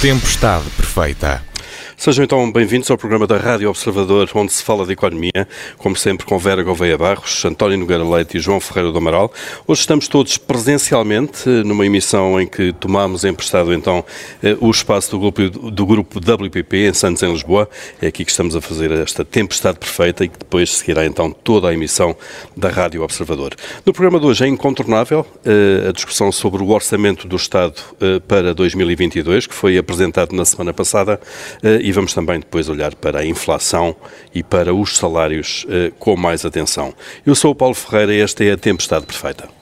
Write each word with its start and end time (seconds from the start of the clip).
Tempestade 0.00 0.70
Perfeita. 0.70 1.49
Sejam 2.00 2.24
então 2.24 2.50
bem-vindos 2.50 2.90
ao 2.90 2.96
programa 2.96 3.26
da 3.26 3.36
Rádio 3.36 3.68
Observador, 3.68 4.26
onde 4.34 4.54
se 4.54 4.62
fala 4.62 4.86
de 4.86 4.92
economia, 4.94 5.46
como 5.76 5.94
sempre 5.94 6.24
com 6.24 6.38
Vera 6.38 6.62
Gouveia 6.62 6.96
Barros, 6.96 7.44
António 7.44 7.76
Nogueira 7.76 8.02
Leite 8.02 8.38
e 8.38 8.40
João 8.40 8.58
Ferreira 8.58 8.90
do 8.90 8.96
Amaral. 8.96 9.30
Hoje 9.66 9.82
estamos 9.82 10.08
todos 10.08 10.38
presencialmente 10.38 11.46
numa 11.46 11.84
emissão 11.84 12.40
em 12.40 12.46
que 12.46 12.72
tomamos 12.72 13.22
emprestado 13.26 13.74
então 13.74 14.02
eh, 14.42 14.56
o 14.62 14.70
espaço 14.70 15.10
do 15.10 15.18
grupo, 15.18 15.70
do 15.70 15.84
grupo 15.84 16.18
WPP 16.20 16.88
em 16.88 16.94
Santos, 16.94 17.22
em 17.22 17.30
Lisboa. 17.30 17.68
É 18.00 18.06
aqui 18.06 18.24
que 18.24 18.30
estamos 18.30 18.56
a 18.56 18.62
fazer 18.62 18.90
esta 18.92 19.22
tempestade 19.22 19.78
perfeita 19.78 20.24
e 20.24 20.28
que 20.28 20.38
depois 20.38 20.74
seguirá 20.74 21.04
então 21.04 21.30
toda 21.30 21.68
a 21.68 21.74
emissão 21.74 22.16
da 22.56 22.70
Rádio 22.70 23.02
Observador. 23.02 23.54
No 23.84 23.92
programa 23.92 24.18
de 24.18 24.24
hoje 24.24 24.42
é 24.42 24.48
incontornável 24.48 25.26
eh, 25.44 25.90
a 25.90 25.92
discussão 25.92 26.32
sobre 26.32 26.62
o 26.62 26.70
orçamento 26.70 27.28
do 27.28 27.36
Estado 27.36 27.74
eh, 28.00 28.20
para 28.26 28.54
2022, 28.54 29.46
que 29.46 29.54
foi 29.54 29.76
apresentado 29.76 30.34
na 30.34 30.46
semana 30.46 30.72
passada 30.72 31.20
e 31.62 31.89
vamos 31.92 32.14
também 32.14 32.40
depois 32.40 32.68
olhar 32.68 32.94
para 32.94 33.20
a 33.20 33.26
inflação 33.26 33.94
e 34.34 34.42
para 34.42 34.74
os 34.74 34.96
salários 34.96 35.66
eh, 35.68 35.92
com 35.98 36.16
mais 36.16 36.44
atenção. 36.44 36.94
Eu 37.24 37.34
sou 37.34 37.52
o 37.52 37.54
Paulo 37.54 37.74
Ferreira 37.74 38.14
e 38.14 38.20
esta 38.20 38.44
é 38.44 38.52
a 38.52 38.56
Tempestade 38.56 39.06
Perfeita. 39.06 39.59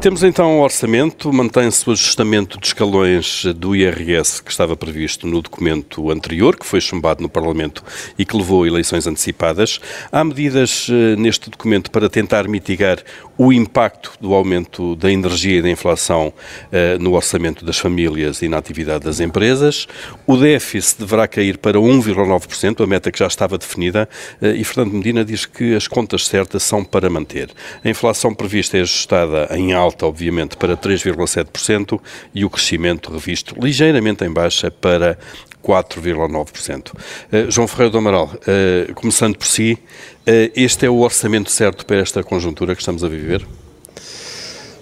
Temos 0.00 0.22
então 0.22 0.58
o 0.58 0.62
orçamento, 0.62 1.30
mantém-se 1.30 1.86
o 1.86 1.92
ajustamento 1.92 2.58
de 2.58 2.68
escalões 2.68 3.44
do 3.54 3.76
IRS 3.76 4.42
que 4.42 4.50
estava 4.50 4.74
previsto 4.74 5.26
no 5.26 5.42
documento 5.42 6.10
anterior, 6.10 6.56
que 6.56 6.64
foi 6.64 6.80
chumbado 6.80 7.22
no 7.22 7.28
Parlamento 7.28 7.84
e 8.18 8.24
que 8.24 8.34
levou 8.34 8.64
a 8.64 8.66
eleições 8.66 9.06
antecipadas. 9.06 9.78
Há 10.10 10.24
medidas 10.24 10.86
eh, 10.90 11.16
neste 11.16 11.50
documento 11.50 11.90
para 11.90 12.08
tentar 12.08 12.48
mitigar 12.48 12.98
o 13.36 13.52
impacto 13.52 14.12
do 14.18 14.32
aumento 14.32 14.96
da 14.96 15.12
energia 15.12 15.58
e 15.58 15.62
da 15.62 15.68
inflação 15.68 16.32
eh, 16.72 16.96
no 16.98 17.12
orçamento 17.12 17.62
das 17.62 17.78
famílias 17.78 18.40
e 18.40 18.48
na 18.48 18.56
atividade 18.56 19.04
das 19.04 19.20
empresas. 19.20 19.86
O 20.26 20.38
déficit 20.38 21.00
deverá 21.00 21.28
cair 21.28 21.58
para 21.58 21.78
1,9%, 21.78 22.82
a 22.82 22.86
meta 22.86 23.12
que 23.12 23.18
já 23.18 23.26
estava 23.26 23.58
definida, 23.58 24.08
eh, 24.40 24.52
e 24.52 24.64
Fernando 24.64 24.94
Medina 24.94 25.22
diz 25.22 25.44
que 25.44 25.74
as 25.74 25.86
contas 25.86 26.26
certas 26.26 26.62
são 26.62 26.82
para 26.82 27.10
manter. 27.10 27.50
A 27.84 27.88
inflação 27.90 28.34
prevista 28.34 28.78
é 28.78 28.80
ajustada 28.80 29.46
em 29.54 29.74
alta 29.74 29.89
alta, 29.90 30.06
obviamente, 30.06 30.56
para 30.56 30.76
3,7% 30.76 32.00
e 32.34 32.44
o 32.44 32.50
crescimento 32.50 33.12
revisto 33.12 33.54
ligeiramente 33.60 34.24
em 34.24 34.30
baixa 34.30 34.70
para 34.70 35.18
4,9%. 35.62 36.92
Uh, 36.92 37.50
João 37.50 37.66
Ferreira 37.66 37.90
do 37.90 37.98
Amaral, 37.98 38.32
uh, 38.34 38.94
começando 38.94 39.36
por 39.36 39.46
si, 39.46 39.72
uh, 39.72 40.52
este 40.54 40.86
é 40.86 40.90
o 40.90 41.00
orçamento 41.00 41.50
certo 41.50 41.84
para 41.84 41.96
esta 41.96 42.22
conjuntura 42.22 42.74
que 42.74 42.80
estamos 42.80 43.04
a 43.04 43.08
viver? 43.08 43.46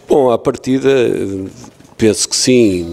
Bom, 0.07 0.31
à 0.31 0.39
partida 0.39 0.89
Penso 1.99 2.29
que 2.29 2.37
sim, 2.37 2.87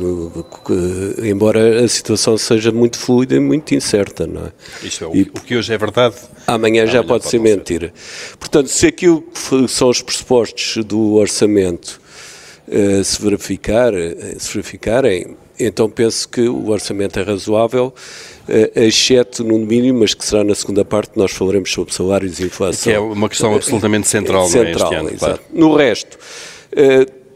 embora 1.23 1.85
a 1.85 1.87
situação 1.87 2.35
seja 2.39 2.71
muito 2.71 2.97
fluida 2.97 3.35
e 3.35 3.39
muito 3.39 3.75
incerta, 3.75 4.25
não 4.25 4.47
é? 4.47 4.51
Isso 4.83 5.03
é 5.03 5.07
o, 5.07 5.15
e, 5.15 5.21
o 5.21 5.41
que 5.41 5.55
hoje 5.55 5.71
é 5.71 5.77
verdade. 5.77 6.15
Amanhã, 6.47 6.81
amanhã 6.81 6.87
já 6.87 7.03
pode, 7.03 7.07
pode 7.21 7.27
ser 7.29 7.39
mentira. 7.39 7.93
Ser. 7.95 8.37
Portanto, 8.39 8.67
se 8.67 8.87
aquilo 8.87 9.21
que 9.21 9.67
são 9.67 9.89
os 9.89 10.01
pressupostos 10.01 10.83
do 10.83 11.13
orçamento 11.13 12.01
uh, 12.67 13.03
se, 13.03 13.21
verificar, 13.21 13.93
uh, 13.93 14.39
se 14.39 14.53
verificarem, 14.53 15.35
então 15.59 15.89
penso 15.89 16.27
que 16.27 16.41
o 16.41 16.69
orçamento 16.69 17.19
é 17.19 17.23
razoável, 17.23 17.93
uh, 18.47 18.79
exceto 18.79 19.43
no 19.43 19.57
mínimo, 19.59 19.99
mas 19.99 20.13
que 20.13 20.25
será 20.25 20.43
na 20.43 20.55
segunda 20.55 20.83
parte, 20.83 21.11
nós 21.15 21.31
falaremos 21.31 21.71
sobre 21.71 21.93
salários 21.93 22.39
e 22.39 22.45
inflação. 22.45 22.91
Que 22.91 22.95
é 22.95 22.99
uma 22.99 23.29
questão 23.29 23.55
absolutamente 23.55 24.07
central, 24.07 24.47
central 24.47 24.91
não 24.91 24.97
é, 24.97 24.99
ano, 25.01 25.17
claro. 25.17 25.39
No 25.53 25.75
resto, 25.75 26.17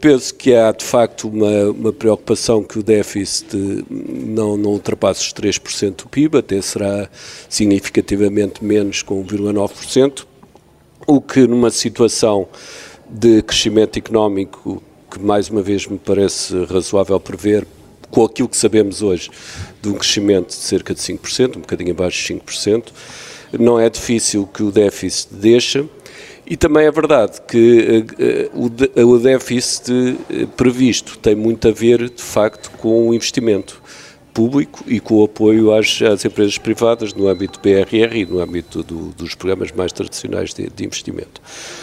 penso 0.00 0.34
que 0.34 0.54
há 0.54 0.72
de 0.72 0.84
facto 0.84 1.28
uma, 1.28 1.70
uma 1.70 1.92
preocupação 1.92 2.62
que 2.62 2.78
o 2.78 2.82
déficit 2.82 3.84
não, 3.88 4.56
não 4.56 4.70
ultrapasse 4.70 5.20
os 5.20 5.32
3% 5.34 5.96
do 5.96 6.08
PIB, 6.08 6.38
até 6.38 6.60
será 6.62 7.08
significativamente 7.48 8.64
menos 8.64 9.02
com 9.02 9.22
1,9%, 9.24 10.24
o 11.06 11.20
que 11.20 11.46
numa 11.46 11.70
situação 11.70 12.48
de 13.08 13.42
crescimento 13.42 13.98
económico 13.98 14.82
que 15.10 15.20
mais 15.20 15.48
uma 15.48 15.60
vez 15.60 15.86
me 15.86 15.98
parece 15.98 16.64
razoável 16.64 17.18
prever, 17.18 17.66
com 18.10 18.24
aquilo 18.24 18.48
que 18.48 18.56
sabemos 18.56 19.02
hoje, 19.02 19.30
de 19.82 19.88
um 19.88 19.94
crescimento 19.94 20.48
de 20.48 20.54
cerca 20.54 20.94
de 20.94 21.00
5%, 21.00 21.56
um 21.56 21.60
bocadinho 21.60 21.90
abaixo 21.92 22.34
de 22.34 22.40
5%, 22.40 22.84
não 23.58 23.78
é 23.78 23.90
difícil 23.90 24.46
que 24.46 24.62
o 24.62 24.70
déficit 24.70 25.34
deixe. 25.34 25.84
E 26.46 26.56
também 26.56 26.86
é 26.86 26.90
verdade 26.90 27.40
que 27.46 28.04
uh, 28.54 29.06
o, 29.06 29.18
déficit 29.18 29.92
uh, 29.92 30.46
previsto 30.56 31.16
tem 31.18 31.34
muito 31.34 31.68
a 31.68 31.70
ver, 31.70 32.08
de 32.08 32.22
facto, 32.22 32.70
com 32.72 33.08
o 33.08 33.14
investimento 33.14 33.80
público 34.32 34.84
e 34.86 35.00
com 35.00 35.16
o 35.16 35.24
apoio 35.24 35.72
às, 35.72 36.00
às 36.02 36.24
empresas 36.24 36.58
privadas 36.58 37.12
no 37.14 37.28
âmbito 37.28 37.58
do 37.58 37.62
BRR 37.62 38.16
e 38.16 38.26
no 38.26 38.40
âmbito 38.40 38.82
do, 38.82 39.08
dos 39.10 39.34
programas 39.34 39.72
mais 39.72 39.92
tradicionais 39.92 40.54
de, 40.54 40.68
de, 40.68 40.84
investimento. 40.84 41.40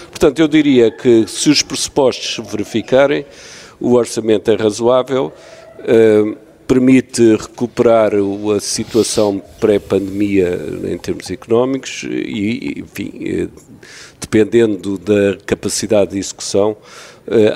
Portanto, 0.10 0.40
eu 0.40 0.48
diria 0.48 0.90
que 0.92 1.28
se 1.28 1.50
os 1.50 1.62
pressupostos 1.62 2.36
se 2.36 2.42
verificarem, 2.42 3.26
o 3.80 3.94
orçamento 3.94 4.50
é 4.50 4.56
razoável, 4.56 5.32
uh, 5.80 6.48
permite 6.68 7.38
recuperar 7.38 8.12
a 8.14 8.60
situação 8.60 9.42
pré-pandemia 9.60 10.60
em 10.92 10.98
termos 10.98 11.32
económicos 11.32 12.04
e, 12.04 12.82
enfim, 12.82 13.14
eh, 13.22 13.48
dependendo 14.20 14.98
da 14.98 15.38
capacidade 15.46 16.12
de 16.12 16.20
execução, 16.20 16.76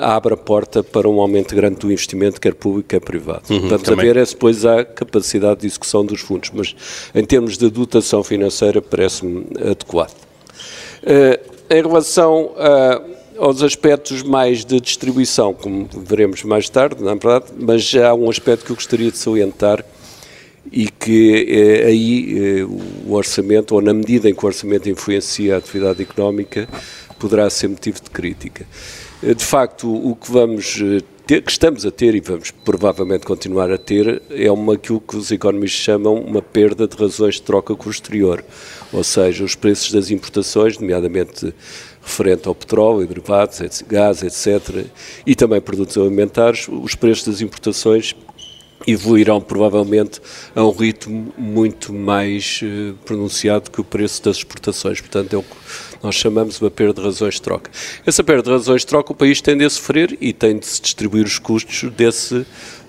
abre 0.00 0.34
a 0.34 0.36
porta 0.36 0.82
para 0.82 1.08
um 1.08 1.20
aumento 1.20 1.54
grande 1.54 1.76
do 1.76 1.90
investimento, 1.90 2.40
quer 2.40 2.54
público, 2.54 2.88
quer 2.90 3.00
privado. 3.00 3.42
Uhum, 3.50 3.68
Vamos 3.68 3.88
a 3.88 3.94
ver 3.94 4.16
é 4.16 4.24
se 4.24 4.34
depois 4.34 4.64
há 4.64 4.84
capacidade 4.84 5.60
de 5.60 5.66
execução 5.66 6.04
dos 6.04 6.20
fundos, 6.20 6.50
mas 6.52 6.74
em 7.14 7.24
termos 7.24 7.56
de 7.56 7.70
dotação 7.70 8.22
financeira 8.22 8.82
parece-me 8.82 9.46
adequado. 9.58 10.14
Uh, 11.02 11.52
em 11.70 11.82
relação 11.82 12.52
a, 12.56 13.00
aos 13.38 13.62
aspectos 13.62 14.22
mais 14.22 14.64
de 14.64 14.80
distribuição, 14.80 15.54
como 15.54 15.88
veremos 16.04 16.42
mais 16.44 16.68
tarde, 16.68 17.02
na 17.02 17.14
verdade, 17.14 17.46
mas 17.58 17.82
já 17.82 18.10
há 18.10 18.14
um 18.14 18.28
aspecto 18.28 18.66
que 18.66 18.72
eu 18.72 18.76
gostaria 18.76 19.10
de 19.10 19.16
salientar 19.16 19.84
e 20.70 20.88
que 20.88 21.46
eh, 21.48 21.86
aí 21.86 22.60
eh, 22.60 22.64
o 22.64 23.12
orçamento, 23.12 23.74
ou 23.74 23.82
na 23.82 23.92
medida 23.92 24.28
em 24.28 24.34
que 24.34 24.44
o 24.44 24.46
orçamento 24.46 24.88
influencia 24.88 25.54
a 25.54 25.58
atividade 25.58 26.02
económica, 26.02 26.68
poderá 27.18 27.48
ser 27.50 27.68
motivo 27.68 28.00
de 28.02 28.10
crítica. 28.10 28.64
Eh, 29.22 29.34
de 29.34 29.44
facto, 29.44 29.88
o 29.88 30.16
que 30.16 30.30
vamos 30.30 30.80
eh, 30.82 31.00
ter, 31.26 31.42
que 31.42 31.50
estamos 31.50 31.86
a 31.86 31.90
ter 31.90 32.14
e 32.14 32.20
vamos 32.20 32.50
provavelmente 32.50 33.24
continuar 33.24 33.70
a 33.70 33.78
ter 33.78 34.20
é 34.30 34.50
uma 34.50 34.74
aquilo 34.74 35.00
que 35.00 35.16
os 35.16 35.30
economistas 35.30 35.80
chamam 35.80 36.14
uma 36.16 36.42
perda 36.42 36.88
de 36.88 36.96
razões 36.96 37.36
de 37.36 37.42
troca 37.42 37.74
com 37.76 37.88
o 37.88 37.92
exterior, 37.92 38.44
ou 38.92 39.04
seja, 39.04 39.44
os 39.44 39.54
preços 39.54 39.92
das 39.92 40.10
importações, 40.10 40.78
nomeadamente 40.78 41.54
referente 42.02 42.48
ao 42.48 42.54
petróleo, 42.54 43.06
derivados, 43.06 43.60
gás, 43.88 44.24
etc., 44.24 44.86
e 45.24 45.36
também 45.36 45.60
produtos 45.60 45.96
alimentares, 45.96 46.66
os 46.68 46.96
preços 46.96 47.28
das 47.28 47.40
importações 47.40 48.16
evoluirão 48.84 49.40
provavelmente 49.40 50.20
a 50.56 50.64
um 50.64 50.72
ritmo 50.72 51.32
muito 51.38 51.92
mais 51.92 52.60
uh, 52.62 52.94
pronunciado 53.04 53.70
que 53.70 53.80
o 53.80 53.84
preço 53.84 54.24
das 54.24 54.38
exportações. 54.38 55.00
Portanto, 55.00 55.34
é 55.34 55.36
o 55.36 55.42
que 55.42 55.56
nós 56.02 56.14
chamamos 56.14 56.60
uma 56.60 56.70
perda 56.70 56.94
de 56.94 57.06
razões 57.06 57.34
de 57.34 57.42
troca. 57.42 57.70
Essa 58.04 58.24
perda 58.24 58.42
de 58.42 58.50
razões 58.50 58.82
de 58.82 58.86
troca 58.86 59.12
o 59.12 59.14
país 59.14 59.40
tem 59.40 59.56
de 59.56 59.68
sofrer 59.70 60.16
e 60.20 60.32
tem 60.32 60.58
de 60.58 60.66
se 60.66 60.80
distribuir 60.82 61.24
os 61.24 61.38
custos 61.38 61.90
desse, 61.92 62.44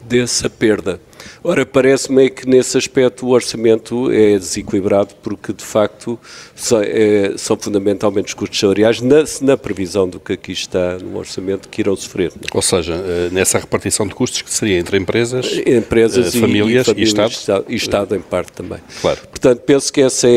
dessa 0.07 0.49
perda. 0.49 0.99
Ora, 1.43 1.65
parece-me 1.65 2.29
que 2.29 2.47
nesse 2.47 2.77
aspecto 2.77 3.25
o 3.25 3.29
orçamento 3.29 4.11
é 4.11 4.37
desequilibrado 4.37 5.13
porque, 5.21 5.53
de 5.53 5.63
facto, 5.63 6.19
são, 6.55 6.81
é, 6.81 7.33
são 7.37 7.57
fundamentalmente 7.57 8.27
os 8.29 8.33
custos 8.33 8.59
salariais 8.59 9.01
na, 9.01 9.23
na, 9.41 9.57
previsão 9.57 10.07
do 10.07 10.19
que 10.19 10.33
aqui 10.33 10.51
está 10.51 10.97
no 10.99 11.17
orçamento 11.17 11.69
que 11.69 11.81
irão 11.81 11.95
sofrer. 11.95 12.31
Ou 12.53 12.61
seja, 12.61 12.93
eh, 12.93 13.29
nessa 13.31 13.57
repartição 13.57 14.07
de 14.07 14.13
custos 14.13 14.41
que 14.41 14.51
seria 14.51 14.77
entre 14.77 14.97
empresas, 14.97 15.45
empresas 15.65 16.33
uh, 16.33 16.39
famílias, 16.39 16.87
e, 16.87 16.91
e, 16.91 16.93
famílias, 16.93 17.07
e 17.17 17.29
Estado? 17.29 17.65
E 17.69 17.75
Estado 17.75 18.15
em 18.15 18.21
parte 18.21 18.51
também. 18.51 18.79
Claro. 19.01 19.19
Portanto, 19.29 19.59
penso 19.61 19.91
que 19.91 20.01
essa 20.01 20.27
é, 20.27 20.31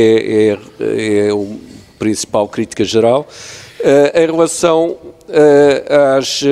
é, 0.50 0.58
é 0.80 1.30
a 1.30 1.75
principal 1.98 2.48
crítica 2.48 2.84
geral. 2.84 3.26
Uh, 3.80 4.18
em 4.18 4.26
relação 4.26 4.96
uh, 5.28 6.16
às 6.16 6.42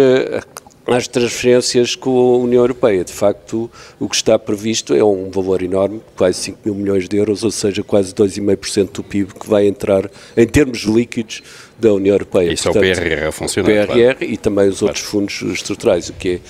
às 0.87 1.09
transferências 1.09 1.95
com 1.95 2.11
a 2.11 2.39
União 2.39 2.63
Europeia. 2.63 3.05
De 3.05 3.13
facto, 3.13 3.71
o 3.99 4.09
que 4.09 4.17
está 4.17 4.39
previsto 4.39 4.95
é 4.95 5.03
um 5.03 5.31
valor 5.31 5.63
enorme, 5.63 6.01
quase 6.17 6.39
5 6.41 6.59
mil 6.65 6.75
milhões 6.75 7.09
de 7.09 7.17
euros, 7.17 7.43
ou 7.43 7.51
seja, 7.51 7.83
quase 7.83 8.13
2,5% 8.15 8.93
do 8.93 9.03
PIB 9.03 9.35
que 9.35 9.49
vai 9.49 9.67
entrar 9.67 10.11
em 10.37 10.47
termos 10.47 10.83
líquidos 10.83 11.43
da 11.79 11.93
União 11.93 12.15
Europeia. 12.15 12.53
Isso 12.53 12.65
Portanto, 12.65 12.85
é 12.85 12.93
o 12.93 12.97
PRR 12.97 13.29
a 13.29 13.33
funcionar. 13.33 13.71
O 13.71 13.73
PRR 13.73 13.95
claro. 13.95 14.19
e 14.21 14.37
também 14.37 14.69
os 14.69 14.83
outros 14.83 15.01
claro. 15.01 15.29
fundos 15.29 15.43
estruturais, 15.53 16.09
o 16.09 16.13
que 16.13 16.29
é 16.29 16.41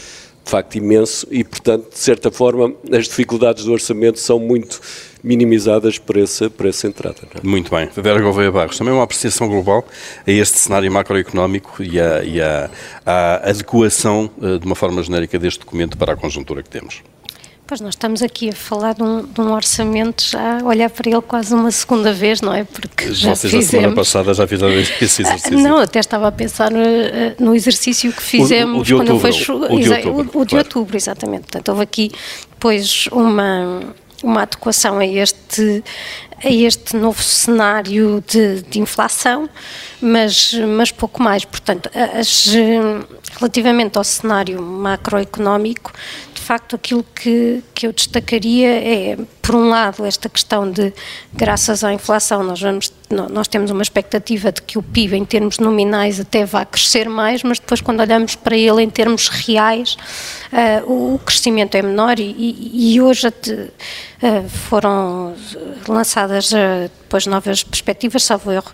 de 0.44 0.50
facto 0.50 0.74
imenso 0.76 1.26
e, 1.30 1.42
portanto, 1.42 1.90
de 1.90 1.98
certa 1.98 2.30
forma, 2.30 2.74
as 2.92 3.08
dificuldades 3.08 3.64
do 3.64 3.72
orçamento 3.72 4.18
são 4.18 4.38
muito 4.38 4.78
minimizadas 5.24 5.98
por 5.98 6.18
essa, 6.18 6.50
por 6.50 6.66
essa 6.66 6.86
entrada. 6.86 7.16
É? 7.34 7.46
Muito 7.46 7.70
bem. 7.70 7.88
Vera 7.96 8.20
Gouveia 8.20 8.52
Barros, 8.52 8.76
também 8.76 8.92
uma 8.92 9.02
apreciação 9.02 9.48
global 9.48 9.84
a 10.26 10.30
este 10.30 10.58
cenário 10.58 10.92
macroeconómico 10.92 11.82
e 11.82 11.98
a, 11.98 12.22
e 12.22 12.40
a, 12.40 12.70
a 13.06 13.48
adequação, 13.48 14.30
eh, 14.42 14.58
de 14.58 14.66
uma 14.66 14.74
forma 14.74 15.02
genérica, 15.02 15.38
deste 15.38 15.60
documento 15.60 15.96
para 15.96 16.12
a 16.12 16.16
conjuntura 16.16 16.62
que 16.62 16.68
temos. 16.68 17.02
Pois 17.66 17.80
nós 17.80 17.94
estamos 17.94 18.20
aqui 18.20 18.50
a 18.50 18.52
falar 18.52 18.92
de 18.92 19.02
um, 19.02 19.22
de 19.24 19.40
um, 19.40 19.50
orçamento 19.50 20.22
já 20.22 20.60
a 20.60 20.64
olhar 20.64 20.90
para 20.90 21.08
ele 21.10 21.22
quase 21.22 21.54
uma 21.54 21.70
segunda 21.70 22.12
vez, 22.12 22.42
não 22.42 22.52
é? 22.52 22.64
Porque 22.64 23.14
já 23.14 23.34
Vocês 23.34 23.50
fizemos... 23.50 23.64
na 23.64 23.70
semana 23.70 23.94
passada 23.94 24.34
já 24.34 24.46
fizeram 24.46 24.72
esse 24.74 25.22
exercício. 25.22 25.56
Não, 25.58 25.78
até 25.78 25.98
estava 25.98 26.28
a 26.28 26.32
pensar 26.32 26.70
no, 26.70 26.78
eh, 26.78 27.34
no 27.38 27.54
exercício 27.54 28.12
que 28.12 28.22
fizemos 28.22 28.76
o, 28.76 28.80
o 28.80 28.84
de 28.84 28.94
quando 28.94 29.12
outubro, 29.12 29.32
foi 29.32 29.54
o, 29.54 29.80
de 29.80 29.90
outubro, 29.90 30.38
o, 30.38 30.42
o 30.42 30.44
de 30.44 30.50
claro. 30.50 30.66
outubro, 30.66 30.96
exatamente. 30.98 31.40
Portanto, 31.44 31.68
houve 31.70 31.82
aqui 31.82 32.12
depois 32.50 33.08
uma 33.10 33.94
uma 34.24 34.42
adequação 34.42 34.98
a 34.98 35.06
este, 35.06 35.84
a 36.44 36.50
este 36.50 36.96
novo 36.96 37.22
cenário 37.22 38.22
de, 38.26 38.62
de 38.62 38.78
inflação, 38.78 39.48
mas, 40.00 40.52
mas 40.76 40.90
pouco 40.90 41.22
mais. 41.22 41.44
Portanto, 41.44 41.90
as, 41.94 42.46
relativamente 43.38 43.96
ao 43.96 44.04
cenário 44.04 44.60
macroeconómico, 44.60 45.92
facto, 46.44 46.76
aquilo 46.76 47.04
que, 47.14 47.62
que 47.74 47.86
eu 47.86 47.92
destacaria 47.92 48.68
é, 48.68 49.18
por 49.40 49.54
um 49.54 49.70
lado, 49.70 50.04
esta 50.04 50.28
questão 50.28 50.70
de, 50.70 50.92
graças 51.32 51.82
à 51.82 51.92
inflação, 51.92 52.44
nós, 52.44 52.60
vamos, 52.60 52.92
nós 53.30 53.48
temos 53.48 53.70
uma 53.70 53.82
expectativa 53.82 54.52
de 54.52 54.60
que 54.60 54.78
o 54.78 54.82
PIB, 54.82 55.16
em 55.16 55.24
termos 55.24 55.58
nominais, 55.58 56.20
até 56.20 56.44
vá 56.44 56.64
crescer 56.66 57.08
mais, 57.08 57.42
mas 57.42 57.58
depois, 57.58 57.80
quando 57.80 58.00
olhamos 58.00 58.36
para 58.36 58.56
ele 58.56 58.82
em 58.82 58.90
termos 58.90 59.28
reais, 59.28 59.96
uh, 60.86 61.14
o 61.14 61.18
crescimento 61.18 61.74
é 61.76 61.82
menor 61.82 62.18
e, 62.20 62.92
e 62.94 63.00
hoje 63.00 63.26
uh, 63.26 64.48
foram 64.68 65.34
lançadas 65.88 66.33
uh, 66.40 66.90
depois 67.02 67.26
novas 67.26 67.62
perspectivas, 67.62 68.22
salvo 68.22 68.52
erro, 68.52 68.72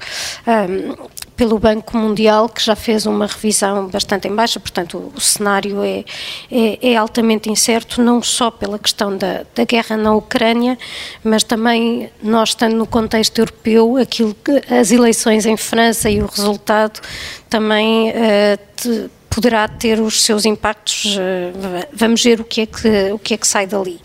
pelo 1.41 1.59
Banco 1.59 1.97
Mundial, 1.97 2.51
que 2.51 2.63
já 2.63 2.77
fez 2.77 3.07
uma 3.07 3.27
revisão 3.27 3.89
bastante 3.89 4.29
em 4.29 4.35
baixa, 4.35 4.61
portanto, 4.61 5.11
o, 5.17 5.19
cenário 5.19 5.83
é, 5.83 6.05
é, 6.53 6.93
é, 6.93 6.97
altamente 6.97 7.49
incerto, 7.49 8.03
não 8.03 8.23
só 8.23 8.51
pela 8.51 8.79
questão 8.79 9.17
da, 9.17 9.47
da, 9.55 9.65
guerra 9.65 9.97
na 9.97 10.15
Ucrânia, 10.15 10.77
mas 11.25 11.43
também 11.43 12.11
nós, 12.23 12.51
estando 12.51 12.77
no 12.77 12.87
contexto 12.87 13.39
europeu, 13.39 13.97
aquilo 13.97 14.35
que 14.35 14.63
as 14.71 14.93
eleições 14.93 15.47
em 15.47 15.57
França 15.57 16.11
e 16.11 16.21
o 16.21 16.27
resultado 16.27 17.01
também. 17.49 18.11
Uh, 18.11 19.09
poderá 19.31 19.69
ter 19.69 20.01
os 20.01 20.23
seus 20.23 20.45
impactos. 20.45 21.17
Eh, 21.17 21.87
vamos 21.93 22.21
ver 22.21 22.41
o 22.41 22.45
que 22.45 22.63
é 22.63 22.67
que, 22.67 23.13
o 23.13 23.19
que, 23.19 23.35
é 23.35 23.37
que 23.37 23.47
sai 23.47 23.65
dali. 23.65 24.01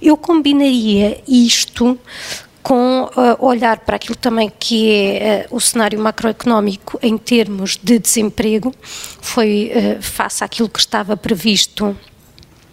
Eu 0.00 0.16
combinaria 0.16 1.20
isto 1.26 1.98
com 2.62 3.04
uh, 3.04 3.44
olhar 3.44 3.80
para 3.80 3.96
aquilo 3.96 4.16
também 4.16 4.52
que 4.58 4.90
é 4.90 5.46
uh, 5.50 5.56
o 5.56 5.60
cenário 5.60 5.98
macroeconómico 5.98 6.98
em 7.02 7.16
termos 7.16 7.78
de 7.82 7.98
desemprego, 7.98 8.74
foi 9.20 9.72
uh, 9.74 10.02
face 10.02 10.44
àquilo 10.44 10.68
que 10.68 10.78
estava 10.78 11.16
previsto 11.16 11.96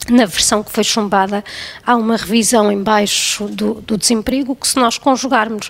na 0.10 0.26
versão 0.26 0.64
que 0.64 0.72
foi 0.72 0.84
chumbada, 0.84 1.44
há 1.86 1.96
uma 1.96 2.16
revisão 2.16 2.72
em 2.72 2.82
baixo 2.82 3.46
do, 3.48 3.76
do 3.76 3.98
desemprego, 3.98 4.56
que 4.56 4.68
se 4.68 4.78
nós 4.78 4.98
conjugarmos 4.98 5.70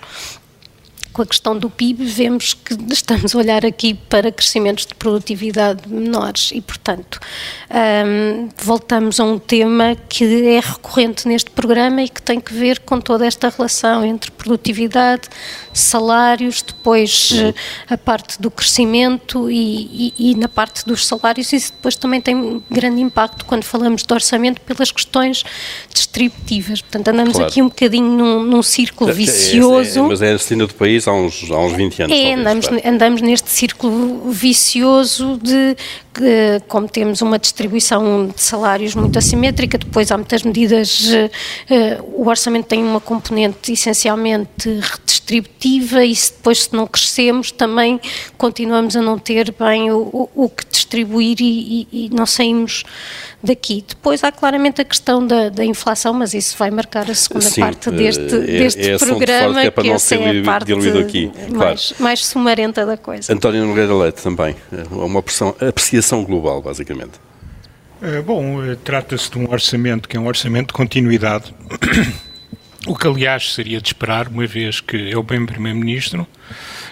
com 1.18 1.22
a 1.22 1.26
questão 1.26 1.58
do 1.58 1.68
PIB, 1.68 2.04
vemos 2.04 2.54
que 2.54 2.76
estamos 2.92 3.34
a 3.34 3.38
olhar 3.38 3.66
aqui 3.66 3.92
para 3.92 4.30
crescimentos 4.30 4.86
de 4.86 4.94
produtividade 4.94 5.82
menores 5.88 6.52
e, 6.54 6.60
portanto, 6.60 7.18
um, 7.68 8.48
voltamos 8.56 9.18
a 9.18 9.24
um 9.24 9.36
tema 9.36 9.96
que 10.08 10.46
é 10.46 10.60
recorrente 10.60 11.26
neste 11.26 11.50
programa 11.50 12.02
e 12.02 12.08
que 12.08 12.22
tem 12.22 12.38
que 12.38 12.54
ver 12.54 12.78
com 12.78 13.00
toda 13.00 13.26
esta 13.26 13.48
relação 13.48 14.04
entre 14.04 14.30
produtividade, 14.30 15.22
salários, 15.72 16.62
depois 16.62 17.32
uhum. 17.32 17.52
a 17.90 17.98
parte 17.98 18.40
do 18.40 18.48
crescimento 18.48 19.50
e, 19.50 20.12
e, 20.16 20.30
e, 20.30 20.34
na 20.36 20.48
parte 20.48 20.86
dos 20.86 21.04
salários, 21.04 21.52
isso 21.52 21.72
depois 21.72 21.96
também 21.96 22.20
tem 22.20 22.62
grande 22.70 23.00
impacto 23.00 23.44
quando 23.44 23.64
falamos 23.64 24.04
de 24.04 24.14
orçamento 24.14 24.60
pelas 24.60 24.92
questões 24.92 25.42
distributivas. 25.92 26.80
Portanto, 26.80 27.08
andamos 27.08 27.32
claro. 27.32 27.50
aqui 27.50 27.60
um 27.60 27.68
bocadinho 27.68 28.08
num, 28.08 28.42
num 28.44 28.62
círculo 28.62 29.12
vicioso. 29.12 29.98
É, 29.98 30.02
é, 30.02 30.04
é, 30.04 30.08
mas 30.08 30.22
é 30.22 30.30
a 30.30 30.32
destino 30.34 30.66
do 30.68 30.74
país 30.74 31.07
há 31.08 31.12
uns, 31.12 31.50
há 31.50 31.58
uns 31.58 31.72
20 31.72 32.02
anos. 32.02 32.16
É, 32.16 32.34
andamos, 32.34 32.68
andamos 32.84 33.22
neste 33.22 33.50
círculo 33.50 34.30
vicioso 34.30 35.38
de 35.42 35.76
que, 36.14 36.62
como 36.68 36.88
temos 36.88 37.22
uma 37.22 37.38
distribuição 37.38 38.26
de 38.26 38.40
salários 38.40 38.94
muito 38.94 39.18
assimétrica, 39.18 39.78
depois 39.78 40.10
há 40.10 40.16
muitas 40.16 40.42
medidas, 40.42 41.08
uh, 41.10 42.04
o 42.14 42.28
orçamento 42.28 42.66
tem 42.66 42.82
uma 42.82 43.00
componente 43.00 43.72
essencialmente 43.72 44.68
redistributiva 45.28 46.04
e 46.04 46.14
se 46.14 46.32
depois 46.32 46.64
se 46.64 46.72
não 46.72 46.86
crescemos 46.86 47.50
também 47.50 48.00
continuamos 48.36 48.96
a 48.96 49.02
não 49.02 49.18
ter 49.18 49.54
bem 49.58 49.90
o, 49.90 50.28
o, 50.34 50.48
que 50.48 50.64
distribuir 50.66 51.36
e, 51.40 51.86
e, 51.92 52.06
e, 52.06 52.10
não 52.10 52.24
saímos 52.24 52.84
daqui. 53.42 53.84
Depois 53.86 54.24
há 54.24 54.32
claramente 54.32 54.80
a 54.80 54.84
questão 54.84 55.24
da, 55.26 55.48
da 55.48 55.64
inflação, 55.64 56.14
mas 56.14 56.32
isso 56.34 56.56
vai 56.56 56.70
marcar 56.70 57.10
a 57.10 57.14
segunda 57.14 57.48
Sim, 57.48 57.60
parte 57.60 57.90
deste, 57.90 58.34
é, 58.34 58.40
deste 58.40 58.90
é 58.90 58.98
programa, 58.98 59.60
que, 59.60 59.66
é 59.66 59.70
que 59.70 59.90
essa 59.90 60.14
é 60.14 60.40
a 60.40 60.42
parte 60.42 60.74
mais, 60.74 61.48
claro. 61.52 61.80
mais 61.98 62.26
sumarenta 62.26 62.86
da 62.86 62.96
coisa. 62.96 63.32
António 63.32 63.66
Nogueira 63.66 63.94
Leite 63.94 64.22
também, 64.22 64.56
uma 64.90 65.20
apreciação 65.20 66.07
global, 66.24 66.62
basicamente. 66.62 67.20
É, 68.00 68.22
bom, 68.22 68.62
eh, 68.64 68.76
trata-se 68.82 69.30
de 69.30 69.38
um 69.38 69.50
orçamento 69.50 70.08
que 70.08 70.16
é 70.16 70.20
um 70.20 70.26
orçamento 70.26 70.68
de 70.68 70.72
continuidade, 70.72 71.52
o 72.86 72.96
que 72.96 73.06
aliás 73.06 73.54
seria 73.54 73.80
de 73.80 73.88
esperar, 73.88 74.28
uma 74.28 74.46
vez 74.46 74.80
que 74.80 75.10
é 75.10 75.16
o 75.16 75.22
bem 75.22 75.44
Primeiro-Ministro 75.44 76.26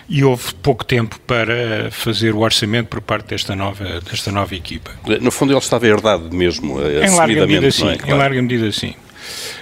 e 0.09 0.23
houve 0.23 0.55
pouco 0.55 0.85
tempo 0.85 1.19
para 1.21 1.91
fazer 1.91 2.35
o 2.35 2.41
orçamento 2.41 2.89
por 2.89 3.01
parte 3.01 3.29
desta 3.29 3.57
nova, 3.57 4.01
desta 4.01 4.31
nova 4.31 4.55
equipa. 4.55 4.91
No 5.21 5.31
fundo 5.31 5.53
ele 5.53 5.59
estava 5.59 5.87
herdado 5.87 6.35
mesmo, 6.35 6.81
em 6.81 7.11
larga 7.15 7.47
medida 7.47 7.71
sim, 7.71 7.89
é? 7.89 7.97
claro. 7.97 8.15
em 8.15 8.19
larga 8.19 8.43
medida 8.43 8.71
sim. 8.73 8.95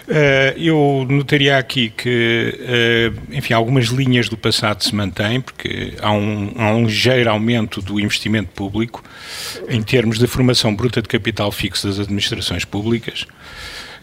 Uh, 0.06 0.58
eu 0.58 1.06
notaria 1.08 1.56
aqui 1.56 1.88
que, 1.88 2.58
uh, 2.60 3.34
enfim, 3.34 3.54
algumas 3.54 3.86
linhas 3.86 4.28
do 4.28 4.36
passado 4.36 4.84
se 4.84 4.94
mantêm, 4.94 5.40
porque 5.40 5.94
há 6.00 6.12
um, 6.12 6.52
há 6.56 6.74
um 6.74 6.84
ligeiro 6.84 7.30
aumento 7.30 7.80
do 7.80 7.98
investimento 7.98 8.50
público 8.50 9.02
em 9.68 9.82
termos 9.82 10.18
de 10.18 10.26
formação 10.26 10.74
bruta 10.74 11.00
de 11.00 11.08
capital 11.08 11.50
fixo 11.50 11.86
das 11.86 11.98
administrações 11.98 12.64
públicas. 12.64 13.26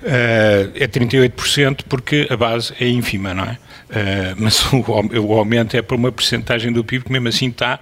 Uh, 0.01 0.71
é 0.73 0.87
38% 0.87 1.81
porque 1.87 2.27
a 2.29 2.35
base 2.35 2.73
é 2.79 2.87
ínfima, 2.87 3.33
não 3.33 3.43
é? 3.43 3.57
Uh, 3.91 4.35
mas 4.37 4.63
o, 4.71 4.83
o, 5.19 5.33
aumento 5.33 5.75
é 5.75 5.81
por 5.81 5.95
uma 5.95 6.11
percentagem 6.11 6.71
do 6.71 6.83
PIB 6.83 7.05
que 7.05 7.11
mesmo 7.11 7.27
assim 7.27 7.49
está, 7.49 7.79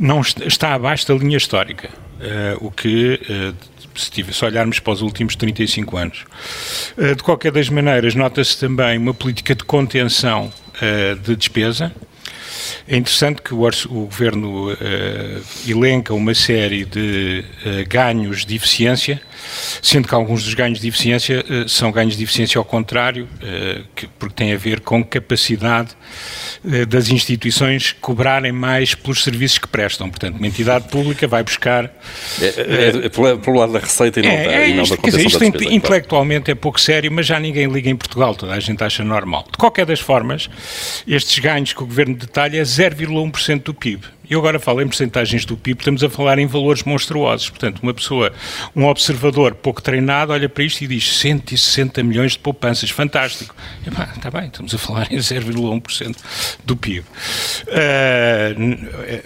não 0.00 0.22
está, 0.22 0.44
está 0.46 0.74
abaixo 0.74 1.06
da 1.06 1.14
linha 1.14 1.36
histórica, 1.36 1.90
uh, 1.90 2.66
o 2.66 2.70
que, 2.70 3.20
uh, 3.28 3.54
se, 3.94 4.24
se 4.32 4.44
olharmos 4.44 4.78
para 4.78 4.94
os 4.94 5.02
últimos 5.02 5.36
35 5.36 5.96
anos. 5.96 6.24
de 6.96 7.22
qualquer 7.22 7.52
das 7.52 7.68
maneiras, 7.68 8.14
nota-se 8.14 8.58
também 8.58 8.96
uma 8.96 9.12
política 9.12 9.54
de 9.54 9.64
contenção 9.64 10.50
de 11.22 11.36
despesa, 11.36 11.92
é 12.86 12.96
interessante 12.96 13.42
que 13.42 13.54
o, 13.54 13.66
o 13.66 14.04
Governo 14.06 14.72
uh, 14.72 14.76
elenca 15.66 16.14
uma 16.14 16.34
série 16.34 16.84
de 16.84 17.44
uh, 17.64 17.88
ganhos 17.88 18.44
de 18.44 18.56
eficiência, 18.56 19.20
sendo 19.80 20.08
que 20.08 20.14
alguns 20.14 20.44
dos 20.44 20.54
ganhos 20.54 20.80
de 20.80 20.88
eficiência 20.88 21.44
uh, 21.48 21.68
são 21.68 21.90
ganhos 21.90 22.16
de 22.16 22.22
eficiência 22.22 22.58
ao 22.58 22.64
contrário, 22.64 23.28
que, 23.94 24.06
porque 24.18 24.34
têm 24.34 24.52
a 24.52 24.56
ver 24.56 24.80
com 24.80 25.04
capacidade 25.04 25.90
das 26.88 27.08
instituições 27.08 27.92
cobrarem 27.92 28.52
mais 28.52 28.94
pelos 28.94 29.22
serviços 29.22 29.58
que 29.58 29.68
prestam. 29.68 30.08
Portanto, 30.08 30.36
uma 30.36 30.46
entidade 30.46 30.88
pública 30.88 31.26
vai 31.26 31.42
buscar... 31.42 31.84
É, 32.40 32.46
é, 32.46 33.06
é 33.06 33.08
pelo 33.08 33.58
lado 33.58 33.72
da 33.72 33.78
receita 33.78 34.20
e 34.20 34.22
não, 34.22 34.30
é, 34.30 34.44
da, 34.44 34.66
e 34.66 34.74
não 34.74 34.82
isto, 34.82 34.96
da 34.96 35.02
dizer, 35.02 35.26
isto 35.26 35.38
da 35.38 35.46
despesa, 35.46 35.74
intelectualmente 35.74 36.44
claro. 36.44 36.58
é 36.58 36.60
pouco 36.60 36.80
sério, 36.80 37.10
mas 37.10 37.26
já 37.26 37.38
ninguém 37.38 37.66
liga 37.66 37.90
em 37.90 37.96
Portugal, 37.96 38.34
toda 38.34 38.52
a 38.52 38.60
gente 38.60 38.82
acha 38.82 39.04
normal. 39.04 39.46
De 39.50 39.58
qualquer 39.58 39.86
das 39.86 40.00
formas, 40.00 40.48
estes 41.06 41.38
ganhos 41.38 41.72
que 41.72 41.82
o 41.82 41.86
Governo 41.86 42.14
detalha 42.14 42.58
é 42.58 42.62
0,1% 42.62 43.62
do 43.62 43.74
PIB. 43.74 44.04
Eu 44.28 44.38
agora 44.38 44.58
falo 44.58 44.80
em 44.80 44.86
percentagens 44.86 45.44
do 45.44 45.56
PIB, 45.56 45.80
estamos 45.80 46.04
a 46.04 46.08
falar 46.08 46.38
em 46.38 46.46
valores 46.46 46.84
monstruosos. 46.84 47.50
Portanto, 47.50 47.80
uma 47.82 47.92
pessoa, 47.92 48.32
um 48.74 48.86
observador 48.86 49.54
pouco 49.54 49.82
treinado, 49.82 50.32
olha 50.32 50.48
para 50.48 50.64
isto 50.64 50.82
e 50.82 50.86
diz 50.86 51.18
160 51.18 52.02
milhões 52.02 52.32
de 52.32 52.38
poupanças, 52.38 52.90
fantástico. 52.90 53.54
está 54.16 54.30
bem, 54.30 54.46
estamos 54.46 54.74
a 54.74 54.78
falar 54.78 55.12
em 55.12 55.16
0,1% 55.16 56.16
do 56.64 56.76
PIB. 56.76 57.00
Uh, 57.00 57.04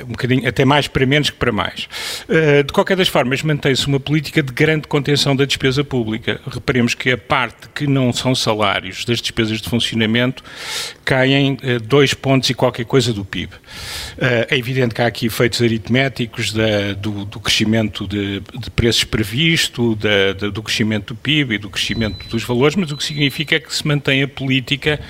um 0.05 0.13
bocadinho, 0.13 0.49
até 0.49 0.65
mais 0.65 0.89
para 0.89 1.05
menos 1.05 1.31
que 1.31 1.37
para 1.37 1.53
mais. 1.53 1.89
Uh, 2.29 2.65
de 2.65 2.73
qualquer 2.73 2.97
das 2.97 3.09
formas, 3.09 3.43
mantém-se 3.43 3.87
uma 3.87 4.01
política 4.01 4.43
de 4.43 4.53
grande 4.53 4.89
contenção 4.89 5.37
da 5.37 5.45
despesa 5.45 5.85
pública. 5.85 6.41
Reparemos 6.47 6.95
que 6.95 7.11
a 7.11 7.19
parte 7.19 7.69
que 7.75 7.87
não 7.87 8.13
são 8.13 8.35
salários 8.35 9.05
das 9.05 9.21
despesas 9.21 9.61
de 9.61 9.69
funcionamento 9.69 10.43
caem 11.05 11.59
uh, 11.63 11.81
dois 11.81 12.15
pontos 12.15 12.49
e 12.51 12.55
qualquer 12.55 12.85
coisa 12.85 13.13
do 13.13 13.25
PIB. 13.25 13.53
é 14.19 14.57
evidente 14.57 14.86
evidente 14.87 14.95
que 14.95 15.03
há 15.03 15.07
aqui 15.07 15.27
efeitos 15.27 15.61
aritméticos 15.61 16.53
da, 16.53 16.93
do, 16.95 17.25
do, 17.25 17.41
crescimento 17.41 18.07
de, 18.07 18.41
de, 18.41 18.71
preços 18.71 19.05
previsto, 19.05 19.95
da, 19.97 20.33
da, 20.33 20.49
do 20.49 20.63
crescimento 20.63 21.15
do 21.15 21.17
PIB 21.17 21.55
e 21.55 21.59
do 21.59 21.71
crescimento 21.71 22.29
dos 22.29 22.45
valores, 22.45 22.77
mas 22.77 22.91
o 22.93 22.97
que 22.97 23.05
significa 23.05 23.57
é 23.57 23.61
que 23.61 23.75
se 23.75 23.87
mantém 23.87 24.23
a 24.23 24.29
política 24.29 25.01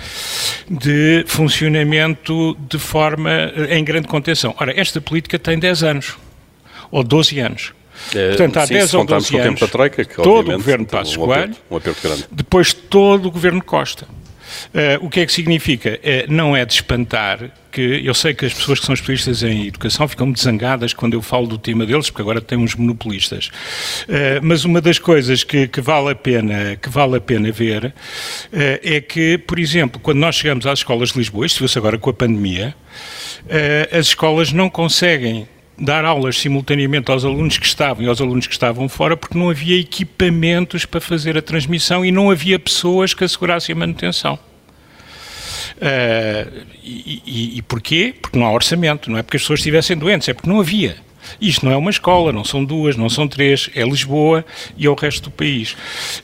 de 0.68 1.25
funcionamento 1.26 2.56
de 2.68 2.78
forma 2.78 3.52
em 3.71 3.85
grande 3.85 4.09
contenção. 4.09 4.54
Ora, 4.59 4.78
esta 4.78 5.00
política 5.00 5.38
tem 5.38 5.59
10 5.59 5.83
anos, 5.83 6.16
ou 6.90 7.02
12 7.02 7.38
anos. 7.38 7.73
É, 8.14 8.28
Portanto, 8.28 8.56
há 8.59 8.66
sim, 8.66 8.75
10 8.75 8.95
ou 8.95 9.04
12 9.04 9.38
anos, 9.38 9.61
troika, 9.71 10.04
que, 10.04 10.16
todo 10.16 10.50
o 10.50 10.52
governo 10.52 10.87
Passos 10.87 11.16
um 11.16 11.25
Coelho, 11.25 11.56
um 11.71 11.80
depois 12.30 12.73
todo 12.73 13.26
o 13.26 13.30
governo 13.30 13.62
Costa. 13.62 14.06
Uh, 14.74 15.04
o 15.04 15.10
que 15.10 15.20
é 15.20 15.26
que 15.26 15.32
significa? 15.32 15.98
Uh, 16.02 16.32
não 16.32 16.56
é 16.56 16.64
de 16.64 16.74
espantar 16.74 17.50
que 17.70 18.02
eu 18.04 18.14
sei 18.14 18.32
que 18.32 18.46
as 18.46 18.54
pessoas 18.54 18.80
que 18.80 18.86
são 18.86 18.94
especialistas 18.94 19.42
em 19.42 19.66
educação 19.66 20.08
ficam 20.08 20.26
muito 20.26 20.40
zangadas 20.40 20.94
quando 20.94 21.12
eu 21.12 21.20
falo 21.20 21.46
do 21.46 21.58
tema 21.58 21.84
deles, 21.84 22.08
porque 22.08 22.22
agora 22.22 22.40
tem 22.40 22.56
uns 22.56 22.74
monopolistas. 22.74 23.48
Uh, 24.08 24.40
mas 24.42 24.64
uma 24.64 24.80
das 24.80 24.98
coisas 24.98 25.44
que, 25.44 25.68
que, 25.68 25.80
vale 25.80 26.10
a 26.10 26.14
pena, 26.14 26.76
que 26.76 26.88
vale 26.88 27.16
a 27.16 27.20
pena 27.20 27.50
ver 27.52 27.94
é 28.52 29.00
que, 29.00 29.38
por 29.38 29.58
exemplo, 29.58 30.00
quando 30.00 30.18
nós 30.18 30.36
chegamos 30.36 30.66
às 30.66 30.78
escolas 30.78 31.10
de 31.10 31.18
Lisboa, 31.18 31.46
isto 31.46 31.58
viu-se 31.58 31.78
agora 31.78 31.98
com 31.98 32.08
a 32.10 32.14
pandemia, 32.14 32.74
as 33.92 34.06
escolas 34.06 34.52
não 34.52 34.70
conseguem 34.70 35.46
dar 35.78 36.04
aulas 36.04 36.38
simultaneamente 36.38 37.11
aos 37.11 37.25
alunos 37.25 37.59
que 37.59 37.66
estavam 37.66 38.04
e 38.04 38.09
aos 38.09 38.21
alunos 38.21 38.47
que 38.47 38.52
estavam 38.52 38.88
fora, 38.88 39.16
porque 39.16 39.37
não 39.37 39.50
havia 39.50 39.78
equipamentos 39.78 40.85
para 40.85 41.00
fazer 41.00 41.37
a 41.37 41.42
transmissão 41.42 42.04
e 42.04 42.11
não 42.11 42.30
havia 42.30 42.59
pessoas 42.59 43.12
que 43.12 43.25
assegurassem 43.25 43.75
a 43.75 43.78
manutenção. 43.78 44.38
Uh, 45.76 46.64
e, 46.83 47.23
e, 47.26 47.59
e 47.59 47.62
porquê? 47.62 48.14
Porque 48.21 48.38
não 48.38 48.47
há 48.47 48.52
orçamento, 48.52 49.11
não 49.11 49.18
é 49.18 49.23
porque 49.23 49.37
as 49.37 49.42
pessoas 49.42 49.61
estivessem 49.61 49.97
doentes, 49.97 50.28
é 50.28 50.35
porque 50.35 50.49
não 50.49 50.61
havia. 50.61 50.97
Isto 51.40 51.66
não 51.66 51.73
é 51.73 51.76
uma 51.76 51.90
escola, 51.90 52.33
não 52.33 52.45
são 52.45 52.64
duas, 52.64 52.97
não 52.97 53.09
são 53.09 53.26
três, 53.26 53.71
é 53.75 53.83
Lisboa 53.83 54.45
e 54.76 54.87
é 54.87 54.90
o 54.90 54.95
resto 54.95 55.25
do 55.25 55.30
país. 55.30 55.76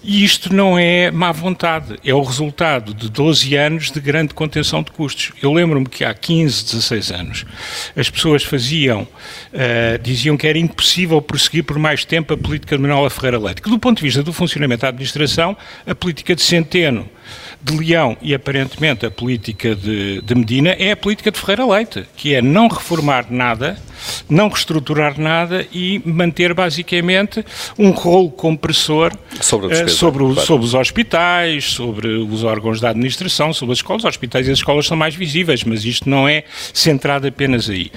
E 0.02 0.24
isto 0.24 0.52
não 0.54 0.78
é 0.78 1.10
má 1.10 1.32
vontade, 1.32 1.98
é 2.04 2.14
o 2.14 2.22
resultado 2.22 2.94
de 2.94 3.10
12 3.10 3.54
anos 3.56 3.90
de 3.90 4.00
grande 4.00 4.34
contenção 4.34 4.82
de 4.82 4.90
custos. 4.90 5.32
Eu 5.42 5.52
lembro-me 5.52 5.86
que 5.86 6.04
há 6.04 6.12
15, 6.12 6.64
16 6.64 7.10
anos 7.12 7.46
as 7.96 8.10
pessoas 8.10 8.42
faziam, 8.42 9.02
uh, 9.02 9.98
diziam 10.02 10.36
que 10.36 10.46
era 10.46 10.58
impossível 10.58 11.20
prosseguir 11.20 11.64
por 11.64 11.78
mais 11.78 12.04
tempo 12.04 12.34
a 12.34 12.36
política 12.36 12.76
de 12.76 12.82
Manuela 12.82 13.10
Ferreira 13.10 13.38
Leite, 13.38 13.62
que 13.62 13.70
do 13.70 13.78
ponto 13.78 13.98
de 13.98 14.02
vista 14.02 14.22
do 14.22 14.32
funcionamento 14.32 14.82
da 14.82 14.88
administração, 14.88 15.56
a 15.86 15.94
política 15.94 16.34
de 16.34 16.42
Centeno 16.42 17.08
de 17.62 17.76
Leão 17.76 18.16
e 18.20 18.34
aparentemente 18.34 19.06
a 19.06 19.10
política 19.10 19.74
de, 19.76 20.20
de, 20.20 20.34
Medina 20.34 20.70
é 20.70 20.90
a 20.92 20.96
política 20.96 21.30
de 21.30 21.38
Ferreira 21.38 21.64
Leite, 21.64 22.04
que 22.16 22.34
é 22.34 22.42
não 22.42 22.66
reformar 22.66 23.26
nada, 23.30 23.78
não 24.28 24.48
reestruturar 24.48 25.18
nada 25.20 25.64
e 25.72 26.02
manter 26.04 26.52
basicamente 26.54 27.44
um 27.78 27.90
rolo 27.90 28.30
compressor 28.30 29.12
sobre, 29.40 29.74
uh, 29.74 29.88
sobre, 29.88 30.24
o, 30.24 30.32
claro. 30.32 30.46
sobre, 30.46 30.66
os 30.66 30.74
hospitais, 30.74 31.72
sobre 31.72 32.08
os 32.08 32.42
órgãos 32.42 32.80
da 32.80 32.90
administração, 32.90 33.52
sobre 33.52 33.74
as 33.74 33.78
escolas. 33.78 34.02
Os 34.02 34.08
hospitais 34.08 34.48
e 34.48 34.50
as 34.50 34.58
escolas 34.58 34.86
são 34.86 34.96
mais 34.96 35.14
visíveis, 35.14 35.62
mas 35.62 35.84
isto 35.84 36.10
não 36.10 36.28
é 36.28 36.42
centrado 36.74 37.28
apenas 37.28 37.70
aí. 37.70 37.92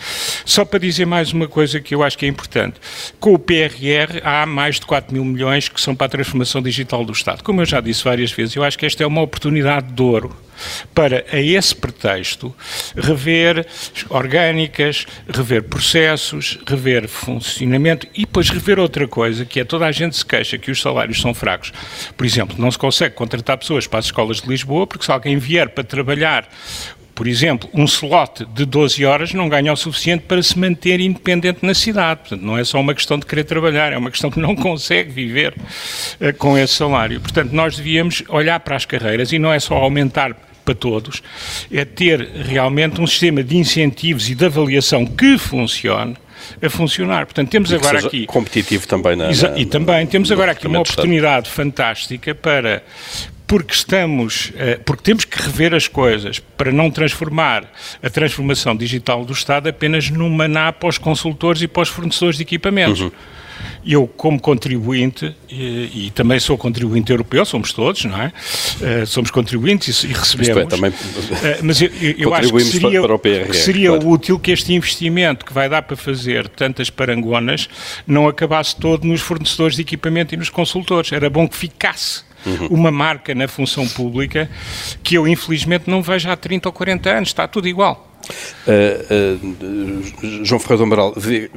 Só 0.45 0.63
para 0.63 0.77
dizer 0.77 1.05
mais 1.05 1.33
uma 1.33 1.47
coisa 1.47 1.79
que 1.79 1.95
eu 1.95 2.03
acho 2.03 2.17
que 2.17 2.25
é 2.25 2.29
importante. 2.29 2.75
Com 3.19 3.33
o 3.33 3.39
PRR 3.39 4.21
há 4.23 4.45
mais 4.45 4.79
de 4.79 4.85
4 4.85 5.11
mil 5.11 5.25
milhões 5.25 5.69
que 5.69 5.81
são 5.81 5.95
para 5.95 6.05
a 6.05 6.09
transformação 6.09 6.61
digital 6.61 7.03
do 7.03 7.11
Estado. 7.11 7.43
Como 7.43 7.61
eu 7.61 7.65
já 7.65 7.81
disse 7.81 8.03
várias 8.03 8.31
vezes, 8.31 8.55
eu 8.55 8.63
acho 8.63 8.77
que 8.77 8.85
esta 8.85 9.03
é 9.03 9.07
uma 9.07 9.21
oportunidade 9.21 9.54
oportunidade 9.55 9.93
de 9.93 10.01
ouro 10.01 10.35
para, 10.93 11.25
a 11.31 11.39
esse 11.39 11.75
pretexto, 11.75 12.55
rever 12.95 13.67
orgânicas, 14.09 15.05
rever 15.27 15.63
processos, 15.63 16.57
rever 16.65 17.07
funcionamento 17.07 18.07
e 18.13 18.21
depois 18.21 18.49
rever 18.49 18.79
outra 18.79 19.07
coisa, 19.07 19.45
que 19.45 19.59
é 19.59 19.65
toda 19.65 19.85
a 19.85 19.91
gente 19.91 20.15
se 20.15 20.25
queixa 20.25 20.57
que 20.57 20.71
os 20.71 20.81
salários 20.81 21.19
são 21.19 21.33
fracos. 21.33 21.73
Por 22.15 22.25
exemplo, 22.25 22.55
não 22.57 22.71
se 22.71 22.77
consegue 22.77 23.15
contratar 23.15 23.57
pessoas 23.57 23.85
para 23.85 23.99
as 23.99 24.05
escolas 24.05 24.41
de 24.41 24.47
Lisboa, 24.47 24.87
porque 24.87 25.05
se 25.05 25.11
alguém 25.11 25.37
vier 25.37 25.69
para 25.69 25.83
trabalhar 25.83 26.47
por 27.15 27.27
exemplo, 27.27 27.69
um 27.73 27.85
slot 27.85 28.45
de 28.53 28.65
12 28.65 29.05
horas 29.05 29.33
não 29.33 29.47
ganha 29.47 29.71
o 29.71 29.75
suficiente 29.77 30.25
para 30.27 30.43
se 30.43 30.59
manter 30.59 30.99
independente 30.99 31.65
na 31.65 31.73
cidade. 31.73 32.19
Portanto, 32.19 32.41
não 32.41 32.57
é 32.57 32.63
só 32.65 32.79
uma 32.79 32.93
questão 32.93 33.17
de 33.17 33.25
querer 33.25 33.45
trabalhar, 33.45 33.93
é 33.93 33.97
uma 33.97 34.11
questão 34.11 34.29
que 34.29 34.39
não 34.39 34.53
consegue 34.55 35.11
viver 35.11 35.53
uh, 35.53 36.37
com 36.37 36.57
esse 36.57 36.73
salário. 36.73 37.21
Portanto, 37.21 37.53
nós 37.53 37.77
devíamos 37.77 38.21
olhar 38.27 38.59
para 38.59 38.75
as 38.75 38.85
carreiras 38.85 39.31
e 39.31 39.39
não 39.39 39.51
é 39.53 39.59
só 39.59 39.75
aumentar 39.75 40.35
para 40.65 40.75
todos, 40.75 41.21
é 41.71 41.85
ter 41.85 42.19
realmente 42.43 42.99
um 42.99 43.05
sistema 43.05 43.43
de 43.43 43.55
incentivos 43.55 44.29
e 44.29 44.35
de 44.35 44.45
avaliação 44.45 45.05
que 45.05 45.37
funcione 45.37 46.17
a 46.61 46.69
funcionar. 46.69 47.25
Portanto, 47.25 47.49
temos 47.49 47.71
agora 47.71 47.99
aqui 47.99 48.25
competitivo 48.25 48.87
também 48.87 49.15
na, 49.15 49.27
na 49.27 49.57
e 49.57 49.65
também 49.65 50.05
temos 50.07 50.31
agora 50.31 50.51
aqui 50.51 50.67
uma 50.67 50.79
oportunidade 50.79 51.49
fantástica 51.49 52.35
para 52.35 52.83
porque 53.47 53.73
estamos, 53.73 54.51
eh, 54.55 54.79
porque 54.83 55.03
temos 55.03 55.25
que 55.25 55.41
rever 55.41 55.73
as 55.73 55.87
coisas 55.87 56.39
para 56.39 56.71
não 56.71 56.89
transformar 56.89 57.71
a 58.01 58.09
transformação 58.09 58.75
digital 58.75 59.23
do 59.23 59.33
Estado 59.33 59.69
apenas 59.69 60.09
numa 60.09 60.35
maná 60.35 60.71
para 60.71 60.89
os 60.89 60.97
consultores 60.97 61.61
e 61.61 61.67
para 61.67 61.83
os 61.83 61.89
fornecedores 61.89 62.37
de 62.37 62.43
equipamentos. 62.43 63.01
Uhum. 63.01 63.11
Eu, 63.85 64.07
como 64.07 64.39
contribuinte, 64.39 65.33
e, 65.49 66.07
e, 66.07 66.11
também 66.13 66.39
sou 66.39 66.57
contribuinte 66.57 67.11
europeu, 67.11 67.45
somos 67.45 67.71
todos, 67.71 68.03
não 68.03 68.21
é? 68.21 68.33
Uh, 68.81 69.05
somos 69.05 69.31
contribuintes 69.31 70.03
e, 70.03 70.07
e 70.07 70.13
recebemos. 70.13 70.63
É, 70.63 70.65
também 70.65 70.89
uh, 70.89 70.93
mas 71.63 71.81
eu, 71.81 71.89
eu 72.17 72.33
acho 72.33 72.51
que 72.51 72.59
seria, 72.61 73.01
para 73.01 73.13
o 73.13 73.19
PRR, 73.19 73.47
que 73.47 73.55
seria 73.55 73.89
claro. 73.89 74.09
útil 74.09 74.39
que 74.39 74.51
este 74.51 74.73
investimento 74.73 75.45
que 75.45 75.53
vai 75.53 75.69
dar 75.69 75.83
para 75.83 75.95
fazer 75.95 76.49
tantas 76.49 76.89
parangonas 76.89 77.69
não 78.05 78.27
acabasse 78.27 78.75
todo 78.75 79.05
nos 79.05 79.21
fornecedores 79.21 79.75
de 79.75 79.83
equipamento 79.83 80.33
e 80.33 80.37
nos 80.37 80.49
consultores. 80.49 81.13
Era 81.13 81.29
bom 81.29 81.47
que 81.47 81.55
ficasse 81.55 82.23
uhum. 82.45 82.67
uma 82.67 82.91
marca 82.91 83.33
na 83.33 83.47
função 83.47 83.87
pública 83.87 84.49
que 85.03 85.15
eu 85.15 85.27
infelizmente 85.27 85.89
não 85.89 86.01
vejo 86.01 86.29
há 86.29 86.35
30 86.35 86.69
ou 86.69 86.73
40 86.73 87.09
anos, 87.09 87.29
está 87.29 87.47
tudo 87.47 87.67
igual. 87.67 88.11
Uh, 88.67 89.43
uh, 89.43 90.43
João 90.43 90.59
Ferreira 90.59 90.77
do 90.77 90.83
Amaral, 90.83 91.13
vê, 91.15 91.51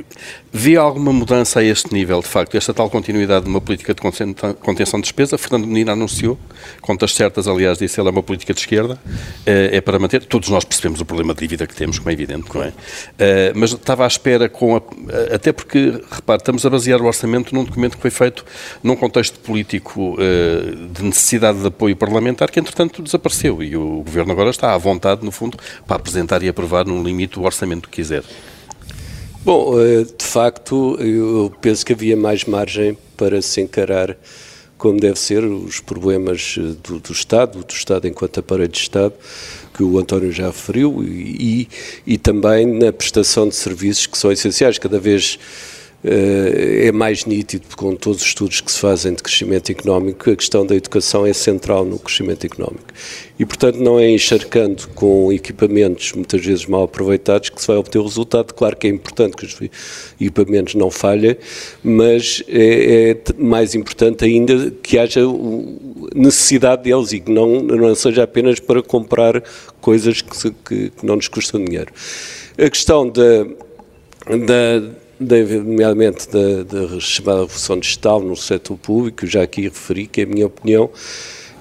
vê, 0.53 0.77
alguma 0.77 1.13
mudança 1.13 1.61
a 1.61 1.65
este 1.65 1.93
nível, 1.93 2.21
de 2.21 2.27
facto, 2.27 2.57
esta 2.57 2.73
tal 2.73 2.89
continuidade 2.91 3.45
de 3.45 3.51
uma 3.51 3.61
política 3.61 3.95
de 3.95 4.01
contenção 4.01 5.01
de 5.01 5.05
despesa? 5.05 5.37
Fernando 5.39 5.67
Menino 5.67 5.93
anunciou, 5.93 6.39
contas 6.81 7.15
certas, 7.15 7.47
aliás, 7.47 7.79
disse 7.79 8.01
ele, 8.01 8.09
é 8.09 8.11
uma 8.13 8.23
política 8.23 8.53
de 8.55 8.61
esquerda, 8.61 8.95
uh, 8.95 9.41
é 9.47 9.81
para 9.81 9.99
manter, 9.99 10.25
todos 10.25 10.49
nós 10.49 10.65
percebemos 10.65 11.01
o 11.01 11.05
problema 11.05 11.35
de 11.35 11.41
dívida 11.41 11.67
que 11.67 11.75
temos, 11.75 11.99
como 11.99 12.11
é 12.11 12.13
evidente, 12.13 12.49
não 12.55 12.63
é? 12.63 12.73
mas 13.55 13.73
estava 13.73 14.05
à 14.05 14.07
espera 14.07 14.49
com 14.49 14.77
a, 14.77 14.83
até 15.35 15.53
porque, 15.53 16.03
repare, 16.11 16.41
estamos 16.41 16.65
a 16.65 16.71
basear 16.71 17.01
o 17.01 17.07
orçamento 17.07 17.55
num 17.55 17.65
documento 17.65 17.97
que 17.97 18.03
foi 18.03 18.11
feito 18.11 18.45
num 18.83 18.97
contexto 18.97 19.39
político 19.41 20.17
de 20.93 21.03
necessidade 21.03 21.61
de 21.61 21.67
apoio 21.67 21.97
parlamentar 21.97 22.51
que, 22.51 22.61
entretanto, 22.61 23.03
desapareceu 23.03 23.63
e 23.63 23.77
o 23.77 24.03
Governo 24.03 24.33
agora 24.33 24.51
está 24.51 24.75
à 24.75 24.79
vontade, 24.79 25.25
no 25.25 25.31
fundo, 25.31 25.59
para 25.87 25.97
apresentar 25.97 26.43
e 26.43 26.49
aprovar 26.49 26.87
no 26.87 27.03
limite 27.03 27.39
o 27.39 27.43
orçamento 27.43 27.89
que 27.89 27.97
quiser? 27.97 28.25
Bom, 29.45 29.81
eh, 29.81 30.05
de 30.05 30.25
facto, 30.25 30.97
eu 31.01 31.53
penso 31.61 31.87
que 31.87 31.93
havia 31.93 32.17
mais 32.17 32.45
margem 32.45 32.99
para 33.17 33.41
se 33.41 33.61
encarar 33.61 34.17
como 34.77 34.99
deve 34.99 35.19
ser 35.19 35.45
os 35.45 35.81
problemas 35.81 36.57
eh, 36.59 36.75
do, 36.83 36.99
do 36.99 37.13
Estado, 37.13 37.65
do 37.65 37.73
Estado 37.73 38.07
enquanto 38.09 38.41
aparelho 38.41 38.69
de 38.69 38.79
Estado, 38.79 39.15
que 39.75 39.83
o 39.83 39.99
António 39.99 40.33
já 40.33 40.47
referiu, 40.47 41.05
e, 41.05 41.69
e, 42.07 42.15
e 42.15 42.19
também 42.19 42.67
na 42.67 42.93
prestação 42.93 43.49
de 43.49 43.55
serviços 43.55 44.07
que 44.07 44.19
são 44.19 44.31
essenciais. 44.33 44.79
Cada 44.79 44.99
vez 44.99 45.39
é 46.05 46.93
mais 46.93 47.25
nítido 47.25 47.67
com 47.77 47.97
todos 47.97 48.23
os 48.23 48.29
estudos 48.29 48.61
que 48.61 48.71
se 48.71 48.79
fazem 48.79 49.15
de 49.15 49.23
crescimento 49.23 49.71
económico 49.71 50.31
a 50.31 50.37
questão 50.37 50.65
da 50.65 50.77
educação 50.77 51.27
é 51.27 51.33
central 51.33 51.85
no 51.85 51.99
crescimento 51.99 52.45
económico. 52.45 52.85
E, 53.39 53.45
portanto, 53.45 53.77
não 53.77 53.99
é 53.99 54.09
encharcando 54.09 54.89
com 54.95 55.33
equipamentos 55.33 56.13
muitas 56.13 56.45
vezes 56.45 56.67
mal 56.67 56.85
aproveitados 56.85 57.51
que 57.51 57.61
se 57.61 57.67
vai 57.67 57.77
obter 57.77 57.99
o 57.99 58.05
resultado. 58.05 58.53
Claro 58.55 58.77
que 58.77 58.87
é 58.87 58.91
importante 58.91 59.37
que 59.37 59.45
os 59.45 59.61
equipamentos 60.21 60.75
não 60.77 60.91
falhem, 60.91 61.37
mas 61.83 62.43
é, 62.49 63.11
é 63.11 63.43
mais 63.43 63.75
importante 63.75 64.25
ainda 64.25 64.71
que 64.83 64.99
haja 64.99 65.21
necessidade 66.15 66.83
deles 66.85 67.13
e 67.13 67.21
que 67.21 67.31
não, 67.31 67.61
não 67.61 67.95
seja 67.95 68.23
apenas 68.23 68.61
para 68.61 68.83
comprar 68.83 69.43
coisas 69.81 70.23
que, 70.23 70.51
que, 70.51 70.91
que 70.91 71.07
não 71.07 71.17
nos 71.17 71.29
custam 71.29 71.65
dinheiro. 71.65 71.93
A 72.57 72.71
questão 72.71 73.09
da, 73.09 73.45
da 74.27 75.08
nomeadamente 75.21 76.29
da, 76.31 76.63
da 76.63 77.01
chamada 77.01 77.41
revolução 77.41 77.79
digital 77.79 78.21
no 78.21 78.37
setor 78.37 78.77
público, 78.77 79.27
já 79.27 79.43
aqui 79.43 79.63
referi 79.63 80.07
que, 80.07 80.21
é 80.21 80.25
a 80.25 80.27
minha 80.27 80.47
opinião, 80.47 80.91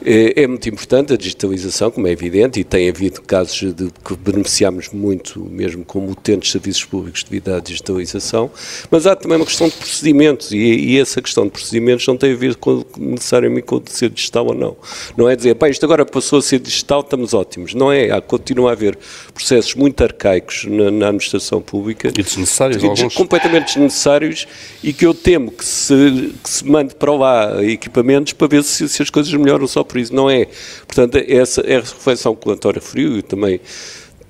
É, 0.06 0.44
é, 0.44 0.48
muito 0.48 0.68
importante 0.70 1.14
a 1.14 1.18
digitalização, 1.18 1.90
como 1.90 2.08
é 2.08 2.12
evidente, 2.12 2.60
e 2.60 2.64
tem 2.64 2.90
havido 2.90 3.22
casos 3.22 3.74
de 3.74 3.90
que 4.04 4.16
beneficiamos 4.16 4.90
muito, 4.90 5.44
mesmo 5.46 5.84
como 5.84 6.12
utentes 6.12 6.48
de 6.48 6.52
serviços 6.54 6.86
públicos 6.86 7.24
devido 7.24 7.54
à 7.54 7.60
digitalização, 7.60 8.50
mas 8.92 9.08
há 9.08 9.16
também 9.16 9.38
uma 9.38 9.46
questão 9.46 9.68
de 9.68 9.76
procedimentos, 9.76 10.52
e, 10.52 10.58
e 10.58 11.00
essa 11.00 11.22
questão 11.22 11.46
de 11.46 11.52
procedimentos 11.52 12.06
não 12.08 12.16
tem 12.16 12.34
a 12.34 12.36
ver 12.36 12.56
com, 12.56 12.86
necessariamente 12.98 13.64
com 13.64 13.82
ser 13.86 14.10
digital 14.10 14.48
ou 14.48 14.54
não. 14.54 14.78
Não 15.18 15.30
é 15.30 15.36
dizer, 15.36 15.56
bem, 15.56 15.72
isto 15.72 15.84
agora 15.84 16.06
passou 16.06 16.40
a 16.40 16.42
ser 16.42 16.60
digital, 16.60 17.02
estamos 17.02 17.34
ótimos. 17.34 17.74
Não 17.74 17.92
é, 17.92 18.12
há, 18.12 18.22
continua 18.22 18.70
a 18.70 18.74
haver 18.74 18.98
processos 19.34 19.74
muito 19.76 20.04
arcaicos 20.04 20.66
na, 20.66 20.92
na 20.92 21.08
administração 21.08 21.62
pública. 21.62 22.10
E 22.10 22.12
desnecessários, 22.12 22.78
de, 22.80 22.86
alguns. 22.86 23.16
Completamente 23.16 23.66
desnecessários, 23.68 24.48
e 24.84 24.94
que 24.94 25.06
eu 25.06 25.14
temo 25.14 25.52
que 25.52 25.66
se, 25.66 26.34
que 26.44 26.50
se 26.50 26.66
mande 26.66 26.96
para 26.96 27.14
lá 27.14 27.64
equipamentos 27.64 28.34
para 28.34 28.48
ver 28.48 28.64
se, 28.64 28.88
se 28.88 29.02
as 29.02 29.10
coisas 29.10 29.34
melhoram 29.34 29.68
só 29.68 29.84
por 29.88 29.98
isso 29.98 30.14
não 30.14 30.30
é. 30.30 30.48
Portanto, 30.86 31.18
essa 31.28 31.62
é 31.62 31.78
a 31.78 31.80
reflexão 31.80 32.36
que 32.36 32.48
o 32.48 32.52
António 32.52 32.82
referiu 32.82 33.18
e 33.18 33.22
também 33.22 33.60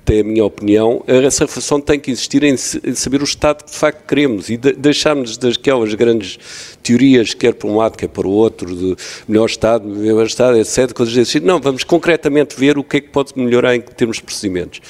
tem 0.08 0.20
a 0.20 0.24
minha 0.24 0.42
opinião, 0.42 1.04
essa 1.06 1.44
reflexão 1.44 1.78
tem 1.82 2.00
que 2.00 2.10
existir 2.10 2.42
em, 2.42 2.56
saber 2.56 3.20
o 3.20 3.24
Estado 3.24 3.62
que 3.62 3.70
de 3.70 3.76
facto 3.76 4.06
queremos 4.06 4.48
e 4.48 4.56
de, 4.56 4.72
deixarmos 4.72 5.36
daquelas 5.36 5.92
grandes 5.92 6.38
teorias, 6.82 7.34
quer 7.34 7.52
para 7.52 7.68
um 7.68 7.76
lado, 7.76 7.94
quer 7.94 8.08
para 8.08 8.26
o 8.26 8.30
outro, 8.30 8.74
de 8.74 8.96
melhor 9.28 9.44
Estado, 9.44 9.86
melhor 9.86 10.24
Estado, 10.24 10.56
etc., 10.56 10.94
coisas 10.94 11.14
desse. 11.14 11.40
Não, 11.40 11.60
vamos 11.60 11.84
concretamente 11.84 12.58
ver 12.58 12.78
o 12.78 12.82
que 12.82 12.96
é 12.96 13.00
que 13.02 13.10
pode 13.10 13.34
melhorar 13.36 13.76
em 13.76 13.82
termos 13.82 14.16
de 14.16 14.22
procedimentos. 14.22 14.80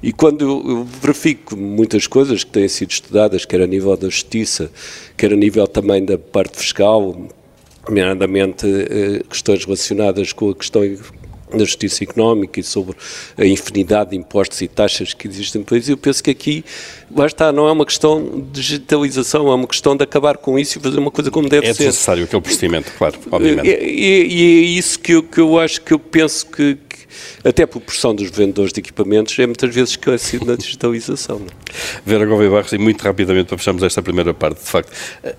E 0.00 0.12
quando 0.12 0.44
eu 0.44 0.84
verifico 1.02 1.56
muitas 1.56 2.06
coisas 2.06 2.44
que 2.44 2.50
têm 2.52 2.68
sido 2.68 2.92
estudadas, 2.92 3.44
quer 3.44 3.60
a 3.60 3.66
nível 3.66 3.96
da 3.96 4.08
justiça, 4.08 4.70
quer 5.16 5.32
a 5.32 5.36
nível 5.36 5.66
também 5.66 6.04
da 6.04 6.16
parte 6.16 6.56
fiscal, 6.56 7.28
nomeadamente 7.88 8.66
eh, 8.66 9.22
questões 9.28 9.64
relacionadas 9.64 10.32
com 10.32 10.50
a 10.50 10.54
questão 10.54 10.82
da 11.50 11.64
justiça 11.64 12.04
económica 12.04 12.60
e 12.60 12.62
sobre 12.62 12.96
a 13.36 13.44
infinidade 13.44 14.10
de 14.10 14.16
impostos 14.16 14.60
e 14.60 14.68
taxas 14.68 15.14
que 15.14 15.26
existem 15.26 15.60
no 15.60 15.66
país, 15.66 15.88
eu 15.88 15.96
penso 15.96 16.22
que 16.22 16.30
aqui, 16.30 16.64
lá 17.14 17.26
está, 17.26 17.50
não 17.52 17.66
é 17.68 17.72
uma 17.72 17.86
questão 17.86 18.22
de 18.22 18.60
digitalização, 18.60 19.48
é 19.50 19.54
uma 19.54 19.66
questão 19.66 19.96
de 19.96 20.04
acabar 20.04 20.36
com 20.36 20.58
isso 20.58 20.78
e 20.78 20.82
fazer 20.82 20.98
uma 20.98 21.10
coisa 21.10 21.30
como 21.30 21.48
deve 21.48 21.66
é 21.66 21.74
ser. 21.74 21.84
É 21.84 21.86
necessário 21.86 22.24
aquele 22.24 22.42
procedimento, 22.42 22.92
claro, 22.96 23.18
obviamente. 23.30 23.66
E, 23.66 23.70
e, 23.70 24.26
e, 24.26 24.76
é 24.76 24.78
isso 24.78 24.98
que 24.98 25.12
eu, 25.12 25.22
que 25.22 25.40
eu 25.40 25.58
acho, 25.58 25.80
que 25.80 25.92
eu 25.92 25.98
penso 25.98 26.46
que, 26.46 26.76
até 27.44 27.66
por 27.66 27.80
pressão 27.80 28.14
dos 28.14 28.30
vendedores 28.30 28.72
de 28.72 28.80
equipamentos, 28.80 29.38
é 29.38 29.46
muitas 29.46 29.74
vezes 29.74 29.90
esquecido 29.90 30.46
na 30.46 30.56
digitalização. 30.56 31.42
É? 31.46 31.72
Vera 32.04 32.26
Gouveia 32.26 32.50
Barros, 32.50 32.72
e 32.72 32.78
muito 32.78 33.02
rapidamente 33.02 33.46
para 33.46 33.58
fecharmos 33.58 33.82
esta 33.82 34.02
primeira 34.02 34.34
parte, 34.34 34.60
de 34.60 34.70
facto, 34.70 34.92
eh, 35.22 35.34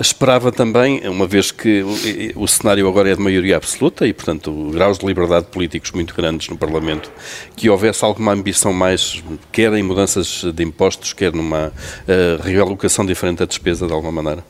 esperava 0.00 0.52
também, 0.52 1.06
uma 1.08 1.26
vez 1.26 1.50
que 1.50 1.82
o, 1.82 2.42
o 2.42 2.48
cenário 2.48 2.88
agora 2.88 3.10
é 3.10 3.14
de 3.14 3.20
maioria 3.20 3.56
absoluta 3.56 4.06
e, 4.06 4.12
portanto, 4.12 4.70
graus 4.72 4.98
de 4.98 5.06
liberdade 5.06 5.46
políticos 5.46 5.90
muito 5.92 6.14
grandes 6.14 6.48
no 6.48 6.56
Parlamento, 6.56 7.10
que 7.54 7.68
houvesse 7.68 8.04
alguma 8.04 8.32
ambição 8.32 8.72
mais, 8.72 9.22
quer 9.52 9.72
em 9.74 9.82
mudanças 9.82 10.44
de 10.44 10.62
impostos, 10.62 11.12
quer 11.12 11.32
numa 11.32 11.68
uh, 11.68 12.42
realocação 12.42 13.04
diferente 13.04 13.38
da 13.38 13.44
despesa, 13.44 13.86
de 13.86 13.92
alguma 13.92 14.22
maneira? 14.22 14.44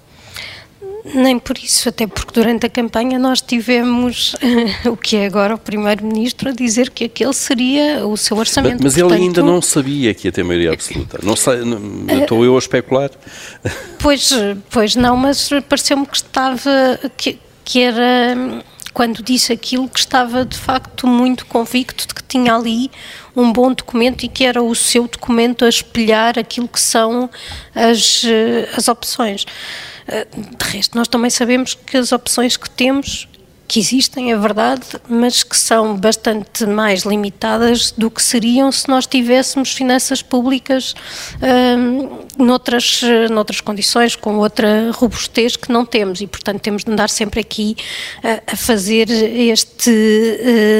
Nem 1.14 1.38
por 1.38 1.56
isso, 1.58 1.88
até 1.88 2.06
porque 2.06 2.32
durante 2.32 2.66
a 2.66 2.68
campanha 2.68 3.18
nós 3.18 3.40
tivemos 3.40 4.34
o 4.84 4.96
que 4.96 5.16
é 5.16 5.26
agora 5.26 5.54
o 5.54 5.58
Primeiro-Ministro 5.58 6.50
a 6.50 6.52
dizer 6.52 6.90
que 6.90 7.04
aquele 7.04 7.32
seria 7.32 8.06
o 8.06 8.16
seu 8.16 8.36
orçamento. 8.36 8.82
Mas, 8.82 8.94
mas 8.94 8.94
Portanto, 8.94 9.14
ele 9.14 9.24
ainda 9.24 9.42
não 9.42 9.62
sabia 9.62 10.12
que 10.14 10.28
ia 10.28 10.32
ter 10.32 10.42
maioria 10.42 10.72
absoluta. 10.72 11.18
Não 11.22 11.36
sei, 11.36 11.64
não, 11.64 11.78
estou 12.20 12.44
eu 12.44 12.54
a 12.54 12.58
especular. 12.58 13.10
Pois, 13.98 14.30
pois 14.70 14.94
não, 14.94 15.16
mas 15.16 15.50
pareceu-me 15.68 16.06
que 16.06 16.16
estava, 16.16 16.70
que, 17.16 17.38
que 17.64 17.80
era 17.80 18.62
quando 18.96 19.22
disse 19.22 19.52
aquilo 19.52 19.88
que 19.88 19.98
estava 19.98 20.44
de 20.44 20.56
facto 20.56 21.06
muito 21.06 21.44
convicto 21.44 22.06
de 22.06 22.14
que 22.14 22.22
tinha 22.22 22.54
ali 22.54 22.90
um 23.34 23.52
bom 23.52 23.72
documento 23.72 24.24
e 24.24 24.28
que 24.28 24.44
era 24.44 24.62
o 24.62 24.74
seu 24.74 25.08
documento 25.08 25.64
a 25.64 25.68
espelhar 25.68 26.38
aquilo 26.38 26.66
que 26.66 26.80
são 26.80 27.28
as, 27.74 28.22
as 28.74 28.88
opções. 28.88 29.44
De 30.06 30.64
resto, 30.70 30.96
nós 30.96 31.08
também 31.08 31.30
sabemos 31.30 31.74
que 31.74 31.96
as 31.96 32.12
opções 32.12 32.56
que 32.56 32.70
temos 32.70 33.28
que 33.68 33.80
existem, 33.80 34.32
é 34.32 34.36
verdade, 34.36 34.82
mas 35.08 35.42
que 35.42 35.56
são 35.56 35.96
bastante 35.96 36.64
mais 36.66 37.02
limitadas 37.02 37.90
do 37.90 38.10
que 38.10 38.22
seriam 38.22 38.70
se 38.70 38.88
nós 38.88 39.06
tivéssemos 39.06 39.72
finanças 39.72 40.22
públicas 40.22 40.94
hum, 41.78 42.20
noutras, 42.38 43.00
noutras 43.30 43.60
condições, 43.60 44.14
com 44.14 44.36
outra 44.36 44.90
robustez 44.92 45.56
que 45.56 45.72
não 45.72 45.84
temos. 45.84 46.20
E, 46.20 46.26
portanto, 46.26 46.60
temos 46.60 46.84
de 46.84 46.92
andar 46.92 47.10
sempre 47.10 47.40
aqui 47.40 47.76
a, 48.22 48.52
a 48.52 48.56
fazer 48.56 49.10
este, 49.10 49.90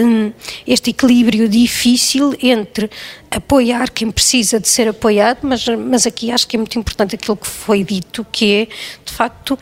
hum, 0.05 0.33
este 0.67 0.91
equilíbrio 0.91 1.49
difícil 1.49 2.35
entre 2.41 2.89
apoiar 3.31 3.91
quem 3.91 4.11
precisa 4.11 4.61
de 4.61 4.69
ser 4.69 4.89
apoiado, 4.89 5.39
mas, 5.43 5.67
mas 5.67 6.07
aqui 6.07 6.31
acho 6.31 6.47
que 6.47 6.57
é 6.57 6.59
muito 6.59 6.79
importante 6.79 7.17
aquilo 7.17 7.37
que 7.37 7.47
foi 7.47 7.83
dito, 7.83 8.25
que 8.31 8.53
é, 8.53 8.67
de 9.05 9.13
facto, 9.13 9.59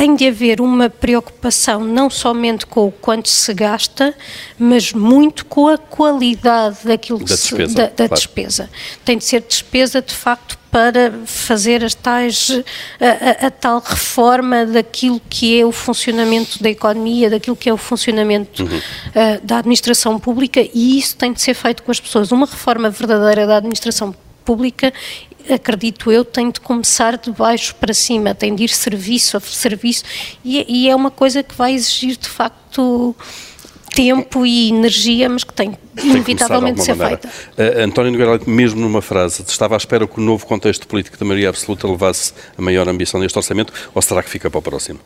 tem 0.00 0.16
de 0.16 0.26
haver 0.26 0.62
uma 0.62 0.88
preocupação 0.88 1.84
não 1.84 2.08
somente 2.08 2.64
com 2.64 2.86
o 2.86 2.90
quanto 2.90 3.28
se 3.28 3.52
gasta, 3.52 4.14
mas 4.58 4.94
muito 4.94 5.44
com 5.44 5.68
a 5.68 5.76
qualidade 5.76 6.78
daquilo 6.84 7.18
da, 7.18 7.26
despesa, 7.26 7.68
se, 7.68 7.74
da, 7.74 7.82
da 7.82 7.94
claro. 8.08 8.14
despesa. 8.14 8.70
Tem 9.04 9.18
de 9.18 9.24
ser 9.24 9.42
despesa, 9.42 10.00
de 10.00 10.14
facto, 10.14 10.58
para 10.70 11.12
fazer 11.26 11.84
as 11.84 11.94
tais, 11.94 12.62
a, 12.98 13.44
a, 13.44 13.46
a, 13.48 13.50
tal 13.50 13.78
reforma 13.80 14.64
daquilo 14.64 15.20
que 15.28 15.60
é 15.60 15.66
o 15.66 15.72
funcionamento 15.72 16.62
da 16.62 16.70
economia, 16.70 17.28
daquilo 17.28 17.54
que 17.54 17.68
é 17.68 17.72
o 17.72 17.76
funcionamento 17.76 18.62
uhum. 18.62 18.78
uh, 18.78 19.44
da 19.44 19.58
administração 19.58 20.18
pública 20.18 20.66
e 20.72 20.98
isso 20.98 21.14
tem 21.14 21.30
de 21.30 21.42
ser 21.42 21.52
feito 21.52 21.82
com 21.82 21.90
as 21.90 22.00
pessoas. 22.00 22.32
Uma 22.32 22.46
reforma 22.46 22.88
verdadeira 22.88 23.46
da 23.46 23.58
administração 23.58 24.14
pública 24.46 24.94
acredito 25.48 26.10
eu, 26.10 26.24
tem 26.24 26.50
de 26.50 26.60
começar 26.60 27.16
de 27.16 27.30
baixo 27.30 27.74
para 27.74 27.94
cima, 27.94 28.34
tem 28.34 28.54
de 28.54 28.64
ir 28.64 28.70
serviço 28.70 29.36
a 29.36 29.40
serviço, 29.40 30.04
e, 30.44 30.64
e 30.68 30.88
é 30.88 30.94
uma 30.94 31.10
coisa 31.10 31.42
que 31.42 31.54
vai 31.54 31.72
exigir 31.72 32.16
de 32.16 32.28
facto 32.28 33.14
tempo 33.94 34.46
e 34.46 34.68
energia, 34.70 35.28
mas 35.28 35.44
que 35.44 35.52
tem, 35.52 35.76
tem 35.94 36.10
inevitavelmente 36.10 36.78
de 36.78 36.84
ser 36.84 36.94
maneira. 36.94 37.20
feita. 37.28 37.78
Uh, 37.78 37.82
António 37.82 38.12
Nogueira, 38.12 38.40
mesmo 38.46 38.80
numa 38.80 39.02
frase, 39.02 39.42
estava 39.46 39.74
à 39.74 39.78
espera 39.78 40.06
que 40.06 40.18
o 40.18 40.22
novo 40.22 40.46
contexto 40.46 40.86
político 40.86 41.16
da 41.18 41.24
maioria 41.24 41.48
absoluta 41.48 41.88
levasse 41.88 42.32
a 42.56 42.62
maior 42.62 42.88
ambição 42.88 43.20
deste 43.20 43.36
orçamento, 43.36 43.72
ou 43.94 44.00
será 44.00 44.22
que 44.22 44.30
fica 44.30 44.48
para 44.50 44.58
o 44.58 44.62
próximo? 44.62 45.00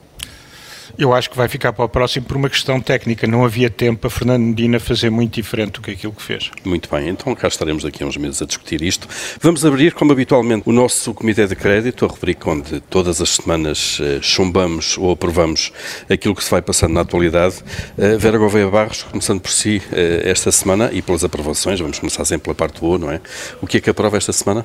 Eu 0.96 1.12
acho 1.12 1.28
que 1.28 1.36
vai 1.36 1.48
ficar 1.48 1.72
para 1.72 1.84
o 1.84 1.88
próximo 1.88 2.26
por 2.26 2.36
uma 2.36 2.48
questão 2.48 2.80
técnica. 2.80 3.26
Não 3.26 3.44
havia 3.44 3.68
tempo 3.68 4.00
para 4.00 4.10
Fernando 4.10 4.42
Medina 4.42 4.78
fazer 4.78 5.10
muito 5.10 5.34
diferente 5.34 5.72
do 5.72 5.80
que 5.80 5.90
aquilo 5.90 6.12
que 6.12 6.22
fez. 6.22 6.50
Muito 6.64 6.88
bem, 6.88 7.08
então 7.08 7.34
cá 7.34 7.48
estaremos 7.48 7.82
daqui 7.82 8.04
a 8.04 8.06
uns 8.06 8.16
meses 8.16 8.40
a 8.40 8.46
discutir 8.46 8.80
isto. 8.80 9.08
Vamos 9.40 9.64
abrir, 9.64 9.92
como 9.92 10.12
habitualmente, 10.12 10.62
o 10.66 10.72
nosso 10.72 11.12
Comitê 11.12 11.46
de 11.46 11.56
Crédito, 11.56 12.04
a 12.04 12.08
rubrica 12.08 12.48
onde 12.48 12.80
todas 12.80 13.20
as 13.20 13.30
semanas 13.30 13.98
uh, 13.98 14.22
chumbamos 14.22 14.96
ou 14.96 15.10
aprovamos 15.10 15.72
aquilo 16.08 16.34
que 16.34 16.44
se 16.44 16.50
vai 16.50 16.62
passando 16.62 16.92
na 16.94 17.00
atualidade. 17.00 17.56
Uh, 17.98 18.18
Vera 18.18 18.38
Gouveia 18.38 18.68
Barros, 18.68 19.02
começando 19.02 19.40
por 19.40 19.50
si 19.50 19.82
uh, 19.90 20.28
esta 20.28 20.52
semana 20.52 20.90
e 20.92 21.02
pelas 21.02 21.24
aprovações, 21.24 21.80
vamos 21.80 21.98
começar 21.98 22.24
sempre 22.24 22.44
pela 22.44 22.54
parte 22.54 22.80
boa, 22.80 22.98
não 22.98 23.10
é? 23.10 23.20
O 23.60 23.66
que 23.66 23.78
é 23.78 23.80
que 23.80 23.90
aprova 23.90 24.16
esta 24.16 24.32
semana? 24.32 24.64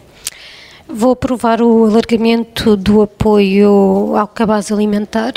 Vou 0.91 1.11
aprovar 1.11 1.61
o 1.61 1.85
alargamento 1.85 2.75
do 2.75 3.03
apoio 3.03 4.15
ao 4.15 4.27
cabaz 4.27 4.71
alimentar. 4.71 5.33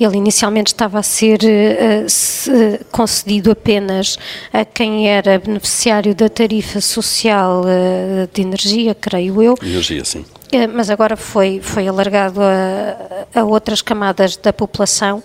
Ele 0.00 0.16
inicialmente 0.16 0.68
estava 0.68 0.98
a 0.98 1.02
ser 1.02 1.40
uh, 1.42 2.84
concedido 2.90 3.50
apenas 3.50 4.18
a 4.50 4.64
quem 4.64 5.06
era 5.06 5.38
beneficiário 5.38 6.14
da 6.14 6.30
tarifa 6.30 6.80
social 6.80 7.60
uh, 7.60 8.26
de 8.32 8.40
energia, 8.40 8.94
creio 8.94 9.42
eu. 9.42 9.54
Energia, 9.62 10.02
sim. 10.02 10.20
Uh, 10.20 10.68
mas 10.74 10.88
agora 10.88 11.14
foi, 11.14 11.60
foi 11.62 11.86
alargado 11.86 12.40
a, 12.40 13.40
a 13.40 13.44
outras 13.44 13.82
camadas 13.82 14.36
da 14.38 14.52
população 14.52 15.22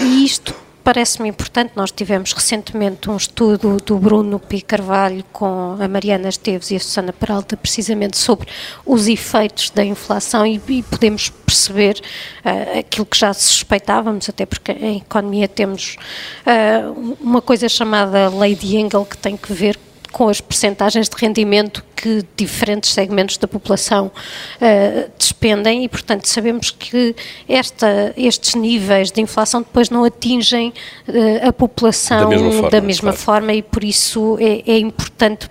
e 0.00 0.24
isto 0.24 0.52
Parece-me 0.84 1.28
importante, 1.28 1.74
nós 1.76 1.92
tivemos 1.92 2.32
recentemente 2.32 3.08
um 3.08 3.16
estudo 3.16 3.76
do 3.76 3.98
Bruno 3.98 4.40
P. 4.40 4.60
Carvalho 4.60 5.24
com 5.32 5.76
a 5.80 5.86
Mariana 5.86 6.28
Esteves 6.28 6.72
e 6.72 6.76
a 6.76 6.80
Susana 6.80 7.12
Peralta, 7.12 7.56
precisamente 7.56 8.18
sobre 8.18 8.48
os 8.84 9.06
efeitos 9.06 9.70
da 9.70 9.84
inflação 9.84 10.44
e, 10.44 10.60
e 10.68 10.82
podemos 10.82 11.28
perceber 11.28 12.00
uh, 12.44 12.80
aquilo 12.80 13.06
que 13.06 13.16
já 13.16 13.32
suspeitávamos, 13.32 14.28
até 14.28 14.44
porque 14.44 14.72
em 14.72 14.96
economia 14.96 15.46
temos 15.46 15.96
uh, 16.44 17.16
uma 17.20 17.40
coisa 17.40 17.68
chamada 17.68 18.28
lei 18.28 18.56
de 18.56 18.76
Engel 18.76 19.04
que 19.04 19.16
tem 19.16 19.36
que 19.36 19.52
ver 19.52 19.76
com 19.76 19.91
as 20.28 20.40
percentagens 20.40 21.08
de 21.08 21.16
rendimento 21.16 21.84
que 21.96 22.24
diferentes 22.36 22.92
segmentos 22.92 23.36
da 23.36 23.46
população 23.46 24.06
uh, 24.06 25.10
despendem 25.16 25.84
e, 25.84 25.88
portanto, 25.88 26.26
sabemos 26.26 26.70
que 26.70 27.14
esta, 27.48 28.12
estes 28.16 28.54
níveis 28.54 29.12
de 29.12 29.20
inflação 29.20 29.62
depois 29.62 29.88
não 29.88 30.04
atingem 30.04 30.72
uh, 31.08 31.48
a 31.48 31.52
população 31.52 32.28
da 32.28 32.28
mesma 32.28 32.52
forma, 32.52 32.70
da 32.70 32.80
mesma 32.80 33.12
claro. 33.12 33.18
forma 33.18 33.52
e, 33.52 33.62
por 33.62 33.84
isso, 33.84 34.36
é, 34.40 34.72
é 34.72 34.78
importante 34.78 35.48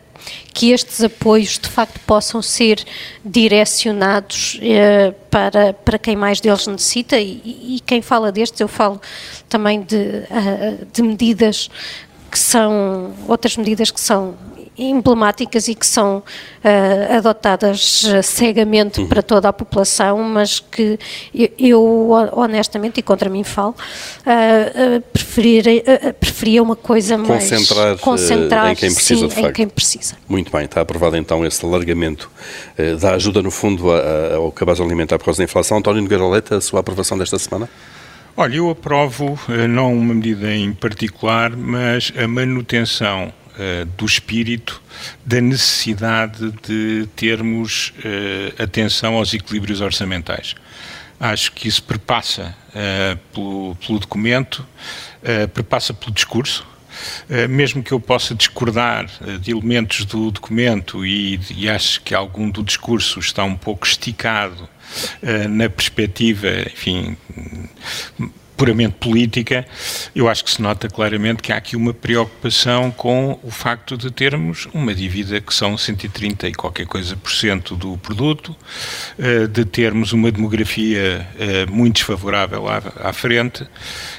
que 0.54 0.71
estes 0.71 1.02
apoios 1.04 1.58
de 1.58 1.69
facto 1.69 2.00
possam 2.02 2.41
ser 2.41 2.84
direcionados 3.24 4.60
uh, 4.62 5.13
para, 5.30 5.74
para 5.74 5.97
quem 5.97 6.15
mais 6.15 6.41
deles 6.41 6.67
necessita 6.67 7.17
e, 7.17 7.76
e, 7.76 7.80
quem 7.86 8.02
fala 8.02 8.32
destes, 8.32 8.60
eu 8.60 8.67
falo 8.67 9.02
também 9.47 9.82
de, 9.82 9.95
uh, 9.95 10.86
de 10.91 11.02
medidas 11.02 11.69
que 12.30 12.39
são 12.39 13.13
outras 13.28 13.58
medidas 13.58 13.91
que 13.91 14.00
são 14.00 14.36
emblemáticas 14.89 15.67
e 15.67 15.76
que 15.76 15.86
são 15.86 16.17
uh, 16.17 17.17
adotadas 17.17 18.04
cegamente 18.24 19.02
uhum. 19.02 19.08
para 19.08 19.22
toda 19.22 19.50
a 19.50 19.54
população, 19.54 20.17
mas 20.24 20.60
que 20.60 20.98
eu, 21.34 21.50
eu 21.60 22.10
honestamente, 22.34 23.00
e 23.00 23.04
contra 23.04 23.30
mim 23.30 23.44
falo, 23.44 23.76
uh, 24.26 24.98
uh, 24.98 25.02
preferir, 25.13 25.63
preferia 26.20 26.63
uma 26.63 26.76
coisa 26.76 27.17
concentrar, 27.17 27.86
mais... 27.88 28.02
Concentrar 28.02 28.72
em 28.72 28.76
quem 28.76 28.94
precisa, 28.94 29.22
sim, 29.22 29.28
de 29.28 29.36
facto. 29.36 29.50
em 29.50 29.54
quem 29.54 29.67
precisa. 29.67 30.15
Muito 30.28 30.52
bem, 30.52 30.65
está 30.65 30.82
aprovado 30.82 31.17
então 31.17 31.46
esse 31.46 31.65
alargamento 31.65 32.30
da 33.00 33.13
ajuda, 33.15 33.41
no 33.41 33.52
fundo, 33.52 33.91
ao 33.91 34.52
cabaz 34.52 34.80
alimentar 34.80 35.17
por 35.17 35.26
causa 35.26 35.39
da 35.39 35.44
inflação. 35.44 35.78
António 35.78 36.02
Nogueira 36.02 36.28
Leite, 36.28 36.54
a 36.54 36.62
sua 36.62 36.80
aprovação 36.80 37.17
desta 37.17 37.38
semana? 37.38 37.70
Olha, 38.36 38.56
eu 38.56 38.70
aprovo 38.70 39.38
não 39.70 39.94
uma 39.94 40.13
medida 40.13 40.54
em 40.54 40.74
particular, 40.74 41.56
mas 41.56 42.13
a 42.17 42.28
manutenção 42.28 43.34
uh, 43.62 43.86
do 43.97 44.06
espírito 44.06 44.82
da 45.24 45.39
necessidade 45.39 46.52
de 46.67 47.08
termos 47.15 47.93
uh, 48.00 48.63
atenção 48.63 49.15
aos 49.15 49.34
equilíbrios 49.34 49.82
orçamentais. 49.82 50.56
Acho 51.19 51.52
que 51.52 51.67
isso 51.67 51.84
perpassa 51.84 52.56
uh, 52.69 53.17
pelo, 53.34 53.76
pelo, 53.76 54.00
documento, 54.00 54.65
perpassa 55.54 55.93
pelo 55.93 56.12
discurso, 56.12 56.65
mesmo 57.47 57.84
que 57.84 57.91
eu 57.91 58.00
possa 58.00 58.34
discordar 58.34 59.08
de 59.39 59.52
elementos 59.52 60.04
do 60.04 60.32
documento 60.32 61.06
e, 61.06 61.39
e, 61.56 61.69
acho 61.69 62.02
que 62.02 62.15
algum 62.15 62.50
do 62.50 62.63
discurso 62.63 63.19
está 63.19 63.43
um 63.43 63.56
pouco 63.56 63.86
esticado 63.86 64.67
na 65.47 65.69
perspectiva, 65.69 66.47
enfim, 66.74 67.15
puramente 68.62 68.93
política, 69.00 69.65
eu 70.13 70.30
acho 70.30 70.43
que 70.43 70.52
se 70.52 70.62
nota 70.62 70.88
claramente 70.88 71.41
que 71.41 71.52
há 71.52 71.58
aqui 71.58 71.76
uma 71.76 71.95
preocupação 71.95 72.91
com 72.91 73.39
o 73.41 73.50
facto 73.50 73.97
de 73.97 74.12
termos 74.12 74.67
uma 74.71 74.93
dívida 74.93 75.41
que 75.41 75.52
são 75.52 75.76
130 75.76 76.47
e 76.47 76.54
qualquer 76.54 76.86
coisa 76.86 77.15
por 77.15 77.32
cento 77.32 77.76
do 77.76 77.97
produto, 77.97 78.56
eh, 79.17 79.47
de 79.47 79.65
termos 79.65 80.13
uma 80.13 80.32
demografia 80.32 81.28
eh, 81.39 81.65
muito 81.71 81.95
desfavorável 81.95 82.65
à, 82.69 83.12
frente 83.12 83.65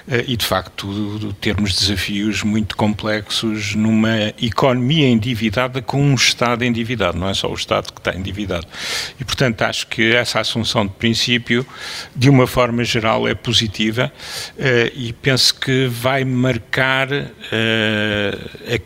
eh, 0.08 0.24
e, 0.26 0.36
de 0.36 0.44
facto, 0.44 1.32
termos 1.40 1.78
desafios 1.78 2.42
muito 2.42 2.76
complexos 2.76 3.76
numa 3.76 4.32
economia 4.42 5.06
endividada 5.06 5.80
com 5.80 6.02
um 6.02 6.16
Estado 6.16 6.64
endividado, 6.64 7.16
não 7.16 7.28
é 7.28 7.34
só 7.34 7.48
o 7.48 7.54
Estado 7.54 7.92
que 7.92 8.00
está 8.00 8.12
endividado. 8.12 8.66
E, 9.20 9.24
portanto, 9.24 9.62
acho 9.62 9.86
que 9.86 10.12
essa 10.16 10.40
assunção 10.40 10.84
de 10.84 10.94
princípio, 10.94 11.64
de 12.16 12.28
uma 12.28 12.48
forma 12.48 12.82
geral, 12.82 13.28
é 13.28 13.36
positiva 13.36 14.12
e 14.94 15.12
penso 15.14 15.54
que 15.54 15.86
vai 15.86 16.24
marcar 16.24 17.08
uh, 17.10 18.82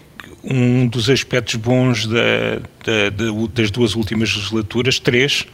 um 0.49 0.87
dos 0.87 1.11
aspectos 1.11 1.57
bons 1.57 2.07
da, 2.07 2.61
da, 2.85 3.11
da, 3.11 3.47
das 3.53 3.71
duas 3.71 3.97
últimas 3.97 4.35
legislaturas, 4.35 5.01
três, 5.01 5.45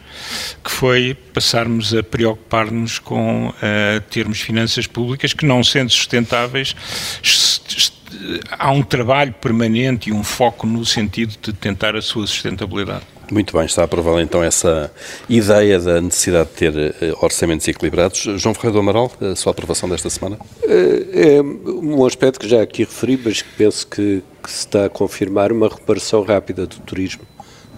que 0.62 0.70
foi 0.70 1.16
passarmos 1.32 1.94
a 1.94 2.02
preocupar-nos 2.02 2.98
com 2.98 3.48
uh, 3.48 4.00
termos 4.10 4.40
finanças 4.40 4.86
públicas 4.86 5.32
que, 5.32 5.46
não 5.46 5.64
sendo 5.64 5.90
sustentáveis, 5.90 6.76
há 8.50 8.70
um 8.70 8.82
trabalho 8.82 9.32
permanente 9.32 10.10
e 10.10 10.12
um 10.12 10.22
foco 10.22 10.66
no 10.66 10.84
sentido 10.84 11.34
de 11.40 11.52
tentar 11.54 11.96
a 11.96 12.02
sua 12.02 12.26
sustentabilidade. 12.26 13.11
Muito 13.32 13.56
bem, 13.56 13.64
está 13.64 13.84
aprovada 13.84 14.20
então 14.20 14.44
essa 14.44 14.92
ideia 15.26 15.80
da 15.80 16.02
necessidade 16.02 16.50
de 16.50 16.54
ter 16.54 16.76
eh, 16.76 17.14
orçamentos 17.18 17.66
equilibrados. 17.66 18.18
João 18.36 18.54
Ferreira 18.54 18.74
do 18.74 18.80
Amaral, 18.80 19.10
a 19.22 19.34
sua 19.34 19.52
aprovação 19.52 19.88
desta 19.88 20.10
semana? 20.10 20.38
É, 20.62 21.36
é 21.38 21.42
um 21.42 22.04
aspecto 22.04 22.38
que 22.38 22.46
já 22.46 22.60
aqui 22.60 22.84
referi, 22.84 23.18
mas 23.24 23.40
que 23.40 23.48
penso 23.56 23.86
que, 23.86 24.22
que 24.42 24.50
se 24.50 24.58
está 24.58 24.84
a 24.84 24.88
confirmar 24.90 25.50
uma 25.50 25.66
reparação 25.66 26.22
rápida 26.22 26.66
do 26.66 26.76
turismo, 26.80 27.22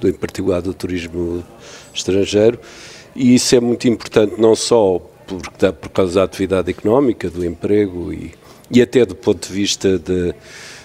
do, 0.01 0.09
em 0.09 0.13
particular 0.13 0.61
do 0.61 0.75
turismo 0.75 1.45
estrangeiro, 1.95 2.59
e 3.15 3.37
isso 3.37 3.55
é 3.55 3.61
muito 3.61 3.87
importante 3.87 4.35
não 4.37 4.57
só 4.57 4.99
por, 5.25 5.41
por 5.75 5.89
causa 5.91 6.15
da 6.15 6.25
atividade 6.25 6.69
económica, 6.69 7.31
do 7.31 7.47
emprego 7.47 8.13
e, 8.13 8.35
e 8.73 8.83
até 8.83 9.07
do 9.07 9.15
ponto 9.15 9.47
de 9.47 9.55
vista 9.55 10.01
de 10.01 10.35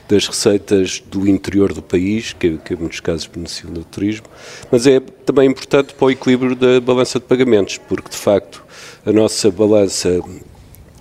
das 0.10 0.28
receitas 0.28 1.02
do 1.06 1.30
interior 1.30 1.72
do 1.72 1.84
país, 1.84 2.34
que, 2.34 2.58
que 2.58 2.74
em 2.74 2.78
muitos 2.78 3.00
casos 3.00 3.28
beneficiam 3.28 3.72
do 3.72 3.84
turismo, 3.84 4.26
mas 4.72 4.88
é 4.88 5.00
também 5.00 5.48
importante 5.48 5.94
para 5.94 6.06
o 6.06 6.12
equilíbrio 6.12 6.56
da 6.56 6.82
balança 6.82 7.20
de 7.20 7.26
pagamentos, 7.26 7.78
porque 7.78 8.10
de 8.10 8.18
facto 8.18 8.66
a 9.06 9.12
nossa 9.12 9.52
balança 9.52 10.20